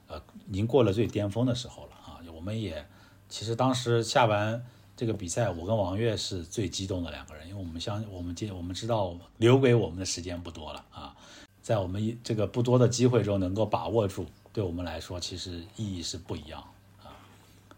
[0.08, 2.22] 呃已经过了最巅峰的时候了啊？
[2.34, 2.88] 我们也
[3.28, 4.66] 其实当时下完
[5.02, 11.16] 这个比赛，我跟王悦是最激动的两个人，因为我们相我们接我们知道留给我们的时间不多了啊，
[11.60, 16.64] 在我们一这个不多的机会中能够把握住，对我们来说其实意义是不一样
[17.02, 17.18] 啊。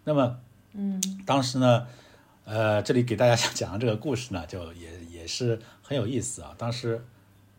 [0.04, 0.38] 那么，
[0.74, 1.88] 嗯，当时呢，
[2.44, 6.54] 呃，这里给大家想讲的这个故事呢，就也也是很有意思啊。
[6.58, 7.06] 当时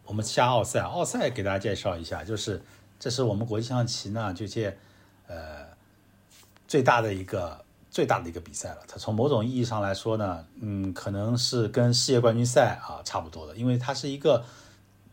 [0.05, 2.62] 我们下奥赛，奥赛给大家介绍一下，就是
[3.01, 4.77] 这是我们国际象棋呢这届
[5.27, 5.66] 呃
[6.69, 7.64] 最大的一个
[7.95, 8.79] 最大的一个比赛了。
[8.89, 14.45] 它从某种意义上来说呢，嗯，可能是跟世界冠军赛啊差不多的，因为它是一个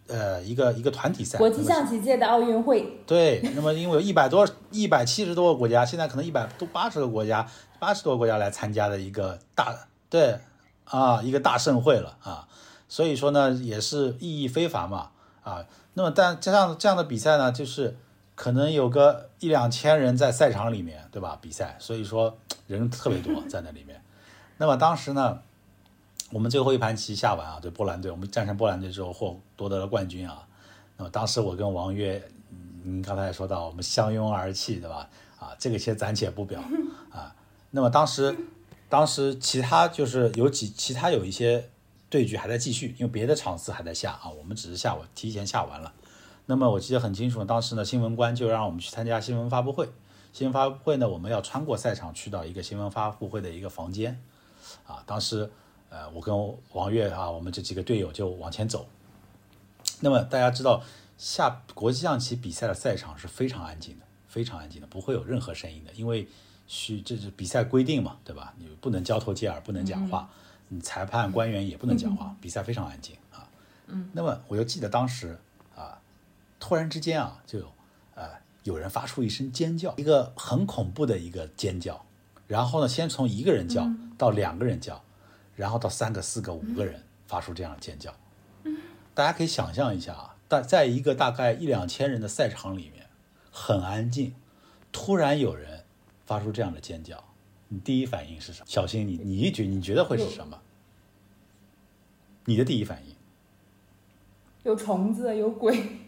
[0.08, 1.38] 呃一个一个团体赛。
[1.38, 3.04] 国际象棋界的奥运会。
[3.06, 7.48] 对，那么因为有一百多、一百七十多个国家，现在可能一百多八十个国家、
[7.78, 9.76] 八十多个国家来参加的一个大
[10.10, 10.40] 对
[10.86, 12.48] 啊一个大盛会了啊，
[12.90, 15.12] 所以说呢也是意义非凡嘛
[15.44, 15.64] 啊。
[15.94, 17.96] 那么但这样这样的比赛呢，就是
[18.42, 21.38] 可能有个一两千人在赛场里面，对吧？
[21.40, 22.36] 比赛，所以说
[22.66, 24.02] 人特别多 在那里面。
[24.58, 25.44] 那么当时呢，
[26.32, 30.48] 我们最后一盘棋下完啊，对波兰队，我们战胜波兰队之后获夺得了冠军啊。
[30.98, 32.20] 那么当时我跟王悦，
[32.84, 35.08] 您刚才也说到，我们相拥而泣，对吧？
[35.40, 36.60] 啊，这个先暂且不表
[37.14, 37.36] 啊。
[37.70, 38.36] 那么当时，
[38.90, 41.70] 当时其他就是有几其他有一些
[42.10, 45.94] 对局还在继续，因为别的场次还在下啊，我们只是下完提前下完了。
[46.52, 49.90] 那么我记得很清楚，当时呢，新闻官就让我们去参加新闻发布会。
[50.34, 54.22] 新闻发布会呢，我们要穿过赛场去到一个新闻发布会的一个房间
[54.86, 55.02] 啊。
[55.06, 55.50] 当时，
[55.88, 56.36] 呃，我跟
[56.74, 58.86] 王悦啊，我们这几个队友就往前走。
[60.02, 60.84] 那么大家知道，
[61.18, 66.28] 下国际象棋比赛的赛场是非常安静的，非常安静的，不会有任何声音的，因为
[66.68, 68.54] 需这是比赛规定嘛，对吧？
[68.58, 70.30] 你不能交头接耳，不能讲话，
[70.68, 73.48] 你裁判官员也不能讲话，比赛非常安静啊。
[73.88, 74.10] 嗯。
[74.12, 75.51] 那么我就记得当时啊，
[76.62, 77.74] 突然之间啊，就有
[78.14, 78.30] 呃
[78.64, 82.06] 有人发出一声尖叫，一个很恐怖的一个尖叫，
[82.48, 85.04] 然后呢，先从一个人叫到两个人叫，
[85.56, 88.14] 然后到三个、四个、五个人发出这样的尖叫。
[89.16, 93.08] 大家可以想象一下啊，大在一个大概一两千人的赛场里面，
[93.52, 94.36] 很安静，
[94.92, 95.84] 突然有人
[96.26, 97.22] 发出这样的尖叫，
[97.70, 98.66] 你第一反应是什么？
[98.70, 100.62] 小新，你你一觉你觉得会是什么？
[102.46, 103.16] 你的第一反应？
[104.64, 106.01] 有虫子，有鬼。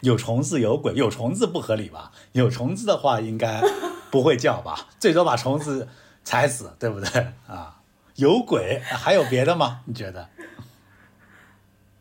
[0.00, 2.12] 有虫子，有鬼，有虫子不合理吧？
[2.32, 3.62] 有虫子的话，应该
[4.10, 4.88] 不会叫吧？
[4.98, 5.88] 最多把虫子
[6.24, 7.80] 踩死，对不对啊？
[8.16, 9.80] 有鬼，还有别的吗？
[9.86, 10.28] 你觉得？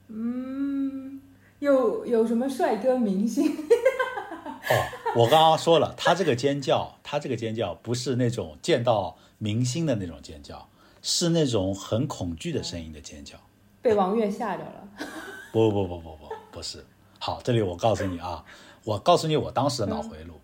[0.08, 1.22] 嗯，
[1.60, 3.46] 有有什么帅哥明星？
[3.52, 4.76] 哦，
[5.16, 10.68] 我刚刚说了，他这个尖叫，他这个尖叫不是那种见到明星的那种尖叫，
[11.02, 13.38] 是那种很恐惧的声音的尖叫。
[13.82, 14.88] 被王悦吓着了。
[15.54, 16.86] 不不不不不，不是。
[17.20, 18.44] 好，这里我告诉你啊，
[18.86, 20.40] 我告诉你我当时的脑回路。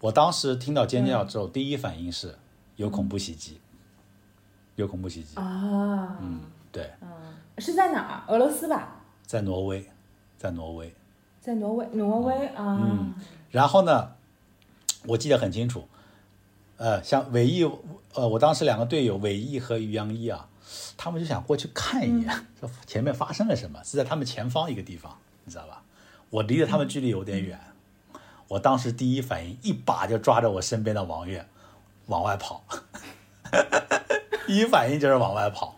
[0.00, 2.36] 我当时听到尖叫之后，第一反应是
[2.76, 3.60] 有恐怖袭击，
[4.76, 5.36] 有恐怖袭击。
[5.36, 6.16] 啊。
[6.20, 6.40] 嗯，
[6.70, 6.90] 对。
[7.00, 7.08] 嗯，
[7.58, 8.32] 是在哪儿？
[8.32, 9.00] 俄罗斯吧。
[9.26, 9.88] 在挪威，
[10.38, 10.94] 在挪威，
[11.40, 12.78] 在挪威，挪威啊。
[12.80, 13.14] 嗯，
[13.50, 14.12] 然后呢，
[15.06, 15.88] 我记得很清楚，
[16.76, 17.64] 呃，像韦毅，
[18.14, 20.48] 呃，我当时两个队友韦毅和于洋一啊，
[20.96, 25.81] 他们就想过去看一眼，说前面发生了什么，是在他们前方一个地方，你知道吧？
[26.32, 27.60] 我离着他们距离有点远，
[28.48, 31.46] 我当时第一反应一把就抓着我身边的王悦
[32.06, 32.64] 往外跑，
[34.46, 35.76] 第一反应就是往外跑。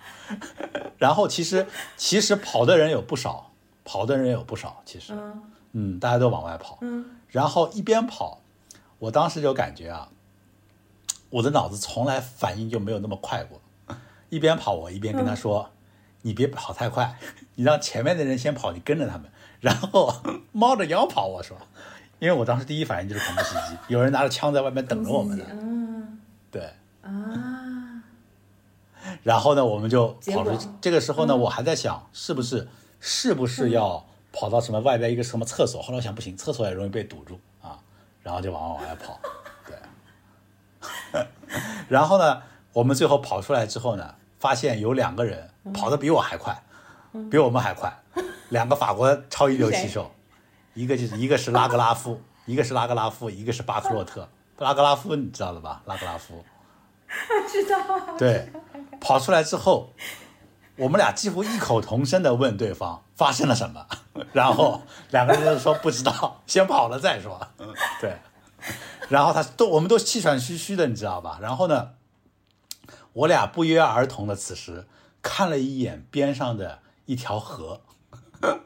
[0.97, 1.67] 然后其实
[1.97, 3.51] 其实跑的人有不少，
[3.85, 5.13] 跑的人有不少，其实，
[5.73, 8.41] 嗯，大家都往外跑，嗯，然后一边跑，
[9.01, 10.09] 我当时就感觉啊，
[11.31, 13.61] 我的脑子从来反应就没有那么快过，
[14.29, 15.71] 一边跑我一边跟他说，
[16.23, 17.19] 你别跑太快，
[17.57, 19.31] 你让前面的人先跑，你跟着他们，
[19.65, 20.15] 然后
[20.53, 21.27] 猫着腰跑。
[21.27, 21.57] 我说，
[22.19, 26.21] 因为我当时第一反应就是恐怖袭击，有人拿着枪在外面等着我们呢，嗯，
[26.51, 26.71] 对，
[27.01, 28.03] 啊。
[29.23, 30.69] 然后呢，我们就跑出去。
[30.83, 32.69] 这个时候呢，我还在想，是不是
[33.01, 35.81] 是不是要跑到什么外边一个什么厕所？
[35.81, 37.79] 后来我想不行，厕所也容易被堵住啊，
[38.23, 39.19] 然后就往往外跑。
[39.67, 41.25] 对。
[41.89, 42.43] 然后呢，
[42.75, 46.63] 我们最后跑出来之后呢，发现有两个人跑得比我还快，
[47.31, 48.03] 比我们还快，
[48.49, 50.11] 两个法国超一流棋手，
[50.75, 54.29] 一个就是一个是拉格拉夫，一个是拉格拉夫，一个是巴克洛特。
[54.59, 55.83] 拉格拉夫你知道了吧？
[55.87, 56.45] 拉格拉夫。
[57.51, 58.17] 知道啊。
[58.19, 58.53] 对，
[59.01, 59.93] 跑出来之后，
[60.77, 63.87] 我们俩几乎异口同声的问对方发生了什么，
[64.33, 67.41] 然后两个人就说不知道，先跑了再说。
[68.01, 68.17] 对，
[69.09, 71.39] 然后他都我们都气喘吁吁的，你知道吧？
[71.41, 71.91] 然后呢，
[73.13, 74.87] 我俩不约而同的此时
[75.23, 77.81] 看了一眼边上的一条河，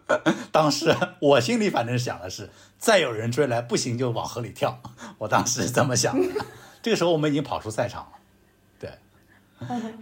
[0.51, 4.81] 当时我心里反正想的是，再有人追来不行就往河里跳。
[5.19, 6.45] 我当时这么想的。
[6.83, 8.13] 这个时候我们已经跑出赛场了，
[8.79, 8.91] 对。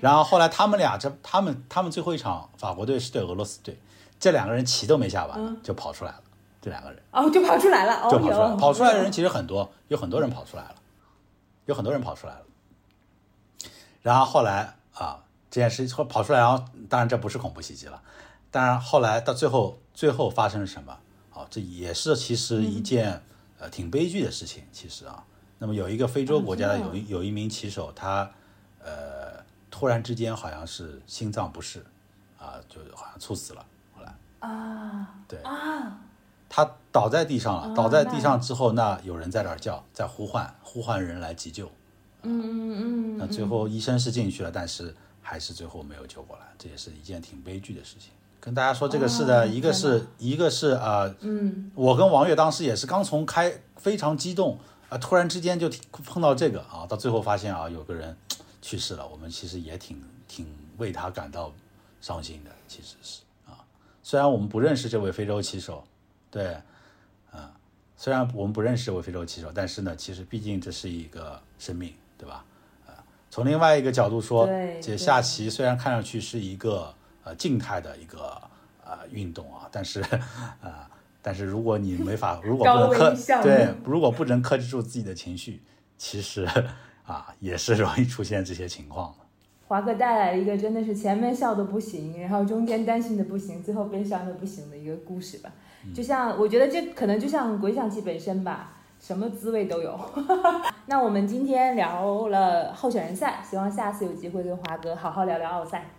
[0.01, 3.81] 然后后来他们俩这他们他们最后一场法国队是对俄罗斯队，
[4.21, 6.21] 这两个人棋都没下完就跑出来了。
[6.61, 8.57] 这两个人哦，就跑出来了，就跑出来。
[8.57, 10.75] 跑出来的人其实很多，有很多人跑出来了，
[11.67, 12.43] 有很多人跑出来了。
[14.03, 15.21] 然后后来啊，
[15.51, 18.03] 这件事后跑出来，然后当然这不是恐怖袭击了。
[18.51, 20.93] 当然后来到最后，最后发生了什么？
[21.33, 23.23] 啊，这也是其实一件
[23.59, 24.63] 呃挺悲剧的事情。
[24.71, 25.25] 其实啊，
[25.59, 28.31] 那么有一个非洲国家的有一有一名棋手，他
[28.79, 31.85] 呃突然之间好像是心脏不适
[32.39, 33.65] 啊，就好像猝死了。
[33.95, 35.99] 后来啊，对啊，
[36.51, 37.75] 他倒在地上了。
[37.75, 41.73] 倒在地上之后，那有人在那儿叫，在呼唤，呼唤人来急救。
[42.23, 43.17] 嗯嗯嗯。
[43.17, 48.13] 那最后医生是进去了，但是还是最后没有救过来，这也是一件挺悲剧的事情。
[48.47, 54.57] 跟大家说这个事的一个是一个是啊，嗯，我跟王悦当时也是刚从开非常激动
[54.89, 58.17] 啊，突然之间就碰到这个啊，到最后发现啊有个人
[58.63, 60.47] 去世了，我们其实也挺挺
[60.77, 61.53] 为他感到
[62.01, 63.59] 伤心的，其实是啊，
[64.05, 65.83] 虽然我们不认识这位非洲棋手，
[66.31, 66.57] 对，
[67.33, 67.51] 啊，
[67.97, 72.45] 虽然我们不认识这位非洲棋手，但是呢，其实毕竟这是一个生命，对吧？
[72.87, 72.95] 啊，
[73.29, 74.47] 从另外一个角度说，
[74.81, 76.95] 这下棋虽然看上去是一个。
[77.27, 78.41] 呃，静态的一个
[78.85, 80.01] 呃运动啊，但是，
[80.63, 80.73] 呃，
[81.21, 85.61] 但是如果你没法，如果不能克对，如果不能克制住自己的情绪，
[85.99, 86.49] 其实
[87.05, 89.25] 啊，也是容易出现这些情况的。
[89.67, 95.51] 华哥带来了一个真的是前面笑的不行，然后中间担心的不行，最后悲伤的不行的一个故事吧。
[95.93, 99.99] 就像我觉得这可能就像鬼象棋本身吧，什么滋味都有。
[100.87, 105.91] 那我们今天聊了候选人赛，希望下次有机会跟华哥好好聊聊奥赛。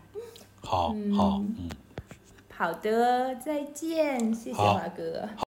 [0.67, 1.69] 好好，嗯，
[2.53, 5.29] 好的，再见，谢谢华哥。